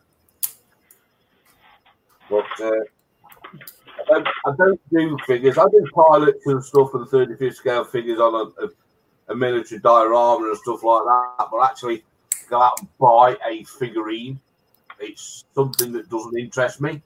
But 2.30 2.46
uh, 2.62 2.70
I, 4.00 4.04
don't, 4.08 4.28
I 4.46 4.52
don't 4.56 4.80
do 4.90 5.18
figures. 5.26 5.58
I 5.58 5.64
do 5.64 5.86
pilots 5.94 6.46
and 6.46 6.64
stuff 6.64 6.94
and 6.94 7.06
35th 7.06 7.54
scale 7.54 7.84
figures 7.84 8.18
on 8.18 8.34
a, 8.34 8.64
a, 8.64 8.68
a 9.28 9.36
military 9.36 9.80
diorama 9.80 10.48
and 10.48 10.58
stuff 10.58 10.82
like 10.82 11.04
that. 11.04 11.48
But 11.50 11.64
actually, 11.64 12.04
go 12.48 12.60
out 12.62 12.80
and 12.80 12.88
buy 12.98 13.36
a 13.48 13.64
figurine, 13.64 14.40
it's 15.00 15.44
something 15.54 15.92
that 15.92 16.08
doesn't 16.10 16.38
interest 16.38 16.80
me. 16.80 17.02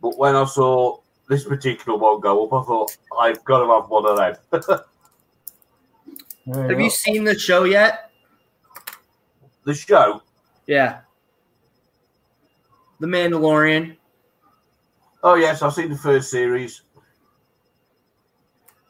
But 0.00 0.18
when 0.18 0.36
I 0.36 0.44
saw 0.44 0.98
this 1.28 1.44
particular 1.44 1.98
one 1.98 2.20
go 2.20 2.46
up, 2.46 2.52
I 2.52 2.66
thought 2.66 2.96
I've 3.20 3.44
got 3.44 3.60
to 3.60 3.72
have 3.72 3.88
one 3.88 4.06
of 4.06 4.16
them. 4.50 4.80
Have 6.68 6.78
you 6.78 6.90
seen 6.90 7.24
the 7.24 7.38
show 7.38 7.64
yet? 7.64 8.10
the 9.64 9.74
show, 9.74 10.22
Yeah. 10.66 11.00
The 13.00 13.06
Mandalorian. 13.06 13.96
Oh 15.24 15.34
yes, 15.34 15.62
I've 15.62 15.74
seen 15.74 15.90
the 15.90 15.96
first 15.96 16.30
series. 16.30 16.82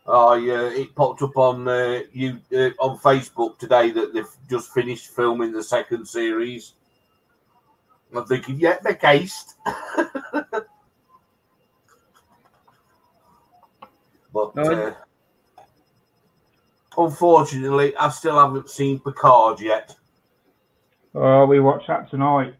Oh 0.06 0.34
yeah, 0.34 0.68
it 0.68 0.94
popped 0.94 1.22
up 1.22 1.34
on 1.38 1.66
uh, 1.66 2.00
you 2.12 2.38
uh, 2.52 2.70
on 2.78 2.98
Facebook 2.98 3.58
today 3.58 3.90
that 3.92 4.12
they've 4.12 4.28
just 4.50 4.74
finished 4.74 5.06
filming 5.06 5.52
the 5.52 5.62
second 5.62 6.06
series. 6.06 6.74
I'm 8.14 8.26
thinking, 8.26 8.60
yeah, 8.60 8.76
they're 8.82 8.94
cased. 8.94 9.54
but 14.32 14.54
No, 14.54 14.62
uh, 14.62 14.94
unfortunately, 16.96 17.96
I 17.96 18.08
still 18.10 18.38
haven't 18.38 18.70
seen 18.70 19.00
Picard 19.00 19.60
yet. 19.60 19.96
Oh, 21.14 21.46
we 21.46 21.60
watch 21.60 21.86
that 21.88 22.10
tonight. 22.10 22.54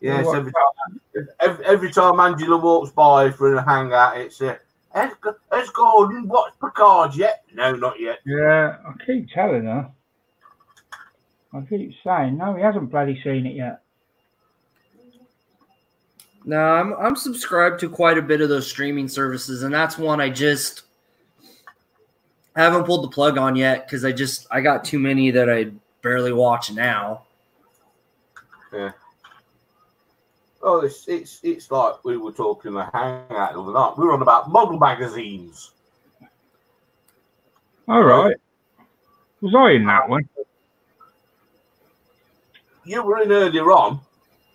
Yes, 0.00 0.26
every 0.26 0.52
time, 0.52 1.00
every, 1.40 1.64
every 1.64 1.92
time 1.92 2.20
Angela 2.20 2.58
walks 2.58 2.90
by 2.90 3.30
for 3.30 3.54
a 3.54 3.64
hangout, 3.64 4.18
it's 4.18 4.40
uh, 4.42 4.56
has, 4.92 5.12
has 5.50 5.70
Gordon 5.70 6.28
watched 6.28 6.60
Picard 6.60 7.14
yet? 7.14 7.44
No, 7.52 7.74
not 7.74 7.98
yet. 7.98 8.18
Yeah, 8.24 8.76
I 8.86 9.04
keep 9.04 9.30
telling 9.30 9.64
her. 9.64 9.90
I 11.52 11.60
keep 11.68 11.92
saying, 12.04 12.36
no, 12.36 12.54
he 12.54 12.62
hasn't 12.62 12.90
bloody 12.90 13.20
seen 13.22 13.46
it 13.46 13.54
yet. 13.54 13.82
No, 16.44 16.58
I'm 16.58 16.94
I'm 16.94 17.16
subscribed 17.16 17.80
to 17.80 17.88
quite 17.88 18.18
a 18.18 18.22
bit 18.22 18.40
of 18.40 18.48
those 18.48 18.68
streaming 18.68 19.08
services, 19.08 19.64
and 19.64 19.74
that's 19.74 19.98
one 19.98 20.20
I 20.20 20.30
just 20.30 20.82
haven't 22.54 22.84
pulled 22.84 23.02
the 23.02 23.08
plug 23.08 23.36
on 23.36 23.56
yet 23.56 23.86
because 23.86 24.04
I 24.04 24.12
just 24.12 24.46
I 24.50 24.60
got 24.60 24.84
too 24.84 25.00
many 25.00 25.32
that 25.32 25.50
I 25.50 25.72
barely 26.02 26.32
watch 26.32 26.72
now. 26.72 27.24
Oh, 30.66 30.80
it's 30.80 31.06
it's 31.06 31.38
it's 31.44 31.70
like 31.70 32.04
we 32.04 32.16
were 32.16 32.32
talking 32.32 32.74
the 32.74 32.82
hangout 32.92 33.52
the 33.52 33.60
other 33.60 33.72
night. 33.72 33.94
We 33.96 34.04
were 34.04 34.12
on 34.14 34.20
about 34.20 34.50
model 34.50 34.76
magazines. 34.80 35.70
All 37.86 38.02
right. 38.02 38.34
Was 39.42 39.54
I 39.54 39.70
in 39.76 39.86
that 39.86 40.08
one? 40.08 40.28
You 42.84 43.04
were 43.04 43.22
in 43.22 43.30
earlier 43.30 43.70
on. 43.70 44.00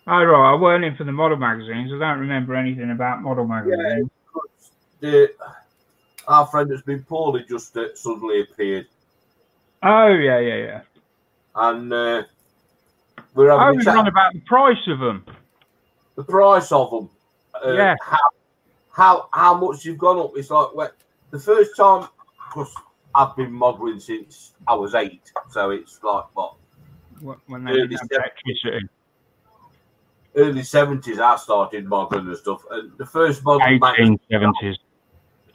Oh, 0.06 0.22
right. 0.22 0.52
I 0.52 0.54
weren't 0.54 0.84
in 0.84 0.96
for 0.96 1.04
the 1.04 1.12
model 1.12 1.38
magazines. 1.38 1.90
I 1.94 1.98
don't 1.98 2.18
remember 2.20 2.54
anything 2.54 2.90
about 2.90 3.22
model 3.22 3.46
magazines. 3.46 4.10
The, 5.00 5.32
our 6.28 6.46
friend 6.46 6.70
that's 6.70 6.82
been 6.82 7.04
poorly 7.04 7.46
just 7.48 7.74
uh, 7.78 7.94
suddenly 7.94 8.42
appeared, 8.42 8.86
Oh, 9.82 10.08
yeah, 10.08 10.38
yeah, 10.38 10.56
yeah. 10.56 10.80
and 11.54 11.92
uh, 11.92 12.22
we're 13.34 13.50
I 13.50 13.64
having 13.64 13.76
a 13.76 13.78
was 13.78 13.86
on 13.88 14.06
about 14.06 14.34
the 14.34 14.40
price 14.40 14.86
of 14.88 14.98
them. 14.98 15.24
The 16.16 16.24
price 16.24 16.72
of 16.72 16.90
them. 16.90 17.10
Uh, 17.54 17.72
Yeah. 17.72 17.94
How, 18.00 18.18
how 18.90 19.28
how 19.32 19.54
much 19.54 19.84
you've 19.84 19.98
gone 19.98 20.18
up? 20.18 20.32
It's 20.36 20.50
like 20.50 20.74
well, 20.74 20.90
the 21.30 21.38
first 21.38 21.76
time, 21.76 22.08
because 22.48 22.74
I've 23.14 23.34
been 23.36 23.52
modelling 23.52 24.00
since 24.00 24.52
I 24.66 24.74
was 24.74 24.94
eight, 24.94 25.32
so 25.50 25.70
it's 25.70 25.98
like 26.02 26.24
what 26.34 26.54
When 27.46 27.64
they 27.64 27.72
Early 27.72 27.96
seventies. 27.96 28.88
early 30.36 30.62
seventies. 30.62 31.18
I 31.18 31.36
started 31.36 31.86
modelling 31.86 32.26
and 32.26 32.36
stuff, 32.36 32.62
and 32.70 32.96
the 32.98 33.06
first 33.06 33.44
model 33.44 33.78
mag- 33.78 33.96
1870s. 33.96 34.76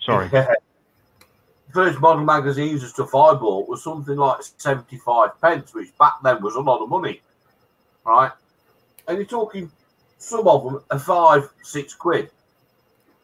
Sorry. 0.03 0.29
First 1.73 1.99
model 1.99 2.23
magazines 2.23 2.81
and 2.81 2.89
stuff 2.89 3.13
I 3.13 3.33
bought 3.33 3.67
was 3.67 3.83
something 3.83 4.15
like 4.15 4.41
75 4.41 5.39
pence, 5.41 5.73
which 5.75 5.95
back 5.97 6.13
then 6.23 6.41
was 6.41 6.55
a 6.55 6.61
lot 6.61 6.81
of 6.81 6.89
money, 6.89 7.21
right? 8.05 8.31
And 9.07 9.17
you're 9.17 9.25
talking, 9.27 9.69
some 10.17 10.47
of 10.47 10.63
them 10.63 10.83
are 10.91 10.99
five, 10.99 11.49
six 11.61 11.93
quid. 11.93 12.31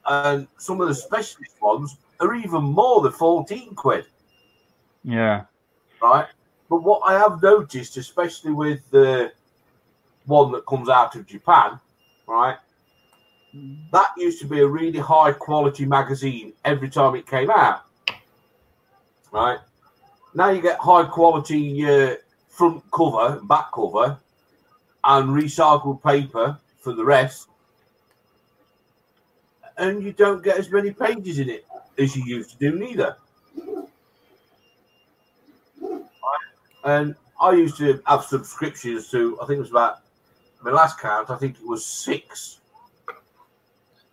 And 0.06 0.48
some 0.58 0.82
of 0.82 0.88
the 0.88 0.96
specialist 0.96 1.56
ones 1.62 1.98
are 2.20 2.36
even 2.36 2.64
more 2.64 3.02
than 3.02 3.12
14 3.12 3.74
quid, 3.76 4.06
Yeah. 5.04 5.46
right? 6.02 6.28
But 6.70 6.84
what 6.84 7.02
I 7.06 7.18
have 7.18 7.42
noticed, 7.42 7.98
especially 7.98 8.52
with 8.52 8.90
the 8.92 9.32
one 10.26 10.52
that 10.52 10.66
comes 10.66 10.90
out 10.90 11.16
of 11.16 11.26
Japan, 11.26 11.80
right? 12.28 12.58
That 13.92 14.12
used 14.18 14.42
to 14.42 14.48
be 14.48 14.60
a 14.60 14.68
really 14.68 15.00
high 15.00 15.32
quality 15.32 15.86
magazine 15.86 16.54
every 16.66 16.90
time 16.90 17.16
it 17.16 17.28
came 17.28 17.52
out, 17.52 17.84
right? 19.32 19.60
Now 20.34 20.50
you 20.50 20.62
get 20.62 20.80
high 20.80 21.06
quality 21.06 21.86
uh, 21.86 22.16
front 22.50 22.84
cover, 22.92 23.40
back 23.44 23.72
cover, 23.72 24.18
and 25.04 25.30
recycled 25.30 26.02
paper 26.02 26.58
for 26.84 26.94
the 26.94 27.04
rest, 27.04 27.48
and 29.78 30.04
you 30.04 30.12
don't 30.12 30.44
get 30.44 30.58
as 30.58 30.70
many 30.70 30.92
pages 30.92 31.40
in 31.40 31.50
it 31.50 31.66
as 31.98 32.16
you 32.16 32.24
used 32.26 32.52
to 32.52 32.58
do, 32.58 32.78
neither. 32.78 33.16
And 36.84 37.16
I 37.40 37.54
used 37.54 37.78
to 37.78 38.02
have 38.06 38.26
subscriptions 38.26 39.10
to, 39.12 39.40
I 39.42 39.46
think 39.46 39.58
it 39.58 39.62
was 39.62 39.70
about 39.70 40.00
my 40.62 40.72
last 40.72 41.00
count, 41.00 41.30
I 41.30 41.38
think 41.38 41.56
it 41.56 41.66
was 41.66 41.86
six 41.86 42.60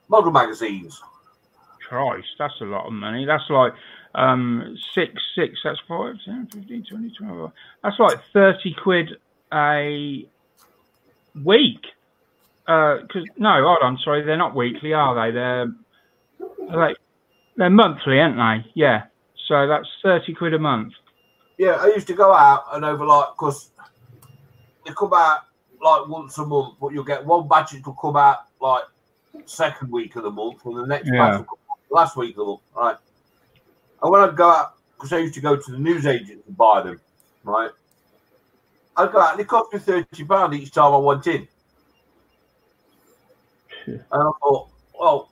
model 0.08 0.30
magazines. 0.30 1.02
Christ, 1.88 2.28
that's 2.38 2.54
a 2.60 2.64
lot 2.64 2.86
of 2.86 2.92
money. 2.92 3.24
That's 3.24 3.50
like 3.50 3.72
um, 4.14 4.76
six, 4.94 5.12
six, 5.34 5.58
that's 5.64 5.80
five, 5.88 6.14
10, 6.24 6.48
15, 6.52 6.84
20, 6.88 7.10
25. 7.18 7.50
That's 7.82 7.98
like 7.98 8.18
30 8.32 8.76
quid 8.80 9.08
a 9.52 10.28
week. 11.44 11.84
Uh, 12.70 13.02
because, 13.02 13.24
no, 13.36 13.62
hold 13.64 13.78
on, 13.82 13.98
sorry, 14.04 14.22
they're 14.22 14.36
not 14.36 14.54
weekly, 14.54 14.92
are 14.92 15.14
they? 15.16 15.32
They're 15.32 15.66
like, 16.72 16.96
they're 17.56 17.68
monthly, 17.68 18.20
aren't 18.20 18.36
they? 18.36 18.70
Yeah. 18.74 19.06
So 19.48 19.66
that's 19.66 19.88
30 20.04 20.34
quid 20.34 20.54
a 20.54 20.58
month. 20.58 20.92
Yeah, 21.58 21.72
I 21.72 21.88
used 21.88 22.06
to 22.06 22.14
go 22.14 22.32
out 22.32 22.66
and 22.72 22.84
over 22.84 23.04
like 23.04 23.30
because 23.36 23.72
they 24.86 24.92
come 24.96 25.12
out 25.12 25.40
like 25.82 26.06
once 26.08 26.38
a 26.38 26.46
month, 26.46 26.76
but 26.80 26.92
you'll 26.92 27.02
get 27.02 27.26
one 27.26 27.48
batch 27.48 27.72
that 27.72 27.84
will 27.84 27.94
come 27.94 28.16
out 28.16 28.44
like 28.60 28.84
second 29.46 29.90
week 29.90 30.14
of 30.14 30.22
the 30.22 30.30
month, 30.30 30.64
and 30.64 30.76
the 30.76 30.86
next 30.86 31.10
Yeah. 31.12 31.18
batch 31.18 31.38
will 31.38 31.44
come 31.46 31.58
out 31.72 31.78
last 31.90 32.16
week 32.16 32.30
of 32.30 32.36
the 32.36 32.44
month, 32.44 32.60
right? 32.76 32.96
And 34.00 34.12
when 34.12 34.20
I'd 34.20 34.36
go 34.36 34.48
out, 34.48 34.74
because 34.96 35.12
I 35.12 35.18
used 35.18 35.34
to 35.34 35.40
go 35.40 35.56
to 35.56 35.70
the 35.72 35.78
newsagent 35.78 36.44
and 36.46 36.56
buy 36.56 36.82
them, 36.82 37.00
right? 37.42 37.72
I'd 38.96 39.10
go 39.10 39.20
out 39.20 39.32
and 39.32 39.40
it 39.40 39.48
cost 39.48 39.72
me 39.72 39.80
thirty 39.80 40.24
pound 40.24 40.54
each 40.54 40.70
time 40.70 40.94
I 40.94 40.98
went 40.98 41.26
in, 41.26 41.48
and 43.86 44.02
I 44.12 44.30
thought, 44.40 44.68
well, 44.98 45.30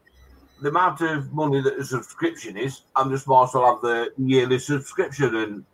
the 0.60 0.68
amount 0.70 1.00
of 1.00 1.32
money 1.32 1.60
that 1.60 1.78
a 1.78 1.84
subscription 1.84 2.56
is, 2.56 2.82
I'm 2.96 3.10
just 3.10 3.28
might 3.28 3.44
as 3.44 3.54
well 3.54 3.74
have 3.74 3.82
the 3.82 4.12
yearly 4.16 4.58
subscription 4.58 5.34
and 5.36 5.64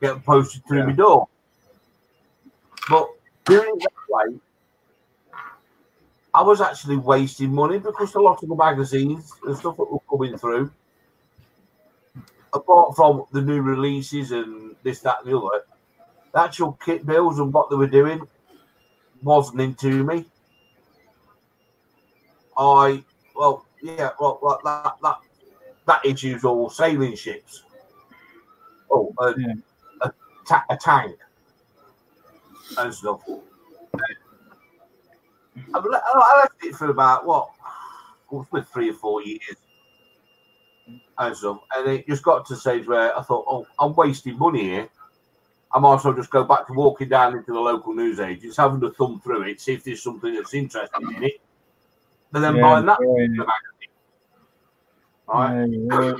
get 0.00 0.24
posted 0.24 0.62
through 0.66 0.78
Yeah. 0.80 0.86
my 0.86 0.92
door. 0.92 1.28
But 2.88 3.08
doing 3.44 3.76
it 3.76 3.82
that 3.82 4.30
way, 4.32 4.38
I 6.34 6.42
was 6.42 6.60
actually 6.60 6.98
wasting 6.98 7.52
money 7.52 7.78
because 7.78 8.14
a 8.14 8.20
lot 8.20 8.42
of 8.42 8.48
the 8.48 8.56
magazines 8.56 9.32
and 9.46 9.56
stuff 9.56 9.78
that 9.78 9.90
were 9.90 10.00
coming 10.10 10.36
through, 10.36 10.70
apart 12.52 12.94
from 12.94 13.24
the 13.32 13.40
new 13.40 13.62
releases 13.62 14.32
and 14.32 14.76
this, 14.82 15.00
that, 15.00 15.16
and 15.24 15.32
the 15.32 15.38
other, 15.38 15.64
the 16.34 16.40
actual 16.40 16.72
kit 16.84 17.06
bills 17.06 17.38
and 17.38 17.52
what 17.54 17.70
they 17.70 17.76
were 17.76 17.86
doing 17.86 18.20
wasn't 19.22 19.60
into 19.62 20.04
me. 20.04 20.26
I, 22.58 23.04
well, 23.34 23.66
yeah, 23.82 24.10
well, 24.18 24.38
well 24.42 24.60
that 24.64 24.96
that 25.02 25.18
that 25.86 26.04
issue's 26.04 26.44
all 26.44 26.70
sailing 26.70 27.14
ships. 27.14 27.62
Oh, 28.90 29.12
uh, 29.18 29.34
Yeah. 29.36 29.54
a, 30.02 30.12
ta- 30.46 30.64
a 30.70 30.76
tank 30.76 31.16
and 32.78 32.94
stuff. 32.94 33.20
I, 35.74 35.78
le- 35.78 36.02
I 36.04 36.38
left 36.40 36.64
it 36.64 36.74
for 36.74 36.90
about 36.90 37.26
what, 37.26 37.50
for 38.28 38.62
three 38.62 38.90
or 38.90 38.94
four 38.94 39.22
years 39.22 39.56
and 41.18 41.36
stuff, 41.36 41.58
and 41.76 41.88
it 41.88 42.06
just 42.06 42.22
got 42.22 42.46
to 42.46 42.54
the 42.54 42.60
stage 42.60 42.86
where 42.86 43.16
I 43.16 43.22
thought, 43.22 43.44
oh, 43.48 43.66
I'm 43.78 43.94
wasting 43.94 44.38
money 44.38 44.62
here. 44.64 44.88
I 45.72 45.78
might 45.78 45.96
as 45.96 46.04
well 46.04 46.14
just 46.14 46.30
go 46.30 46.44
back 46.44 46.66
to 46.68 46.72
walking 46.72 47.08
down 47.08 47.36
into 47.36 47.52
the 47.52 47.60
local 47.60 47.92
news 47.94 48.20
agents, 48.20 48.56
having 48.56 48.82
a 48.84 48.90
thumb 48.90 49.20
through 49.22 49.42
it, 49.42 49.60
see 49.60 49.74
if 49.74 49.84
there's 49.84 50.02
something 50.02 50.34
that's 50.34 50.54
interesting 50.54 51.14
in 51.16 51.24
it, 51.24 51.40
and 52.32 52.44
then 52.44 52.56
Yeah, 52.56 52.62
buying 52.62 52.86
that. 52.86 52.98
yeah, 53.00 53.44
Right? 55.28 55.66
yeah. 55.68 56.14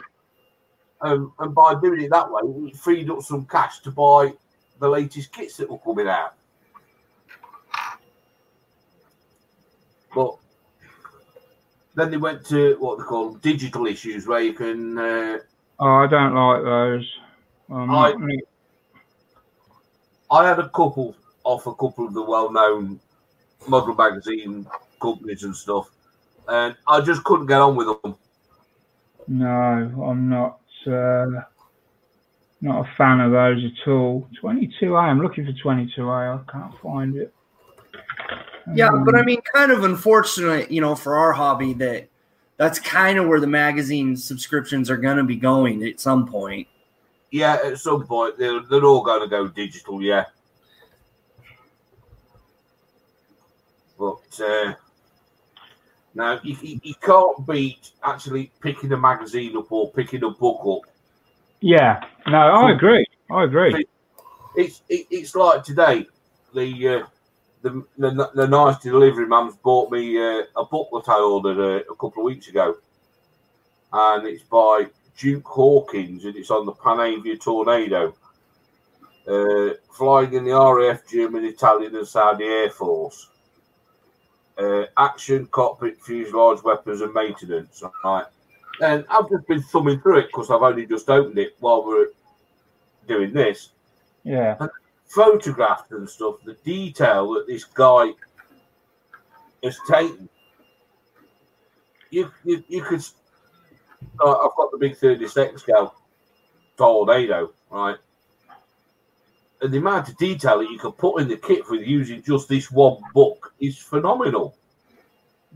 Um, 1.02 1.32
and 1.38 1.54
by 1.54 1.74
doing 1.80 2.00
it 2.02 2.10
that 2.10 2.30
way, 2.30 2.40
it 2.68 2.76
freed 2.76 3.10
up 3.10 3.22
some 3.22 3.44
cash 3.46 3.80
to 3.80 3.90
buy 3.90 4.32
the 4.78 4.88
latest 4.88 5.30
kits 5.32 5.56
that 5.58 5.70
were 5.70 5.78
coming 5.78 6.08
out. 6.08 6.34
But 10.14 10.36
then 11.94 12.10
they 12.10 12.16
went 12.16 12.46
to 12.46 12.76
what 12.78 12.98
they 12.98 13.04
call 13.04 13.34
digital 13.34 13.86
issues, 13.86 14.26
where 14.26 14.40
you 14.40 14.54
can. 14.54 14.98
Uh, 14.98 15.38
Oh, 15.78 15.96
I 15.96 16.06
don't 16.06 16.34
like 16.34 16.62
those. 16.62 17.18
I'm 17.68 17.90
I- 17.90 18.12
not- 18.12 18.40
I 20.30 20.48
had 20.48 20.58
a 20.58 20.68
couple 20.70 21.14
off 21.44 21.66
a 21.66 21.74
couple 21.74 22.06
of 22.06 22.14
the 22.14 22.22
well-known 22.22 22.98
model 23.68 23.94
magazine 23.94 24.66
companies 25.00 25.44
and 25.44 25.54
stuff, 25.54 25.90
and 26.48 26.76
I 26.86 27.00
just 27.00 27.24
couldn't 27.24 27.46
get 27.46 27.60
on 27.60 27.76
with 27.76 27.88
them. 28.02 28.16
no, 29.28 29.46
I'm 30.04 30.28
not. 30.28 30.60
Uh, 30.86 31.42
not 32.62 32.86
a 32.88 32.94
fan 32.96 33.20
of 33.20 33.32
those 33.32 33.62
at 33.64 33.88
all. 33.90 34.26
22A. 34.42 34.98
I'm 34.98 35.20
looking 35.20 35.44
for 35.44 35.52
22A. 35.52 36.40
I 36.48 36.50
can't 36.50 36.78
find 36.80 37.16
it. 37.16 37.32
Yeah, 38.74 38.90
but 39.04 39.14
I 39.14 39.20
Um, 39.20 39.26
mean, 39.26 39.40
kind 39.54 39.70
of 39.70 39.84
unfortunate, 39.84 40.70
you 40.70 40.80
know, 40.80 40.94
for 40.94 41.16
our 41.16 41.32
hobby 41.32 41.72
that 41.74 42.08
that's 42.56 42.78
kind 42.78 43.18
of 43.18 43.28
where 43.28 43.40
the 43.40 43.46
magazine 43.46 44.16
subscriptions 44.16 44.90
are 44.90 44.96
going 44.96 45.18
to 45.18 45.24
be 45.24 45.36
going 45.36 45.84
at 45.84 46.00
some 46.00 46.26
point. 46.26 46.66
Yeah, 47.30 47.58
at 47.64 47.78
some 47.78 48.06
point 48.06 48.38
they're, 48.38 48.60
they're 48.60 48.84
all 48.84 49.02
going 49.02 49.20
to 49.20 49.28
go 49.28 49.46
digital. 49.48 50.00
Yeah, 50.02 50.24
but 53.98 54.40
uh, 54.40 54.74
now 56.16 56.40
you, 56.42 56.56
you, 56.82 56.94
can't 57.02 57.46
beat 57.46 57.92
actually 58.02 58.50
picking 58.60 58.90
a 58.92 58.96
magazine 58.96 59.54
up 59.54 59.70
or 59.70 59.92
picking 59.92 60.24
a 60.24 60.30
book 60.30 60.60
up. 60.66 60.90
yeah. 61.60 62.00
No, 62.26 62.38
I 62.38 62.72
agree. 62.72 63.06
I 63.30 63.44
agree. 63.44 63.86
It's 64.56 64.80
it, 64.88 65.06
it's 65.10 65.34
like 65.34 65.62
today. 65.62 66.06
The 66.54 66.88
uh, 66.88 67.06
the, 67.60 67.84
the 67.98 68.30
the 68.34 68.48
nice 68.48 68.78
delivery 68.78 69.26
man's 69.26 69.56
bought 69.56 69.92
me 69.92 70.16
uh, 70.16 70.44
a 70.56 70.64
book 70.64 70.88
that 70.92 71.12
I 71.12 71.20
ordered 71.20 71.58
uh, 71.58 71.92
a 71.92 71.96
couple 71.96 72.22
of 72.22 72.24
weeks 72.24 72.48
ago, 72.48 72.76
and 73.92 74.26
it's 74.26 74.42
by 74.44 74.86
Duke 75.18 75.46
Hawkins, 75.46 76.24
and 76.24 76.34
it's 76.34 76.50
on 76.50 76.64
the 76.64 76.72
Panavia 76.72 77.38
Tornado, 77.38 78.14
uh, 79.28 79.74
flying 79.92 80.32
in 80.32 80.44
the 80.44 80.58
RAF, 80.58 81.06
German, 81.06 81.44
Italian, 81.44 81.94
and 81.94 82.08
Saudi 82.08 82.44
Air 82.44 82.70
Force. 82.70 83.28
Uh, 84.58 84.86
action, 84.96 85.46
cockpit, 85.52 86.00
fuselage, 86.02 86.62
weapons, 86.62 87.02
and 87.02 87.12
maintenance. 87.12 87.82
Right, 88.02 88.24
and 88.80 89.04
I've 89.10 89.28
just 89.28 89.46
been 89.46 89.60
thumbing 89.62 90.00
through 90.00 90.20
it 90.20 90.26
because 90.28 90.50
I've 90.50 90.62
only 90.62 90.86
just 90.86 91.10
opened 91.10 91.38
it 91.38 91.56
while 91.60 91.84
we're 91.84 92.08
doing 93.06 93.32
this 93.32 93.70
Yeah. 94.24 94.56
photographed 95.08 95.92
and 95.92 96.08
stuff, 96.08 96.36
the 96.44 96.54
detail 96.64 97.34
that 97.34 97.46
this 97.46 97.64
guy 97.64 98.12
has 99.62 99.78
taken, 99.88 100.28
you 102.10 102.30
you, 102.44 102.64
you 102.68 102.82
could. 102.82 103.02
Uh, 104.20 104.32
I've 104.38 104.56
got 104.56 104.70
the 104.70 104.78
big 104.78 104.96
36 104.96 105.60
scale 105.62 105.94
tornado, 106.78 107.52
right? 107.70 107.96
And 109.60 109.72
the 109.72 109.78
amount 109.78 110.08
of 110.08 110.16
detail 110.18 110.58
that 110.58 110.70
you 110.70 110.78
can 110.78 110.92
put 110.92 111.20
in 111.20 111.28
the 111.28 111.36
kit 111.36 111.62
with 111.70 111.86
using 111.86 112.22
just 112.22 112.48
this 112.48 112.70
one 112.70 112.98
book 113.14 113.54
is 113.58 113.78
phenomenal. 113.78 114.56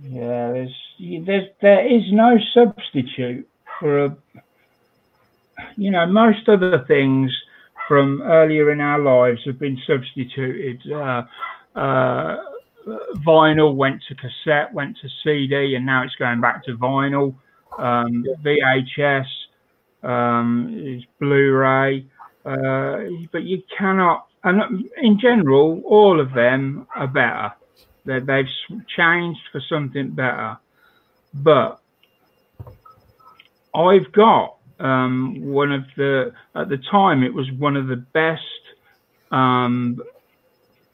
Yeah, 0.03 0.53
there's 0.53 0.77
there's 0.99 1.49
there 1.61 1.87
is 1.87 2.03
no 2.11 2.39
substitute 2.55 3.47
for 3.79 4.05
a 4.07 4.17
you 5.77 5.91
know 5.91 6.07
most 6.07 6.49
other 6.49 6.85
things 6.89 7.31
from 7.87 8.23
earlier 8.23 8.71
in 8.71 8.81
our 8.81 9.01
lives 9.01 9.41
have 9.45 9.59
been 9.59 9.79
substituted. 9.87 10.81
Uh, 10.91 11.23
uh, 11.75 12.37
vinyl 13.27 13.75
went 13.75 14.03
to 14.09 14.15
cassette, 14.15 14.73
went 14.73 14.97
to 14.99 15.09
CD, 15.23 15.75
and 15.75 15.85
now 15.85 16.05
it's 16.05 16.15
going 16.15 16.41
back 16.41 16.65
to 16.65 16.77
vinyl. 16.77 17.35
Um, 17.79 18.25
VHS 18.45 19.27
um, 20.03 20.83
is 20.85 21.03
Blu-ray, 21.19 22.07
uh, 22.45 22.99
but 23.33 23.43
you 23.43 23.63
cannot. 23.77 24.27
And 24.43 24.89
in 24.97 25.19
general, 25.21 25.83
all 25.85 26.21
of 26.21 26.33
them 26.33 26.87
are 26.97 27.07
better. 27.07 27.53
They, 28.07 28.21
they've 28.21 28.47
changed 28.97 29.41
for 29.53 29.61
something 29.69 30.11
better. 30.11 30.57
But 31.35 31.81
I've 33.75 34.11
got 34.13 34.57
um, 34.79 35.43
one 35.43 35.73
of 35.73 35.85
the, 35.97 36.33
at 36.55 36.69
the 36.69 36.79
time, 36.91 37.23
it 37.23 37.35
was 37.35 37.51
one 37.53 37.77
of 37.77 37.87
the 37.87 37.97
best, 37.97 38.43
um, 39.31 40.01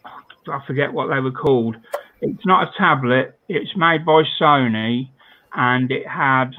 I 0.04 0.60
forget 0.66 0.92
what 0.92 1.06
they 1.06 1.20
were 1.20 1.30
called. 1.30 1.76
It's 2.20 2.44
not 2.44 2.68
a 2.68 2.70
tablet, 2.76 3.38
it's 3.48 3.76
made 3.76 4.04
by 4.04 4.24
Sony, 4.40 5.08
and 5.54 5.90
it 5.90 6.06
had, 6.06 6.50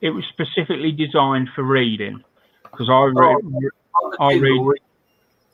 it 0.00 0.10
was 0.10 0.24
specifically 0.30 0.92
designed 0.92 1.48
for 1.54 1.62
reading. 1.62 2.22
Because 2.64 2.88
I 2.90 3.04
read, 3.04 3.36
On 4.02 4.10
the 4.10 4.16
I'll 4.20 4.30
Kindle, 4.30 4.64
read- 4.64 4.80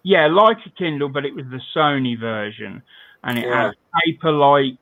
yeah, 0.02 0.26
like 0.26 0.58
a 0.66 0.70
Kindle, 0.70 1.08
but 1.08 1.24
it 1.26 1.34
was 1.34 1.44
the 1.46 1.60
Sony 1.74 2.18
version, 2.18 2.82
and 3.24 3.38
it 3.38 3.46
Yeah. 3.46 3.66
had 3.66 3.74
paper-like 4.04 4.78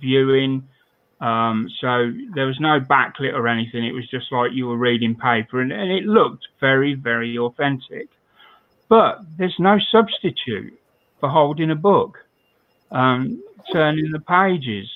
viewing. 0.00 0.66
Um, 1.20 1.68
so 1.80 2.12
there 2.34 2.46
was 2.46 2.58
no 2.60 2.80
backlit 2.80 3.34
or 3.34 3.46
anything. 3.46 3.84
It 3.84 3.92
was 3.92 4.08
just 4.08 4.32
like 4.32 4.52
you 4.52 4.66
were 4.68 4.76
reading 4.78 5.14
paper, 5.14 5.60
and, 5.60 5.70
and 5.72 5.90
it 5.90 6.04
looked 6.04 6.46
very, 6.60 6.94
very 6.94 7.36
authentic. 7.36 8.08
But 8.88 9.20
there's 9.36 9.58
no 9.58 9.78
substitute 9.78 10.72
for 11.20 11.28
holding 11.28 11.70
a 11.70 11.74
book, 11.76 12.24
um, 12.90 13.42
turning 13.72 14.10
the 14.12 14.20
pages. 14.20 14.88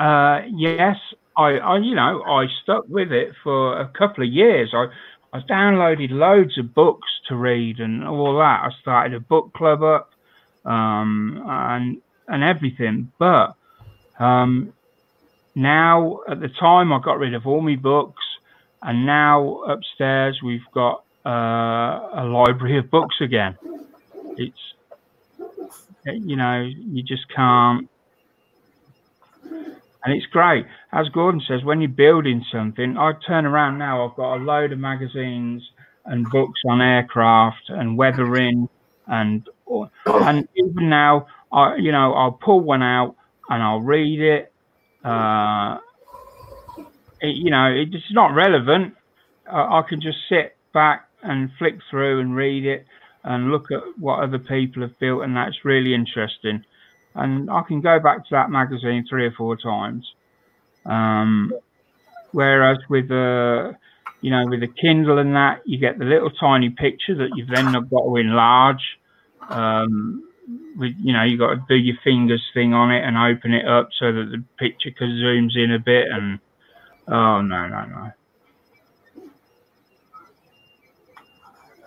Uh, 0.00 0.42
yes, 0.50 0.96
I, 1.36 1.58
I, 1.58 1.78
you 1.78 1.94
know, 1.94 2.22
I 2.24 2.46
stuck 2.62 2.88
with 2.88 3.12
it 3.12 3.32
for 3.42 3.78
a 3.80 3.88
couple 3.88 4.24
of 4.24 4.30
years. 4.30 4.70
I, 4.72 4.86
I 5.32 5.40
downloaded 5.40 6.10
loads 6.10 6.58
of 6.58 6.74
books 6.74 7.08
to 7.28 7.36
read 7.36 7.80
and 7.80 8.04
all 8.06 8.38
that. 8.38 8.62
I 8.64 8.70
started 8.80 9.14
a 9.14 9.20
book 9.20 9.52
club 9.54 9.82
up, 9.82 10.10
um, 10.64 11.42
and 11.46 11.98
and 12.28 12.42
everything. 12.44 13.12
But 13.18 13.54
um, 14.18 14.72
now, 15.54 16.20
at 16.28 16.40
the 16.40 16.48
time, 16.48 16.92
I 16.92 17.00
got 17.04 17.18
rid 17.18 17.34
of 17.34 17.46
all 17.46 17.60
my 17.60 17.76
books, 17.76 18.24
and 18.82 19.06
now 19.06 19.62
upstairs 19.64 20.40
we've 20.44 20.60
got 20.72 21.04
uh, 21.26 22.22
a 22.22 22.24
library 22.24 22.78
of 22.78 22.90
books 22.90 23.16
again. 23.20 23.58
It's 24.36 24.58
you 26.04 26.36
know 26.36 26.62
you 26.62 27.02
just 27.02 27.28
can't 27.34 27.88
and 30.04 30.14
it's 30.16 30.26
great. 30.26 30.66
As 30.92 31.08
Gordon 31.10 31.42
says, 31.46 31.64
when 31.64 31.80
you're 31.80 31.90
building 31.90 32.44
something, 32.50 32.96
I 32.96 33.12
turn 33.26 33.44
around 33.44 33.78
now. 33.78 34.08
I've 34.08 34.16
got 34.16 34.36
a 34.36 34.40
load 34.42 34.72
of 34.72 34.78
magazines 34.78 35.62
and 36.06 36.28
books 36.30 36.60
on 36.66 36.80
aircraft 36.80 37.68
and 37.68 37.98
weathering, 37.98 38.68
and 39.06 39.46
and 40.06 40.48
even 40.54 40.88
now, 40.88 41.26
I 41.52 41.76
you 41.76 41.92
know 41.92 42.14
I'll 42.14 42.32
pull 42.32 42.60
one 42.60 42.82
out 42.82 43.16
and 43.50 43.62
I'll 43.62 43.80
read 43.80 44.20
it. 44.20 44.52
Uh, 45.04 45.78
it 47.20 47.36
you 47.36 47.50
know 47.50 47.66
it's 47.66 48.12
not 48.12 48.34
relevant. 48.34 48.94
I, 49.50 49.80
I 49.80 49.82
can 49.86 50.00
just 50.00 50.18
sit 50.28 50.56
back 50.72 51.08
and 51.22 51.50
flick 51.58 51.78
through 51.90 52.20
and 52.20 52.34
read 52.34 52.64
it 52.64 52.86
and 53.24 53.50
look 53.50 53.70
at 53.70 53.82
what 53.98 54.22
other 54.22 54.38
people 54.38 54.82
have 54.82 54.98
built, 54.98 55.22
and 55.22 55.36
that's 55.36 55.64
really 55.64 55.92
interesting 55.92 56.64
and 57.14 57.50
I 57.50 57.62
can 57.66 57.80
go 57.80 57.98
back 57.98 58.18
to 58.18 58.28
that 58.32 58.50
magazine 58.50 59.04
three 59.08 59.26
or 59.26 59.32
four 59.32 59.56
times. 59.56 60.06
Um, 60.88 61.52
whereas 62.32 62.78
with 62.88 63.10
a, 63.10 63.76
you 64.20 64.30
know, 64.30 64.44
with 64.46 64.62
a 64.62 64.68
Kindle 64.68 65.18
and 65.18 65.34
that, 65.36 65.60
you 65.64 65.78
get 65.78 65.98
the 65.98 66.04
little 66.04 66.30
tiny 66.30 66.70
picture 66.70 67.14
that 67.16 67.30
you've 67.36 67.48
then 67.48 67.72
got 67.72 68.02
to 68.02 68.16
enlarge. 68.16 68.82
Um, 69.48 70.24
with 70.76 70.94
you 70.98 71.12
know 71.12 71.24
you 71.24 71.36
got 71.36 71.54
to 71.54 71.62
do 71.68 71.74
your 71.74 71.96
fingers 72.02 72.42
thing 72.54 72.72
on 72.72 72.90
it 72.90 73.04
and 73.04 73.18
open 73.18 73.52
it 73.52 73.66
up 73.66 73.90
so 73.98 74.12
that 74.12 74.30
the 74.30 74.42
picture 74.58 74.90
can 74.90 75.08
zooms 75.08 75.56
in 75.56 75.72
a 75.72 75.78
bit 75.78 76.06
and 76.10 76.38
oh 77.06 77.42
no 77.42 77.68
no 77.68 77.84
no. 77.84 78.10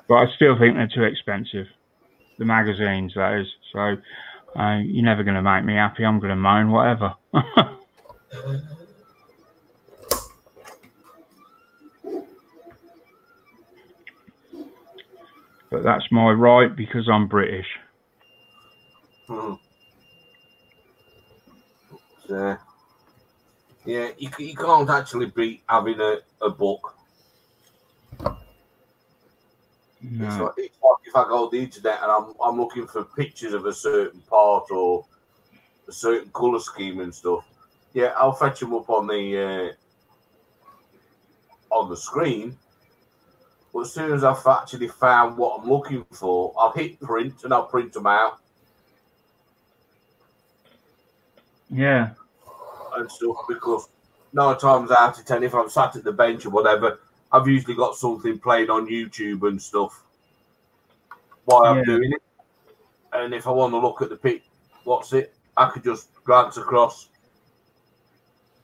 But 0.07 0.15
I 0.15 0.25
still 0.35 0.59
think 0.59 0.75
they're 0.75 0.89
too 0.93 1.03
expensive. 1.03 1.67
The 2.37 2.43
magazines, 2.43 3.13
that 3.15 3.39
is. 3.39 3.47
So 3.71 3.95
uh, 4.59 4.79
you're 4.83 5.05
never 5.05 5.23
going 5.23 5.35
to 5.35 5.41
make 5.41 5.63
me 5.63 5.75
happy. 5.75 6.03
I'm 6.03 6.19
going 6.19 6.31
to 6.31 6.35
moan, 6.35 6.69
whatever. 6.69 7.13
but 15.71 15.83
that's 15.83 16.11
my 16.11 16.29
right 16.31 16.75
because 16.75 17.09
I'm 17.09 17.27
British. 17.27 17.65
Hmm. 19.27 19.53
Yeah, 22.29 22.57
you, 24.17 24.29
you 24.37 24.55
can't 24.55 24.89
actually 24.89 25.27
beat 25.27 25.63
having 25.67 25.99
a, 25.99 26.19
a 26.41 26.49
book. 26.49 26.95
No. 30.03 30.27
It's, 30.27 30.37
like, 30.37 30.53
it's 30.57 30.77
like 30.81 30.97
if 31.05 31.15
I 31.15 31.23
go 31.23 31.45
on 31.45 31.49
the 31.51 31.59
internet 31.59 31.99
and 32.01 32.11
I'm, 32.11 32.33
I'm 32.43 32.59
looking 32.59 32.87
for 32.87 33.03
pictures 33.03 33.53
of 33.53 33.65
a 33.65 33.73
certain 33.73 34.21
part 34.21 34.71
or 34.71 35.05
a 35.87 35.91
certain 35.91 36.31
colour 36.31 36.59
scheme 36.59 36.99
and 37.01 37.13
stuff. 37.13 37.45
Yeah, 37.93 38.13
I'll 38.17 38.33
fetch 38.33 38.59
them 38.59 38.73
up 38.73 38.89
on 38.89 39.07
the 39.07 39.75
uh, 41.71 41.75
on 41.75 41.89
the 41.89 41.97
screen. 41.97 42.57
But 43.73 43.81
as 43.81 43.93
soon 43.93 44.11
as 44.11 44.23
I've 44.23 44.45
actually 44.45 44.89
found 44.89 45.37
what 45.37 45.59
I'm 45.59 45.69
looking 45.69 46.05
for, 46.11 46.53
I'll 46.57 46.71
hit 46.73 46.99
print 46.99 47.43
and 47.43 47.53
I'll 47.53 47.65
print 47.65 47.93
them 47.93 48.07
out 48.07 48.39
Yeah. 51.69 52.09
and 52.97 53.09
stuff 53.09 53.37
because 53.47 53.87
nine 54.33 54.57
times 54.57 54.91
out 54.91 55.17
of 55.17 55.25
ten, 55.25 55.43
if 55.43 55.55
I'm 55.55 55.69
sat 55.69 55.95
at 55.95 56.03
the 56.03 56.11
bench 56.11 56.45
or 56.45 56.49
whatever, 56.49 56.99
I've 57.31 57.47
usually 57.47 57.75
got 57.75 57.95
something 57.95 58.37
playing 58.39 58.69
on 58.69 58.87
YouTube 58.87 59.47
and 59.47 59.61
stuff 59.61 60.03
while 61.45 61.63
I'm 61.63 61.83
doing 61.85 62.11
it. 62.11 62.21
And 63.13 63.33
if 63.33 63.47
I 63.47 63.51
want 63.51 63.73
to 63.73 63.77
look 63.79 64.01
at 64.01 64.09
the 64.09 64.17
pic, 64.17 64.43
what's 64.83 65.13
it? 65.13 65.33
I 65.55 65.69
could 65.69 65.83
just 65.83 66.09
glance 66.25 66.57
across. 66.57 67.07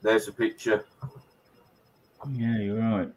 There's 0.02 0.28
a 0.28 0.34
picture. 0.34 0.86
Yeah, 2.34 2.58
you're 2.60 2.80
right. 2.80 3.10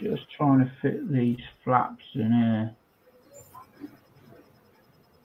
Just 0.00 0.22
trying 0.34 0.60
to 0.60 0.72
fit 0.80 1.12
these 1.12 1.40
flaps 1.62 2.02
in 2.14 2.32
here. 2.32 2.74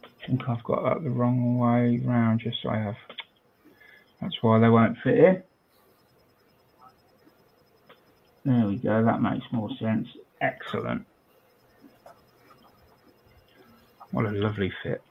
I 0.04 0.28
think 0.28 0.42
I've 0.50 0.64
got 0.66 0.84
that 0.84 1.04
the 1.04 1.10
wrong 1.10 1.58
way 1.58 2.02
round, 2.04 2.42
just 2.42 2.58
so 2.62 2.70
I 2.70 2.80
have. 2.80 2.96
That's 4.22 4.36
why 4.42 4.60
they 4.60 4.68
won't 4.68 4.98
fit 5.02 5.18
in. 5.18 5.44
There 8.44 8.68
we 8.68 8.76
go, 8.76 9.04
that 9.06 9.22
makes 9.22 9.46
more 9.52 9.70
sense. 9.80 10.08
Excellent. 10.42 11.06
What 14.12 14.26
a 14.26 14.32
lovely 14.32 14.72
fit. 14.84 15.02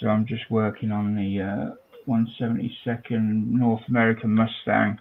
So 0.00 0.08
I'm 0.08 0.26
just 0.26 0.50
working 0.50 0.90
on 0.90 1.14
the 1.14 1.40
uh, 1.40 2.10
172nd 2.10 3.50
North 3.50 3.82
American 3.88 4.34
Mustang. 4.34 4.98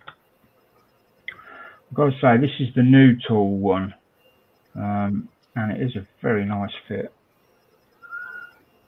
I've 1.89 1.95
got 1.95 2.05
to 2.05 2.19
say, 2.21 2.37
this 2.37 2.51
is 2.59 2.73
the 2.75 2.83
new 2.83 3.15
tool 3.27 3.57
one, 3.57 3.93
um, 4.75 5.29
and 5.55 5.71
it 5.71 5.81
is 5.81 5.95
a 5.95 6.07
very 6.21 6.45
nice 6.45 6.71
fit. 6.87 7.13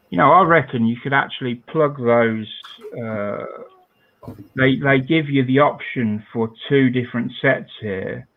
You 0.10 0.18
know, 0.18 0.32
I 0.32 0.44
reckon 0.44 0.86
you 0.86 0.98
could 1.02 1.14
actually 1.14 1.56
plug 1.56 1.98
those. 1.98 2.48
Uh, 2.98 3.46
they 4.56 4.78
they 4.78 5.00
give 5.00 5.30
you 5.30 5.46
the 5.46 5.60
option 5.60 6.24
for 6.34 6.52
two 6.70 6.90
different 6.90 7.32
sets 7.42 7.70
here, 7.82 8.28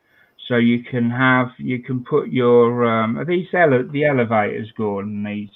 so 0.48 0.56
you 0.56 0.82
can 0.82 1.11
have 1.11 1.48
you 1.58 1.82
can 1.82 2.04
put 2.04 2.28
your 2.28 2.84
um, 2.86 3.18
are 3.18 3.24
these 3.24 3.46
ele- 3.54 3.88
the 3.90 4.04
elevators, 4.04 4.70
Gordon? 4.76 5.22
These 5.24 5.48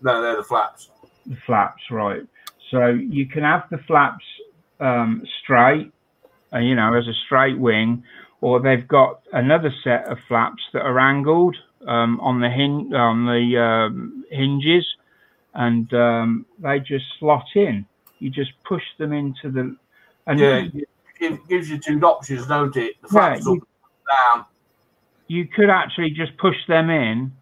No, 0.00 0.20
they're 0.20 0.36
the 0.36 0.42
flaps. 0.42 0.90
the 1.26 1.36
flaps, 1.46 1.82
right? 1.90 2.22
So 2.70 2.88
you 2.88 3.26
can 3.26 3.42
have 3.42 3.64
the 3.70 3.78
flaps 3.86 4.24
um, 4.80 5.22
straight, 5.42 5.92
uh, 6.52 6.58
you 6.58 6.74
know, 6.74 6.94
as 6.94 7.06
a 7.06 7.14
straight 7.26 7.58
wing, 7.58 8.02
or 8.44 8.60
they've 8.60 8.86
got 8.86 9.22
another 9.32 9.72
set 9.82 10.06
of 10.06 10.18
flaps 10.28 10.62
that 10.74 10.82
are 10.82 10.98
angled 11.00 11.56
um, 11.88 12.20
on 12.20 12.40
the 12.42 12.50
hin- 12.50 12.92
on 12.94 13.24
the 13.24 13.58
um, 13.58 14.22
hinges, 14.30 14.86
and 15.54 15.92
um, 15.94 16.44
they 16.58 16.78
just 16.78 17.06
slot 17.18 17.46
in. 17.54 17.86
You 18.18 18.28
just 18.28 18.50
push 18.68 18.82
them 18.98 19.14
into 19.14 19.50
the 19.50 19.74
and 20.26 20.38
Yeah. 20.38 20.68
It 21.20 21.48
gives 21.48 21.70
you 21.70 21.78
two 21.78 21.98
options, 22.02 22.46
don't 22.46 22.76
it? 22.76 22.96
The 23.00 23.08
Yeah, 23.08 23.12
flaps 23.12 23.46
you- 23.46 23.66
down. 24.12 24.44
you 25.26 25.46
could 25.46 25.70
actually 25.70 26.10
just 26.10 26.36
push 26.36 26.56
them 26.68 26.90
in 26.90 27.32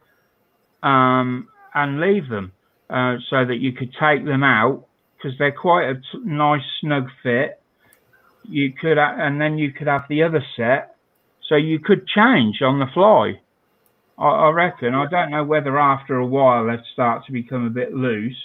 um, 0.85 1.49
and 1.75 2.01
leave 2.01 2.29
them 2.29 2.53
uh, 2.91 3.17
so 3.29 3.45
that 3.45 3.57
you 3.57 3.73
could 3.73 3.93
take 3.99 4.25
them 4.25 4.45
out 4.45 4.87
because 5.17 5.37
they're 5.39 5.51
quite 5.69 5.89
a 5.89 5.95
t- 5.95 6.21
nice 6.25 6.63
snug 6.81 7.09
fit. 7.25 7.61
You 8.49 8.73
could, 8.73 8.99
and 8.99 9.41
then 9.41 9.59
you 9.59 9.73
could 9.73 9.89
have 9.89 10.05
the 10.09 10.23
other 10.23 10.45
set, 10.57 10.92
so 11.53 11.57
you 11.57 11.79
could 11.79 12.07
change 12.09 12.63
on 12.63 12.79
the 12.79 12.87
fly. 12.95 13.39
I, 14.17 14.27
I 14.27 14.51
reckon. 14.53 14.95
I 14.95 15.07
don't 15.07 15.31
know 15.31 15.45
whether 15.45 15.79
after 15.79 16.17
a 16.17 16.25
while 16.25 16.67
they 16.67 16.77
start 16.95 17.27
to 17.27 17.33
become 17.33 17.67
a 17.67 17.71
bit 17.71 17.93
loose. 17.93 18.43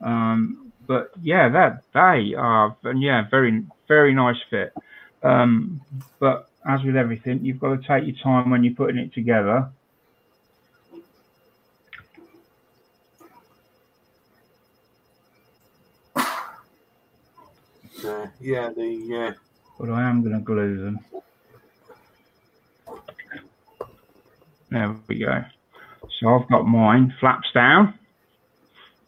Um, 0.00 0.72
but 0.86 1.10
yeah, 1.20 1.48
that 1.48 1.82
they 1.94 2.32
are, 2.36 2.76
and 2.84 3.02
yeah, 3.02 3.28
very 3.28 3.64
very 3.88 4.14
nice 4.14 4.36
fit. 4.48 4.72
Um, 5.24 5.80
but 6.20 6.48
as 6.64 6.80
with 6.84 6.94
everything, 6.94 7.44
you've 7.44 7.58
got 7.58 7.74
to 7.74 7.88
take 7.88 8.06
your 8.06 8.22
time 8.22 8.50
when 8.50 8.62
you're 8.62 8.74
putting 8.74 8.98
it 8.98 9.12
together. 9.12 9.68
Uh, 18.04 18.26
yeah, 18.40 18.70
the 18.76 19.32
uh, 19.34 19.38
But 19.80 19.90
I 19.90 20.08
am 20.08 20.22
going 20.22 20.34
to 20.34 20.40
glue 20.40 20.84
them. 20.84 21.00
There 24.70 24.96
we 25.08 25.18
go. 25.18 25.44
So 26.20 26.28
I've 26.28 26.48
got 26.48 26.62
mine 26.66 27.14
flaps 27.20 27.48
down. 27.52 27.98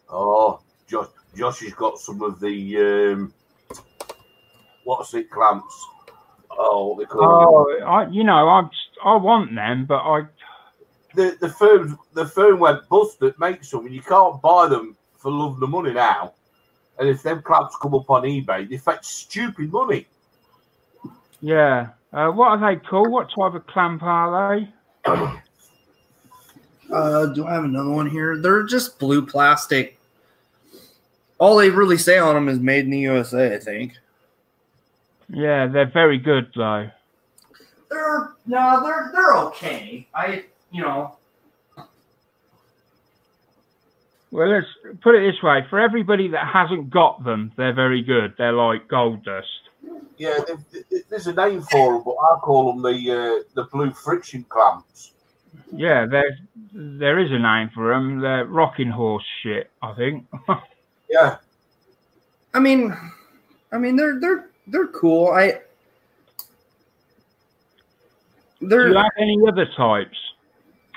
oh, 0.09 0.59
Josh, 0.87 1.07
Josh 1.35 1.59
has 1.61 1.73
got 1.73 1.99
some 1.99 2.21
of 2.21 2.39
the 2.39 3.13
um, 3.13 3.33
what's 4.83 5.13
it 5.13 5.29
clamps? 5.29 5.87
Oh, 6.51 6.87
what 6.87 6.99
they 6.99 7.05
call 7.05 7.21
them? 7.21 7.79
Oh, 7.81 7.85
I, 7.85 8.07
you 8.09 8.23
know, 8.23 8.47
I 8.47 8.69
I 9.03 9.15
want 9.15 9.53
them, 9.55 9.85
but 9.85 9.99
I 9.99 10.21
the 11.15 11.37
the 11.39 11.49
firm 11.49 11.97
the 12.13 12.25
firm 12.25 12.59
went 12.59 12.87
bust 12.89 13.19
that 13.19 13.39
makes 13.39 13.69
them, 13.69 13.85
and 13.85 13.95
you 13.95 14.01
can't 14.01 14.41
buy 14.41 14.67
them 14.67 14.95
for 15.17 15.31
love 15.31 15.53
of 15.53 15.59
the 15.59 15.67
money 15.67 15.93
now. 15.93 16.33
And 16.97 17.07
if 17.07 17.23
them 17.23 17.41
clamps 17.41 17.77
come 17.81 17.95
up 17.95 18.09
on 18.09 18.23
eBay, 18.23 18.69
they 18.69 18.77
fetch 18.77 19.05
stupid 19.05 19.71
money. 19.71 20.07
yeah. 21.39 21.89
Uh, 22.11 22.29
what 22.31 22.47
are 22.47 22.75
they 22.75 22.79
called? 22.81 23.11
What 23.11 23.29
type 23.29 23.53
of 23.53 23.67
clamp 23.67 24.01
are 24.01 24.57
they? 24.57 24.73
Uh, 26.91 27.27
do 27.27 27.45
I 27.45 27.53
have 27.53 27.63
another 27.65 27.89
one 27.89 28.09
here? 28.09 28.37
They're 28.37 28.63
just 28.63 28.99
blue 28.99 29.25
plastic. 29.25 29.99
All 31.37 31.55
they 31.57 31.69
really 31.69 31.97
say 31.97 32.17
on 32.17 32.35
them 32.35 32.49
is 32.49 32.59
"Made 32.59 32.85
in 32.85 32.91
the 32.91 32.99
USA." 32.99 33.55
I 33.55 33.59
think. 33.59 33.93
Yeah, 35.29 35.67
they're 35.67 35.85
very 35.91 36.17
good 36.17 36.51
though. 36.55 36.89
They're 37.89 38.31
no, 38.45 38.81
they're 38.83 39.11
they're 39.13 39.37
okay. 39.47 40.07
I 40.13 40.45
you 40.71 40.81
know 40.81 41.15
Well, 44.31 44.47
let's 44.49 44.67
put 45.01 45.15
it 45.15 45.31
this 45.31 45.41
way: 45.41 45.65
for 45.69 45.79
everybody 45.79 46.27
that 46.29 46.47
hasn't 46.47 46.89
got 46.89 47.23
them, 47.23 47.51
they're 47.57 47.73
very 47.73 48.01
good. 48.03 48.33
They're 48.37 48.53
like 48.53 48.87
gold 48.87 49.23
dust. 49.23 49.47
Yeah, 50.17 50.39
they- 50.45 50.83
they- 50.91 51.01
there's 51.09 51.27
a 51.27 51.33
name 51.33 51.61
for 51.61 51.93
them, 51.93 52.03
but 52.03 52.15
I 52.15 52.37
call 52.39 52.73
them 52.73 52.81
the 52.81 53.11
uh, 53.11 53.43
the 53.55 53.63
blue 53.71 53.91
friction 53.91 54.43
clamps. 54.49 55.13
Yeah, 55.71 56.05
there 56.05 56.37
there 56.73 57.19
is 57.19 57.31
a 57.31 57.39
name 57.39 57.69
for 57.73 57.93
them. 57.93 58.19
They're 58.19 58.45
rocking 58.45 58.89
horse 58.89 59.25
shit, 59.43 59.69
I 59.81 59.93
think. 59.93 60.25
Yeah, 61.11 61.37
I 62.53 62.59
mean, 62.59 62.95
I 63.71 63.79
mean 63.79 63.95
they're 63.95 64.19
they're 64.19 64.49
they're 64.67 64.87
cool. 64.89 65.29
I 65.29 65.59
do 68.59 68.67
they're 68.67 68.89
you 68.89 68.95
have 68.95 69.11
any 69.17 69.37
other 69.47 69.65
types, 69.75 70.17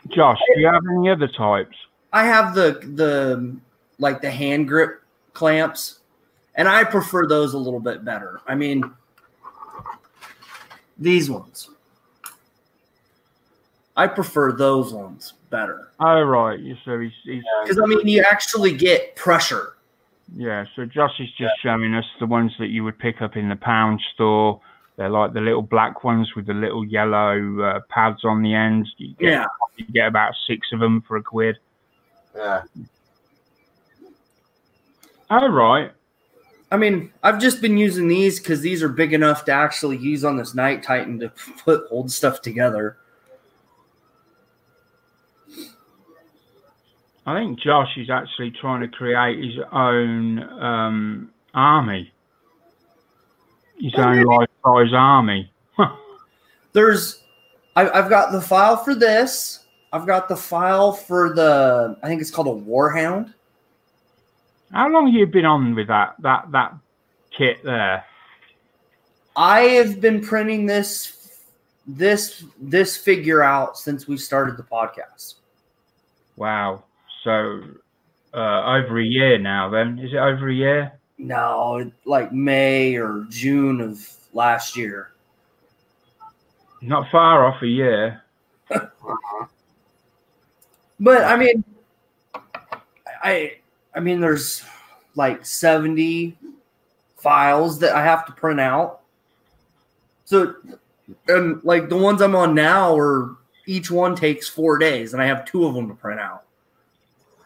Josh? 0.09 0.39
Do 0.55 0.61
you 0.61 0.66
have 0.66 0.83
any 0.99 1.09
other 1.09 1.29
types? 1.29 1.75
I 2.12 2.27
have 2.27 2.55
the 2.55 2.79
the 2.95 3.57
like 3.99 4.20
the 4.20 4.31
hand 4.31 4.68
grip 4.68 5.03
clamps, 5.33 6.01
and 6.57 6.68
I 6.68 6.85
prefer 6.85 7.27
those 7.27 7.55
a 7.55 7.59
little 7.59 7.81
bit 7.81 8.05
better. 8.05 8.43
I 8.47 8.55
mean, 8.55 8.85
these 10.99 11.31
ones. 11.31 11.70
I 13.97 14.07
prefer 14.07 14.53
those 14.53 14.93
ones 14.93 15.34
better 15.51 15.88
Oh 16.01 16.22
right, 16.22 16.59
you 16.59 16.76
so 16.84 16.99
he's, 16.99 17.12
he's 17.24 17.43
because 17.62 17.78
I 17.78 17.84
mean 17.86 18.07
you 18.09 18.24
actually 18.30 18.74
get 18.76 19.14
pressure. 19.16 19.74
yeah. 20.36 20.64
So 20.74 20.84
Josh 20.86 21.20
is 21.20 21.30
just 21.38 21.53
showing 21.62 21.95
us 21.95 22.07
the 22.20 22.26
ones 22.26 22.53
that 22.59 22.68
you 22.68 22.84
would 22.84 22.99
pick 22.99 23.20
up 23.22 23.36
in 23.36 23.49
the 23.49 23.57
pound 23.57 24.01
store. 24.14 24.61
They're 24.97 25.09
like 25.11 25.32
the 25.34 25.40
little 25.40 25.62
black 25.62 26.05
ones 26.05 26.34
with 26.34 26.47
the 26.47 26.55
little 26.55 26.84
yellow 26.86 27.61
uh, 27.62 27.80
pads 27.88 28.24
on 28.24 28.43
the 28.43 28.55
end. 28.55 28.88
You 28.97 29.14
get, 29.18 29.28
Yeah. 29.30 29.47
you 29.76 29.84
get 29.93 30.07
about 30.09 30.34
six 30.47 30.68
of 30.72 30.80
them 30.80 31.03
for 31.03 31.16
a 31.18 31.22
quid. 31.22 31.59
Yeah. 32.34 32.62
Oh 35.30 35.49
right, 35.49 35.90
I 36.70 36.76
mean, 36.76 37.11
I've 37.22 37.38
just 37.40 37.62
been 37.62 37.78
using 37.78 38.07
these 38.09 38.38
because 38.38 38.61
these 38.61 38.82
are 38.82 38.88
big 38.88 39.12
enough 39.14 39.45
to 39.47 39.53
actually 39.53 39.97
use 39.97 40.24
on 40.24 40.36
this 40.36 40.55
Knight 40.55 40.82
Titan 40.82 41.18
to 41.20 41.32
put 41.64 41.86
hold 41.88 42.11
stuff 42.11 42.43
together. 42.43 42.99
I 47.25 47.39
think 47.39 47.61
Josh 47.61 47.97
is 47.97 48.11
actually 48.11 48.51
trying 48.51 48.81
to 48.81 48.89
create 48.89 49.45
his 49.45 49.64
own 49.73 50.43
um, 50.61 51.31
army, 51.55 52.12
his 53.79 53.95
own 53.97 54.23
life-size 54.23 54.93
army. 54.93 55.53
There's, 56.73 57.23
I, 57.77 57.89
I've 57.89 58.11
got 58.11 58.33
the 58.33 58.41
file 58.41 58.77
for 58.77 58.95
this. 58.95 59.61
I've 59.93 60.07
got 60.07 60.29
the 60.29 60.37
file 60.37 60.93
for 60.93 61.33
the, 61.35 61.97
I 62.03 62.09
think 62.09 62.20
it's 62.20 62.31
called 62.31 62.49
a 62.49 62.64
Warhound. 62.68 63.35
How 64.73 64.89
long 64.89 65.07
have 65.07 65.14
you 65.14 65.27
been 65.27 65.45
on 65.45 65.75
with 65.75 65.89
that 65.89 66.14
that 66.20 66.51
that 66.53 66.73
kit 67.31 67.62
there? 67.62 68.05
I 69.37 69.61
have 69.61 70.01
been 70.01 70.20
printing 70.20 70.66
this, 70.66 71.39
this, 71.87 72.45
this 72.61 72.97
figure 72.97 73.43
out 73.43 73.79
since 73.79 74.07
we 74.07 74.16
started 74.16 74.57
the 74.57 74.62
podcast. 74.62 75.35
Wow. 76.37 76.85
So 77.23 77.62
uh, 78.35 78.62
over 78.64 79.01
a 79.01 79.05
year 79.05 79.39
now. 79.39 79.68
Then 79.68 79.99
is 79.99 80.12
it 80.12 80.16
over 80.16 80.49
a 80.49 80.55
year? 80.55 80.93
No, 81.18 81.91
like 82.05 82.33
May 82.33 82.97
or 82.97 83.27
June 83.29 83.81
of 83.81 84.09
last 84.33 84.77
year. 84.77 85.12
Not 86.81 87.11
far 87.11 87.47
off 87.47 87.62
a 87.62 87.66
year. 87.66 88.23
But 91.03 91.25
I 91.25 91.37
mean, 91.37 91.64
I 93.25 93.55
I 93.93 93.99
mean, 93.99 94.20
there's 94.20 94.62
like 95.16 95.45
70 95.45 96.39
files 97.16 97.81
that 97.81 97.97
I 97.97 98.05
have 98.05 98.25
to 98.27 98.33
print 98.33 98.61
out. 98.61 99.01
So, 100.25 100.55
and 101.27 101.61
like 101.64 101.89
the 101.89 101.97
ones 101.97 102.23
I'm 102.23 102.37
on 102.37 102.55
now 102.55 102.97
are 102.97 103.37
each 103.66 103.91
one 103.91 104.14
takes 104.14 104.49
four 104.49 104.79
days, 104.79 105.12
and 105.12 105.20
I 105.20 105.27
have 105.27 105.45
two 105.45 105.66
of 105.66 105.75
them 105.75 105.89
to 105.89 105.95
print 105.95 106.20
out. 106.20 106.45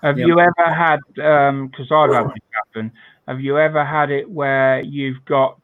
Have 0.07 0.18
Yeah. 0.20 0.26
you 0.26 0.38
ever 0.38 0.72
had? 0.72 1.00
Because 1.14 1.90
I've 1.90 2.14
had 2.14 2.26
this 2.28 2.42
happen. 2.54 2.92
Have 3.26 3.40
you 3.40 3.59
ever 3.59 3.84
had 3.84 4.12
it 4.12 4.30
where 4.30 4.80
you've 4.80 5.24
got? 5.24 5.59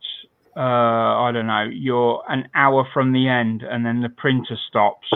Uh, 0.56 0.60
I 0.60 1.30
don't 1.32 1.46
know. 1.46 1.62
You're 1.62 2.24
an 2.28 2.48
hour 2.54 2.84
from 2.92 3.12
the 3.12 3.28
end, 3.28 3.62
and 3.62 3.86
then 3.86 4.00
the 4.02 4.08
printer 4.08 4.56
stops. 4.68 5.10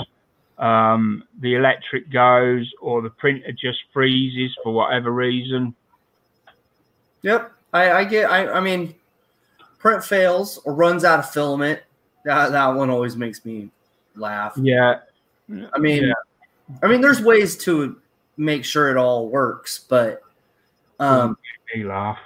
Um, 0.59 1.24
the 1.41 1.55
electric 1.55 2.09
goes, 2.11 2.72
or 2.81 3.03
the 3.03 3.11
printer 3.11 3.51
just 3.53 3.81
freezes 3.93 4.57
for 4.62 4.72
whatever 4.72 5.11
reason. 5.11 5.74
Yep, 7.22 7.53
I, 7.72 7.91
I 7.93 8.05
get. 8.05 8.31
I, 8.31 8.47
I 8.53 8.61
mean, 8.61 8.95
print 9.79 10.05
fails 10.05 10.59
or 10.59 10.72
runs 10.72 11.05
out 11.05 11.18
of 11.18 11.31
filament. 11.31 11.81
That 12.24 12.53
that 12.53 12.68
one 12.68 12.91
always 12.91 13.16
makes 13.16 13.45
me 13.45 13.70
laugh. 14.14 14.55
Yeah. 14.57 15.01
I 15.74 15.79
mean, 15.79 16.05
Yeah. 16.05 16.12
I 16.83 16.87
mean, 16.87 17.01
there's 17.01 17.20
ways 17.20 17.57
to 17.59 18.01
make 18.37 18.64
sure 18.64 18.91
it 18.91 18.97
all 18.97 19.28
works, 19.28 19.78
but 19.89 20.22
um, 20.99 21.37
laugh. 21.76 22.18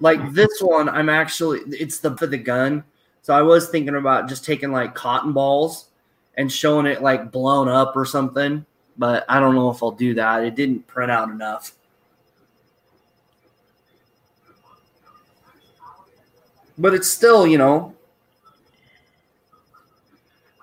like 0.00 0.32
this 0.32 0.60
one, 0.60 0.88
I'm 0.88 1.08
actually 1.08 1.60
it's 1.70 1.98
the 1.98 2.16
for 2.16 2.26
the 2.26 2.38
gun. 2.38 2.84
So 3.22 3.34
I 3.34 3.42
was 3.42 3.68
thinking 3.68 3.96
about 3.96 4.28
just 4.28 4.44
taking 4.44 4.72
like 4.72 4.94
cotton 4.94 5.32
balls 5.32 5.88
and 6.36 6.50
showing 6.50 6.86
it 6.86 7.02
like 7.02 7.30
blown 7.30 7.68
up 7.68 7.96
or 7.96 8.04
something, 8.04 8.64
but 8.96 9.24
I 9.28 9.40
don't 9.40 9.54
know 9.54 9.70
if 9.70 9.82
I'll 9.82 9.90
do 9.90 10.14
that. 10.14 10.44
It 10.44 10.54
didn't 10.54 10.86
print 10.86 11.10
out 11.10 11.28
enough. 11.30 11.72
But 16.78 16.94
it's 16.94 17.08
still, 17.08 17.46
you 17.46 17.58
know, 17.58 17.94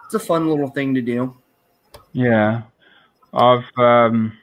it's 0.05 0.15
a 0.15 0.19
fun 0.19 0.49
little 0.49 0.69
thing 0.69 0.95
to 0.95 1.01
do. 1.01 1.35
Yeah, 2.13 2.63
I've 3.33 3.65
um, 3.77 4.35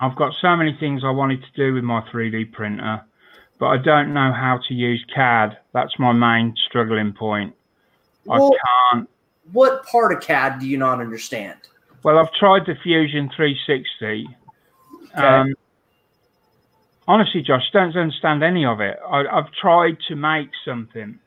I've 0.00 0.16
got 0.16 0.34
so 0.40 0.54
many 0.56 0.76
things 0.78 1.02
I 1.04 1.10
wanted 1.10 1.42
to 1.42 1.50
do 1.56 1.74
with 1.74 1.84
my 1.84 2.02
3D 2.12 2.52
printer, 2.52 3.02
but 3.58 3.66
I 3.66 3.78
don't 3.78 4.12
know 4.12 4.32
how 4.32 4.60
to 4.68 4.74
use 4.74 5.04
CAD. 5.14 5.56
That's 5.72 5.98
my 5.98 6.12
main 6.12 6.54
struggling 6.68 7.12
point. 7.12 7.54
Well- 8.24 8.52
I 8.52 8.94
can't. 8.94 9.10
What 9.52 9.86
part 9.86 10.12
of 10.12 10.20
CAD 10.20 10.58
do 10.58 10.66
you 10.66 10.76
not 10.76 11.00
understand? 11.00 11.58
Well, 12.02 12.18
I've 12.18 12.32
tried 12.32 12.66
the 12.66 12.74
Fusion 12.82 13.30
360. 13.34 14.28
Okay. 15.12 15.22
Um, 15.26 15.54
honestly, 17.08 17.42
Josh, 17.42 17.70
don't 17.72 17.96
understand 17.96 18.42
any 18.42 18.64
of 18.64 18.80
it. 18.80 18.98
I, 19.08 19.24
I've 19.26 19.50
tried 19.52 19.98
to 20.08 20.16
make 20.16 20.50
something, 20.64 21.18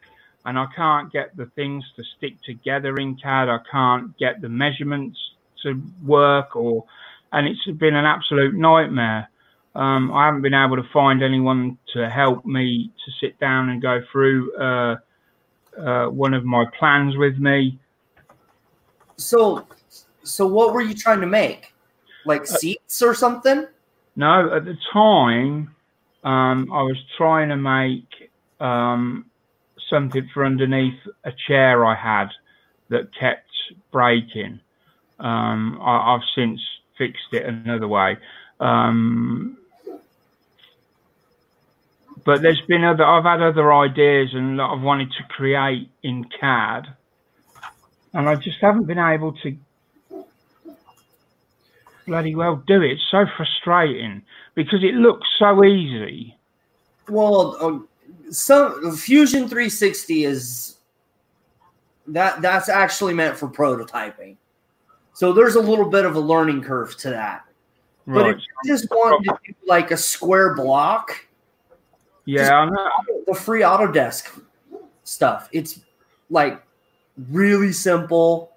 and 0.46 0.60
I 0.60 0.68
can't 0.76 1.12
get 1.12 1.36
the 1.36 1.48
things 1.48 1.86
to 1.96 2.04
stick 2.18 2.42
together 2.44 2.96
in 2.98 3.16
CAD. 3.16 3.50
I 3.50 3.60
can't 3.72 4.18
get 4.18 4.42
the 4.42 4.50
measurements 4.50 5.18
to 5.64 5.82
work, 6.04 6.56
or 6.56 6.86
and 7.32 7.48
it's 7.48 7.66
been 7.78 7.96
an 7.96 8.06
absolute 8.06 8.56
nightmare. 8.56 9.30
Um, 9.76 10.12
I 10.12 10.26
haven't 10.26 10.42
been 10.42 10.54
able 10.54 10.78
to 10.78 10.88
find 10.92 11.24
anyone 11.24 11.78
to 11.94 12.10
help 12.10 12.46
me 12.46 12.92
to 13.06 13.12
sit 13.22 13.40
down 13.40 13.70
and 13.70 13.82
go 13.82 14.02
through 14.12 14.56
uh, 14.56 14.96
uh, 15.78 16.08
one 16.08 16.34
of 16.34 16.44
my 16.44 16.66
plans 16.78 17.16
with 17.18 17.38
me. 17.38 17.80
So, 19.18 19.68
so 20.24 20.48
what 20.48 20.74
were 20.74 20.82
you 20.82 20.94
trying 20.94 21.22
to 21.22 21.28
make? 21.28 21.74
Like 22.26 22.46
seats 22.46 23.02
or 23.02 23.14
something? 23.14 23.68
No, 24.16 24.54
at 24.54 24.66
the 24.66 24.76
time, 24.92 25.76
um, 26.24 26.72
I 26.74 26.82
was 26.82 26.98
trying 27.18 27.50
to 27.50 27.56
make 27.56 28.32
um, 28.60 29.26
something 29.90 30.30
for 30.34 30.46
underneath 30.46 31.00
a 31.24 31.32
chair 31.48 31.86
I 31.86 31.96
had 31.96 32.30
that 32.90 33.10
kept 33.18 33.48
breaking. 33.92 34.60
Um, 35.20 35.80
I, 35.82 36.16
I've 36.16 36.22
since 36.36 36.60
fixed 37.00 37.34
it 37.34 37.45
another 37.45 37.88
way. 37.88 38.18
Um, 38.60 39.58
but 42.24 42.43
there's 42.43 42.62
been 42.68 42.84
other, 42.84 43.04
I've 43.04 43.24
had 43.24 43.41
other 43.41 43.74
ideas 43.74 44.30
and 44.34 44.60
that 44.60 44.64
I've 44.66 44.82
wanted 44.82 45.12
to 45.14 45.24
create 45.30 45.89
in 46.04 46.26
CAD, 46.39 46.86
and 48.14 48.30
I 48.30 48.36
just 48.36 48.58
haven't 48.62 48.86
been 48.86 49.00
able 49.00 49.34
to 49.34 49.58
bloody 52.06 52.36
well 52.36 52.62
do 52.68 52.82
it. 52.82 52.91
It's 52.91 53.08
so 53.10 53.26
frustrating 53.38 54.22
because 54.56 54.84
it 54.84 54.93
looks 54.93 55.28
so 55.39 55.64
easy. 55.64 56.38
Well, 57.08 57.58
um, 57.60 57.88
some 58.32 58.95
Fusion 58.95 59.47
360 59.47 60.26
is 60.26 60.78
that 62.08 62.41
that's 62.41 62.70
actually 62.70 63.14
meant 63.14 63.38
for 63.38 63.47
prototyping. 63.47 64.36
So 65.20 65.34
there's 65.34 65.56
a 65.56 65.60
little 65.60 65.90
bit 65.90 66.06
of 66.06 66.16
a 66.16 66.20
learning 66.22 66.62
curve 66.62 66.96
to 67.00 67.10
that. 67.10 67.44
But 68.08 68.24
Right. 68.24 68.36
if 68.38 68.42
you 68.42 68.74
just 68.74 68.90
want 68.90 69.22
to 69.26 69.38
do 69.46 69.54
like 69.68 69.92
a 69.92 69.98
square 69.98 70.56
block, 70.56 71.26
Yeah, 72.24 72.70
the 73.28 73.36
free 73.36 73.60
Autodesk 73.60 74.42
stuff, 75.04 75.50
it's 75.52 75.82
like 76.30 76.64
really 77.30 77.74
simple. 77.74 78.54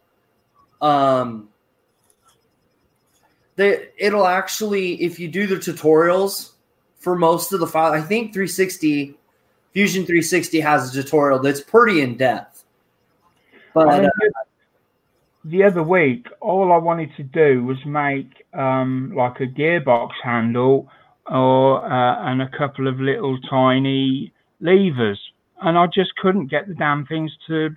Um, 0.81 1.49
they 3.57 3.89
it'll 3.99 4.29
actually 4.29 5.03
if 5.03 5.19
you 5.19 5.27
do 5.27 5.49
the 5.49 5.57
tutorials 5.57 6.53
for 6.97 7.17
most 7.17 7.53
of 7.53 7.59
the 7.59 7.67
file, 7.67 7.91
I 7.91 8.01
think 8.01 8.33
360 8.33 9.19
Fusion 9.73 10.05
360 10.05 10.61
has 10.61 10.97
a 10.97 11.03
tutorial 11.03 11.41
that's 11.41 11.61
pretty 11.61 12.03
in 12.03 12.17
depth. 12.17 12.63
But 13.75 14.05
uh, 14.05 14.11
the 15.45 15.65
other 15.65 15.83
week, 15.83 16.27
all 16.41 16.73
I 16.73 16.77
wanted 16.79 17.11
to 17.17 17.23
do 17.23 17.65
was 17.65 17.79
make 17.85 18.45
um, 18.55 19.13
like 19.17 19.41
a 19.41 19.47
gearbox 19.47 20.11
handle 20.23 20.89
or 21.27 21.85
uh, 21.85 22.31
and 22.31 22.43
a 22.43 22.49
couple 22.57 22.87
of 22.89 23.01
little 23.01 23.39
tiny 23.43 24.33
levers, 24.61 25.21
and 25.61 25.77
I 25.79 25.87
just 25.87 26.15
couldn't 26.17 26.47
get 26.47 26.69
the 26.69 26.75
damn 26.75 27.07
things 27.07 27.33
to. 27.49 27.71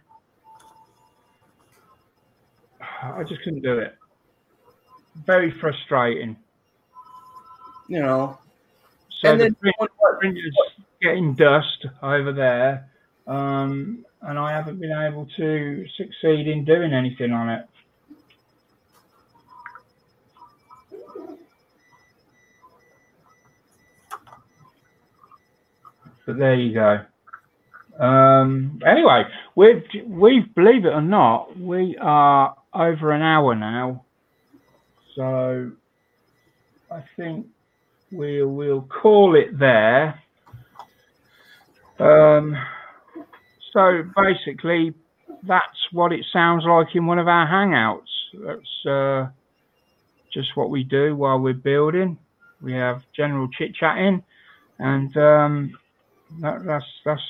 I 3.03 3.23
just 3.23 3.41
couldn't 3.43 3.61
do 3.61 3.77
it. 3.79 3.95
Very 5.25 5.51
frustrating. 5.51 6.37
you 7.87 7.99
know, 7.99 8.37
So 9.21 9.29
and 9.31 9.39
the 9.39 9.43
then 9.45 9.55
print- 9.55 9.75
what- 9.77 9.91
what- 9.99 10.19
printer's 10.19 10.57
getting 11.01 11.35
dust 11.35 11.85
over 12.01 12.31
there, 12.33 12.89
um, 13.27 14.03
and 14.25 14.39
I 14.39 14.51
haven't 14.51 14.79
been 14.79 14.91
able 14.91 15.27
to 15.37 15.85
succeed 15.97 16.47
in 16.47 16.65
doing 16.65 16.93
anything 16.93 17.31
on 17.31 17.49
it. 17.49 17.65
But 26.25 26.39
there 26.39 26.55
you 26.55 26.73
go. 26.73 27.05
Um, 28.03 28.79
anyway, 28.85 29.23
we've 29.55 29.83
we 30.07 30.43
believe 30.55 30.85
it 30.85 30.89
or 30.89 31.01
not, 31.01 31.57
we 31.57 31.95
are 32.01 32.55
over 32.73 33.11
an 33.11 33.21
hour 33.21 33.55
now, 33.55 34.03
so 35.15 35.71
I 36.91 37.03
think 37.15 37.45
we 38.11 38.43
will 38.43 38.81
call 38.81 39.35
it 39.35 39.57
there. 39.57 40.19
Um, 41.99 42.57
so 43.75 44.03
basically, 44.15 44.93
that's 45.43 45.91
what 45.91 46.13
it 46.13 46.25
sounds 46.31 46.63
like 46.65 46.95
in 46.95 47.05
one 47.05 47.19
of 47.19 47.27
our 47.27 47.45
hangouts. 47.45 48.07
That's 48.33 48.85
uh, 48.85 49.31
just 50.33 50.55
what 50.55 50.69
we 50.69 50.83
do 50.83 51.13
while 51.13 51.39
we're 51.39 51.53
building. 51.53 52.17
We 52.61 52.71
have 52.73 53.01
general 53.13 53.49
chit 53.49 53.75
chatting, 53.75 54.23
and 54.79 55.15
um, 55.17 55.73
that, 56.41 56.63
that's 56.65 56.85
that's 57.03 57.21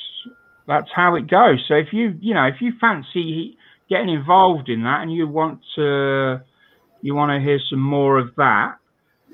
that's 0.68 0.90
how 0.96 1.16
it 1.16 1.28
goes. 1.28 1.66
So 1.68 1.74
if 1.74 1.88
you 1.92 2.16
you 2.22 2.36
know 2.36 2.46
if 2.46 2.62
you 2.62 2.74
fancy 2.80 3.58
getting 3.90 4.10
involved 4.10 4.70
in 4.70 4.84
that 4.84 5.02
and 5.02 5.12
you 5.12 5.28
want 5.28 5.62
to 5.76 6.42
you 7.02 7.16
want 7.16 7.32
to 7.32 7.44
hear 7.44 7.60
some 7.72 7.82
more 7.82 8.20
of 8.20 8.36
that, 8.36 8.76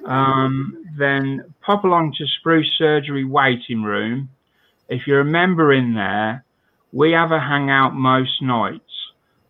um, 0.05 0.85
then 0.97 1.53
pop 1.61 1.83
along 1.83 2.13
to 2.19 2.25
Spruce 2.39 2.71
Surgery 2.77 3.25
Waiting 3.25 3.83
Room. 3.83 4.29
If 4.87 5.07
you're 5.07 5.21
a 5.21 5.25
member 5.25 5.73
in 5.73 5.93
there, 5.93 6.43
we 6.91 7.11
have 7.11 7.31
a 7.31 7.39
hangout 7.39 7.93
most 7.93 8.41
nights. 8.41 8.83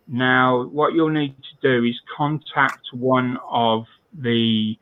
Now, 0.08 0.66
what 0.66 0.94
you'll 0.94 1.10
need 1.10 1.36
to 1.36 1.80
do 1.80 1.86
is 1.86 1.96
contact 2.18 2.82
one 2.94 3.38
of 3.50 3.86
the 4.14 4.78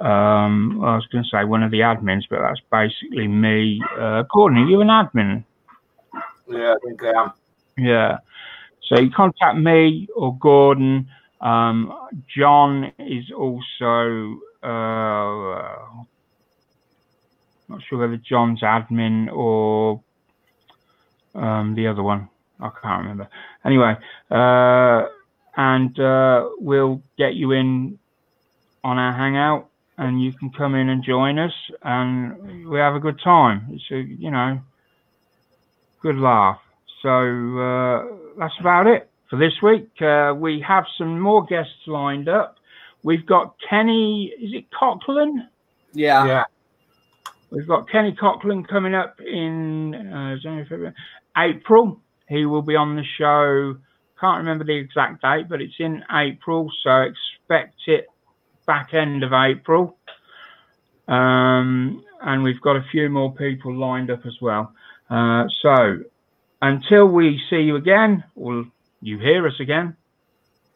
um, 0.00 0.82
I 0.82 0.96
was 0.96 1.06
going 1.12 1.22
to 1.22 1.30
say 1.30 1.44
one 1.44 1.62
of 1.62 1.70
the 1.70 1.80
admins, 1.80 2.24
but 2.28 2.40
that's 2.40 2.60
basically 2.72 3.28
me. 3.28 3.80
Uh, 3.96 4.24
Gordon, 4.34 4.58
are 4.58 4.66
you 4.66 4.80
an 4.80 4.88
admin? 4.88 5.44
Yeah, 6.48 6.74
I 6.74 6.76
think 6.84 7.02
I 7.04 7.22
am. 7.22 7.32
Yeah. 7.78 8.18
So 8.88 8.98
you 8.98 9.10
contact 9.10 9.56
me 9.58 10.08
or 10.16 10.36
Gordon. 10.38 11.08
Um, 11.40 11.96
John 12.36 12.92
is 12.98 13.30
also 13.30 14.38
uh, 14.62 16.02
not 17.68 17.80
sure 17.88 17.98
whether 18.00 18.16
John's 18.16 18.62
admin 18.62 19.32
or 19.32 20.02
um, 21.34 21.74
the 21.74 21.86
other 21.86 22.02
one. 22.02 22.28
I 22.60 22.70
can't 22.80 23.02
remember. 23.02 23.28
Anyway, 23.64 23.96
uh, 24.30 25.08
and 25.56 25.98
uh, 25.98 26.48
we'll 26.58 27.02
get 27.18 27.34
you 27.34 27.52
in 27.52 27.98
on 28.84 28.98
our 28.98 29.12
hangout, 29.12 29.68
and 29.98 30.22
you 30.22 30.32
can 30.32 30.50
come 30.50 30.74
in 30.74 30.88
and 30.88 31.02
join 31.04 31.38
us, 31.38 31.52
and 31.82 32.68
we 32.68 32.78
have 32.78 32.94
a 32.94 33.00
good 33.00 33.20
time. 33.22 33.68
It's 33.70 33.90
a 33.90 34.00
you 34.00 34.30
know 34.30 34.60
good 36.00 36.16
laugh. 36.16 36.60
So 37.02 37.10
uh, 37.10 38.04
that's 38.38 38.54
about 38.60 38.86
it 38.86 39.10
for 39.28 39.36
this 39.38 39.54
week. 39.62 39.90
Uh, 40.00 40.34
we 40.36 40.60
have 40.66 40.84
some 40.96 41.18
more 41.18 41.44
guests 41.44 41.86
lined 41.86 42.28
up. 42.28 42.56
We've 43.02 43.26
got 43.26 43.56
Kenny. 43.68 44.32
Is 44.40 44.52
it 44.54 44.66
Coughlin? 44.70 45.48
Yeah. 45.92 46.26
Yeah. 46.26 46.44
We've 47.50 47.66
got 47.66 47.90
Kenny 47.90 48.12
Coughlin 48.12 48.66
coming 48.66 48.94
up 48.94 49.20
in 49.20 49.94
uh, 49.94 50.36
January, 50.42 50.64
February, 50.64 50.94
April. 51.36 52.00
He 52.28 52.46
will 52.46 52.62
be 52.62 52.76
on 52.76 52.96
the 52.96 53.04
show. 53.04 53.76
Can't 54.20 54.38
remember 54.38 54.64
the 54.64 54.76
exact 54.76 55.22
date, 55.22 55.48
but 55.48 55.60
it's 55.60 55.74
in 55.78 56.04
April, 56.12 56.70
so 56.82 57.02
expect 57.02 57.74
it 57.86 58.06
back 58.66 58.94
end 58.94 59.24
of 59.24 59.32
April. 59.32 59.96
Um, 61.08 62.04
and 62.20 62.42
we've 62.42 62.60
got 62.60 62.76
a 62.76 62.84
few 62.90 63.08
more 63.08 63.34
people 63.34 63.74
lined 63.74 64.10
up 64.10 64.24
as 64.24 64.40
well. 64.40 64.72
Uh, 65.10 65.44
so 65.60 65.98
until 66.62 67.06
we 67.06 67.40
see 67.50 67.62
you 67.62 67.76
again, 67.76 68.24
or 68.36 68.64
you 69.00 69.18
hear 69.18 69.46
us 69.46 69.58
again, 69.60 69.96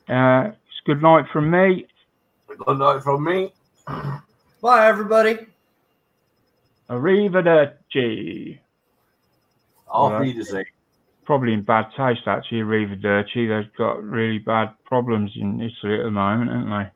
uh, 0.08 0.48
it's 0.48 0.80
good 0.84 1.00
night 1.00 1.26
from 1.32 1.50
me. 1.50 1.86
Good 2.48 2.78
night 2.78 3.02
from 3.02 3.24
me. 3.24 3.52
Bye, 3.86 4.88
everybody. 4.88 5.38
Arrivederci. 6.90 8.58
Auf 9.86 10.12
Right. 10.12 10.22
Wiedersehen. 10.22 10.66
Probably 11.24 11.52
in 11.54 11.62
bad 11.62 11.86
taste, 11.96 12.26
actually, 12.26 12.60
Arrivederci. 12.60 13.48
They've 13.48 13.74
got 13.76 14.02
really 14.02 14.38
bad 14.38 14.74
problems 14.84 15.32
in 15.36 15.60
Italy 15.60 15.98
at 15.98 16.04
the 16.04 16.10
moment, 16.10 16.50
haven't 16.50 16.70
they? 16.70 16.84